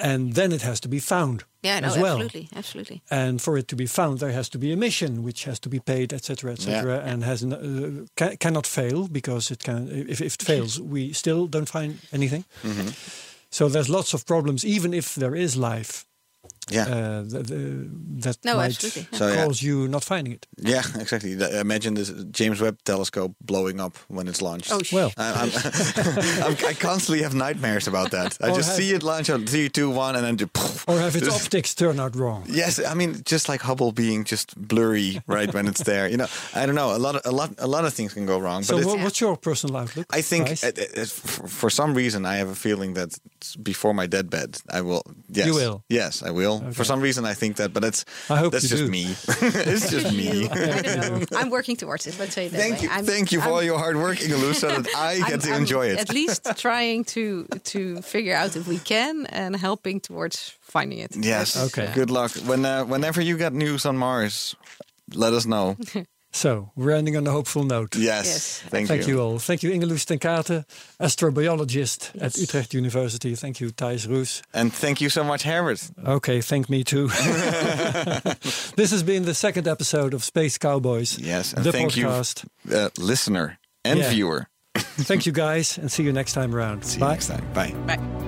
And 0.00 0.34
then 0.34 0.52
it 0.52 0.62
has 0.62 0.80
to 0.80 0.88
be 0.88 1.00
found 1.00 1.42
yeah 1.62 1.80
no 1.80 1.88
as 1.88 1.96
well. 1.96 2.12
absolutely 2.22 2.48
absolutely 2.56 3.02
And 3.10 3.40
for 3.42 3.58
it 3.58 3.66
to 3.68 3.76
be 3.76 3.86
found, 3.86 4.18
there 4.18 4.32
has 4.32 4.48
to 4.48 4.58
be 4.58 4.72
a 4.72 4.76
mission 4.76 5.22
which 5.24 5.44
has 5.46 5.58
to 5.60 5.68
be 5.68 5.80
paid, 5.80 6.12
etc., 6.12 6.52
etc., 6.52 6.70
Yeah. 6.96 7.12
and 7.12 7.24
has 7.24 7.42
uh, 7.42 8.06
ca- 8.16 8.36
cannot 8.38 8.66
fail 8.66 9.08
because 9.08 9.50
it 9.54 9.62
can. 9.64 9.88
If, 10.08 10.20
if 10.20 10.34
it 10.34 10.42
fails, 10.42 10.78
we 10.80 11.12
still 11.12 11.48
don't 11.48 11.68
find 11.70 11.98
anything. 12.12 12.44
Mm-hmm. 12.62 12.88
So 13.50 13.68
there's 13.68 13.88
lots 13.88 14.14
of 14.14 14.24
problems, 14.24 14.64
even 14.64 14.92
if 14.94 15.14
there 15.14 15.34
is 15.38 15.56
life. 15.56 16.04
Yeah. 16.70 16.86
Uh, 16.88 17.22
th- 17.30 17.46
th- 17.46 17.60
uh, 17.60 17.88
that 18.24 18.36
No, 18.44 18.56
might 18.56 18.66
absolutely, 18.66 19.06
yeah. 19.12 19.18
So, 19.18 19.28
yeah. 19.28 19.44
cause 19.46 19.62
you 19.62 19.88
not 19.88 20.04
finding 20.04 20.32
it. 20.34 20.46
Yeah, 20.58 20.82
exactly. 21.00 21.34
The- 21.34 21.60
Imagine 21.60 21.94
this 21.94 22.10
James 22.30 22.60
Webb 22.60 22.76
telescope 22.84 23.34
blowing 23.40 23.80
up 23.80 23.96
when 24.08 24.28
it's 24.28 24.40
launched. 24.42 24.72
oh 24.72 24.80
Well, 24.92 25.12
I, 25.16 25.32
I'm, 25.42 25.50
I'm, 26.44 26.56
I 26.66 26.74
constantly 26.74 27.22
have 27.22 27.34
nightmares 27.34 27.88
about 27.88 28.10
that. 28.10 28.36
I 28.42 28.50
Or 28.50 28.56
just 28.56 28.76
see 28.76 28.92
it 28.94 29.02
launch 29.02 29.30
on 29.30 29.46
three, 29.46 29.68
two, 29.68 29.90
one, 29.90 30.16
and 30.16 30.24
then 30.24 30.36
just. 30.36 30.52
poof. 30.52 30.84
or 30.88 30.98
have 30.98 31.16
its 31.16 31.26
Just- 31.26 31.44
optics 31.44 31.74
turn 31.74 31.98
out 32.00 32.14
wrong. 32.16 32.44
Yes, 32.48 32.78
I 32.84 32.94
mean 32.94 33.22
just 33.24 33.48
like 33.48 33.62
Hubble 33.62 33.92
being 33.92 34.24
just 34.24 34.54
blurry 34.56 35.20
right 35.26 35.52
when 35.54 35.66
it's 35.68 35.82
there. 35.84 36.08
You 36.10 36.16
know, 36.16 36.28
I 36.54 36.66
don't 36.66 36.74
know. 36.74 36.94
A 36.94 36.98
lot, 36.98 37.14
of, 37.16 37.22
a 37.24 37.30
lot, 37.30 37.50
a 37.58 37.66
lot 37.66 37.84
of 37.84 37.92
things 37.94 38.12
can 38.14 38.26
go 38.26 38.38
wrong. 38.38 38.62
So, 38.64 38.76
but 38.76 38.86
what, 38.86 39.00
what's 39.00 39.20
your 39.20 39.36
personal 39.36 39.76
outlook? 39.76 40.06
I 40.10 40.22
think 40.22 40.50
it, 40.50 40.62
it, 40.64 40.78
it- 40.78 41.08
for, 41.08 41.46
for 41.48 41.70
some 41.70 41.94
reason 41.94 42.24
I 42.26 42.36
have 42.36 42.48
a 42.50 42.54
feeling 42.54 42.94
that 42.94 43.18
before 43.62 43.94
my 43.94 44.06
deathbed 44.06 44.58
I 44.70 44.80
will. 44.80 45.02
Yes, 45.30 45.46
You 45.46 45.54
will? 45.54 45.82
Yes, 45.88 46.22
I 46.22 46.30
will. 46.30 46.57
For 46.72 46.84
some 46.84 47.00
reason 47.00 47.24
I 47.24 47.34
think 47.34 47.56
that, 47.56 47.72
but 47.72 47.82
that's 47.82 48.04
I 48.30 48.36
hope 48.36 48.52
that's 48.52 48.68
just 48.68 48.84
do. 48.84 48.90
me. 48.90 49.04
it's 49.72 49.90
just 49.90 50.12
me. 50.14 50.48
I 50.50 50.82
don't 50.82 51.30
know. 51.30 51.38
I'm 51.38 51.50
working 51.50 51.76
towards 51.76 52.06
it. 52.06 52.18
Let's 52.18 52.34
say 52.34 52.46
it 52.46 52.52
that 52.52 52.58
Thank 52.58 52.76
way. 52.76 52.82
you, 52.84 52.90
I'm- 52.90 53.04
thank 53.04 53.32
you 53.32 53.40
for 53.40 53.46
I'm- 53.46 53.54
all 53.54 53.62
your 53.62 53.78
hard 53.78 53.96
work, 53.96 54.20
Inge 54.22 54.32
Loes, 54.32 54.58
so 54.58 54.68
that 54.68 54.86
I 54.96 55.12
I'm- 55.14 55.28
get 55.30 55.40
to 55.42 55.50
I'm 55.52 55.60
enjoy 55.62 55.86
it. 55.92 55.98
At 55.98 56.12
least 56.12 56.46
trying 56.56 57.04
to 57.16 57.46
to 57.72 58.00
figure 58.02 58.34
out 58.34 58.56
if 58.56 58.66
we 58.66 58.78
can 58.78 59.26
and 59.26 59.56
helping 59.56 60.00
towards 60.00 60.54
finding 60.60 60.98
it. 60.98 61.16
Yes. 61.16 61.56
Okay. 61.56 61.90
Good 61.94 62.10
luck. 62.10 62.32
When 62.46 62.64
uh, 62.64 62.84
whenever 62.84 63.20
you 63.20 63.36
get 63.38 63.52
news 63.52 63.86
on 63.86 63.96
Mars, 63.96 64.54
let 65.14 65.32
us 65.32 65.46
know. 65.46 65.76
So 66.30 66.70
we're 66.76 66.90
ending 66.90 67.16
on 67.16 67.26
a 67.26 67.30
hopeful 67.30 67.64
note. 67.64 67.96
Yes. 67.96 68.26
Yes. 68.26 68.62
Thank, 68.70 68.88
Thank 68.88 69.06
you 69.08 69.20
all. 69.20 69.38
Thank 69.38 69.62
you, 69.62 69.72
Inge 69.72 69.84
Loes 69.86 70.04
ten 70.04 70.18
Kate, 70.18 70.64
astrobiologist 71.00 72.10
at 72.20 72.36
Utrecht 72.36 72.74
University. 72.74 73.34
Thank 73.34 73.60
you, 73.60 73.70
Thijs 73.70 74.06
Roes. 74.08 74.42
And 74.52 74.72
thank 74.72 75.00
you 75.00 75.08
so 75.10 75.24
much, 75.24 75.42
Herbert. 75.42 75.90
Okay, 76.06 76.40
thank 76.42 76.68
me 76.68 76.84
too. 76.84 77.08
this 78.76 78.90
has 78.90 79.02
been 79.02 79.24
the 79.24 79.34
second 79.34 79.66
episode 79.66 80.14
of 80.14 80.22
Space 80.22 80.58
Cowboys, 80.58 81.18
Yes. 81.18 81.52
And 81.54 81.64
the 81.64 81.72
thank 81.72 81.92
podcast. 81.92 82.44
you, 82.64 82.76
uh, 82.76 82.88
listener 82.98 83.58
and 83.84 83.98
Yeah. 83.98 84.10
viewer. 84.10 84.46
thank 84.76 85.24
you 85.26 85.32
guys, 85.32 85.78
and 85.78 85.90
see 85.90 86.02
you 86.04 86.12
next 86.12 86.34
time 86.34 86.54
around. 86.54 86.84
See 86.84 86.98
Bye. 87.00 87.06
you 87.06 87.12
next 87.12 87.28
time. 87.28 87.44
Bye. 87.54 87.72
Bye. 87.96 88.27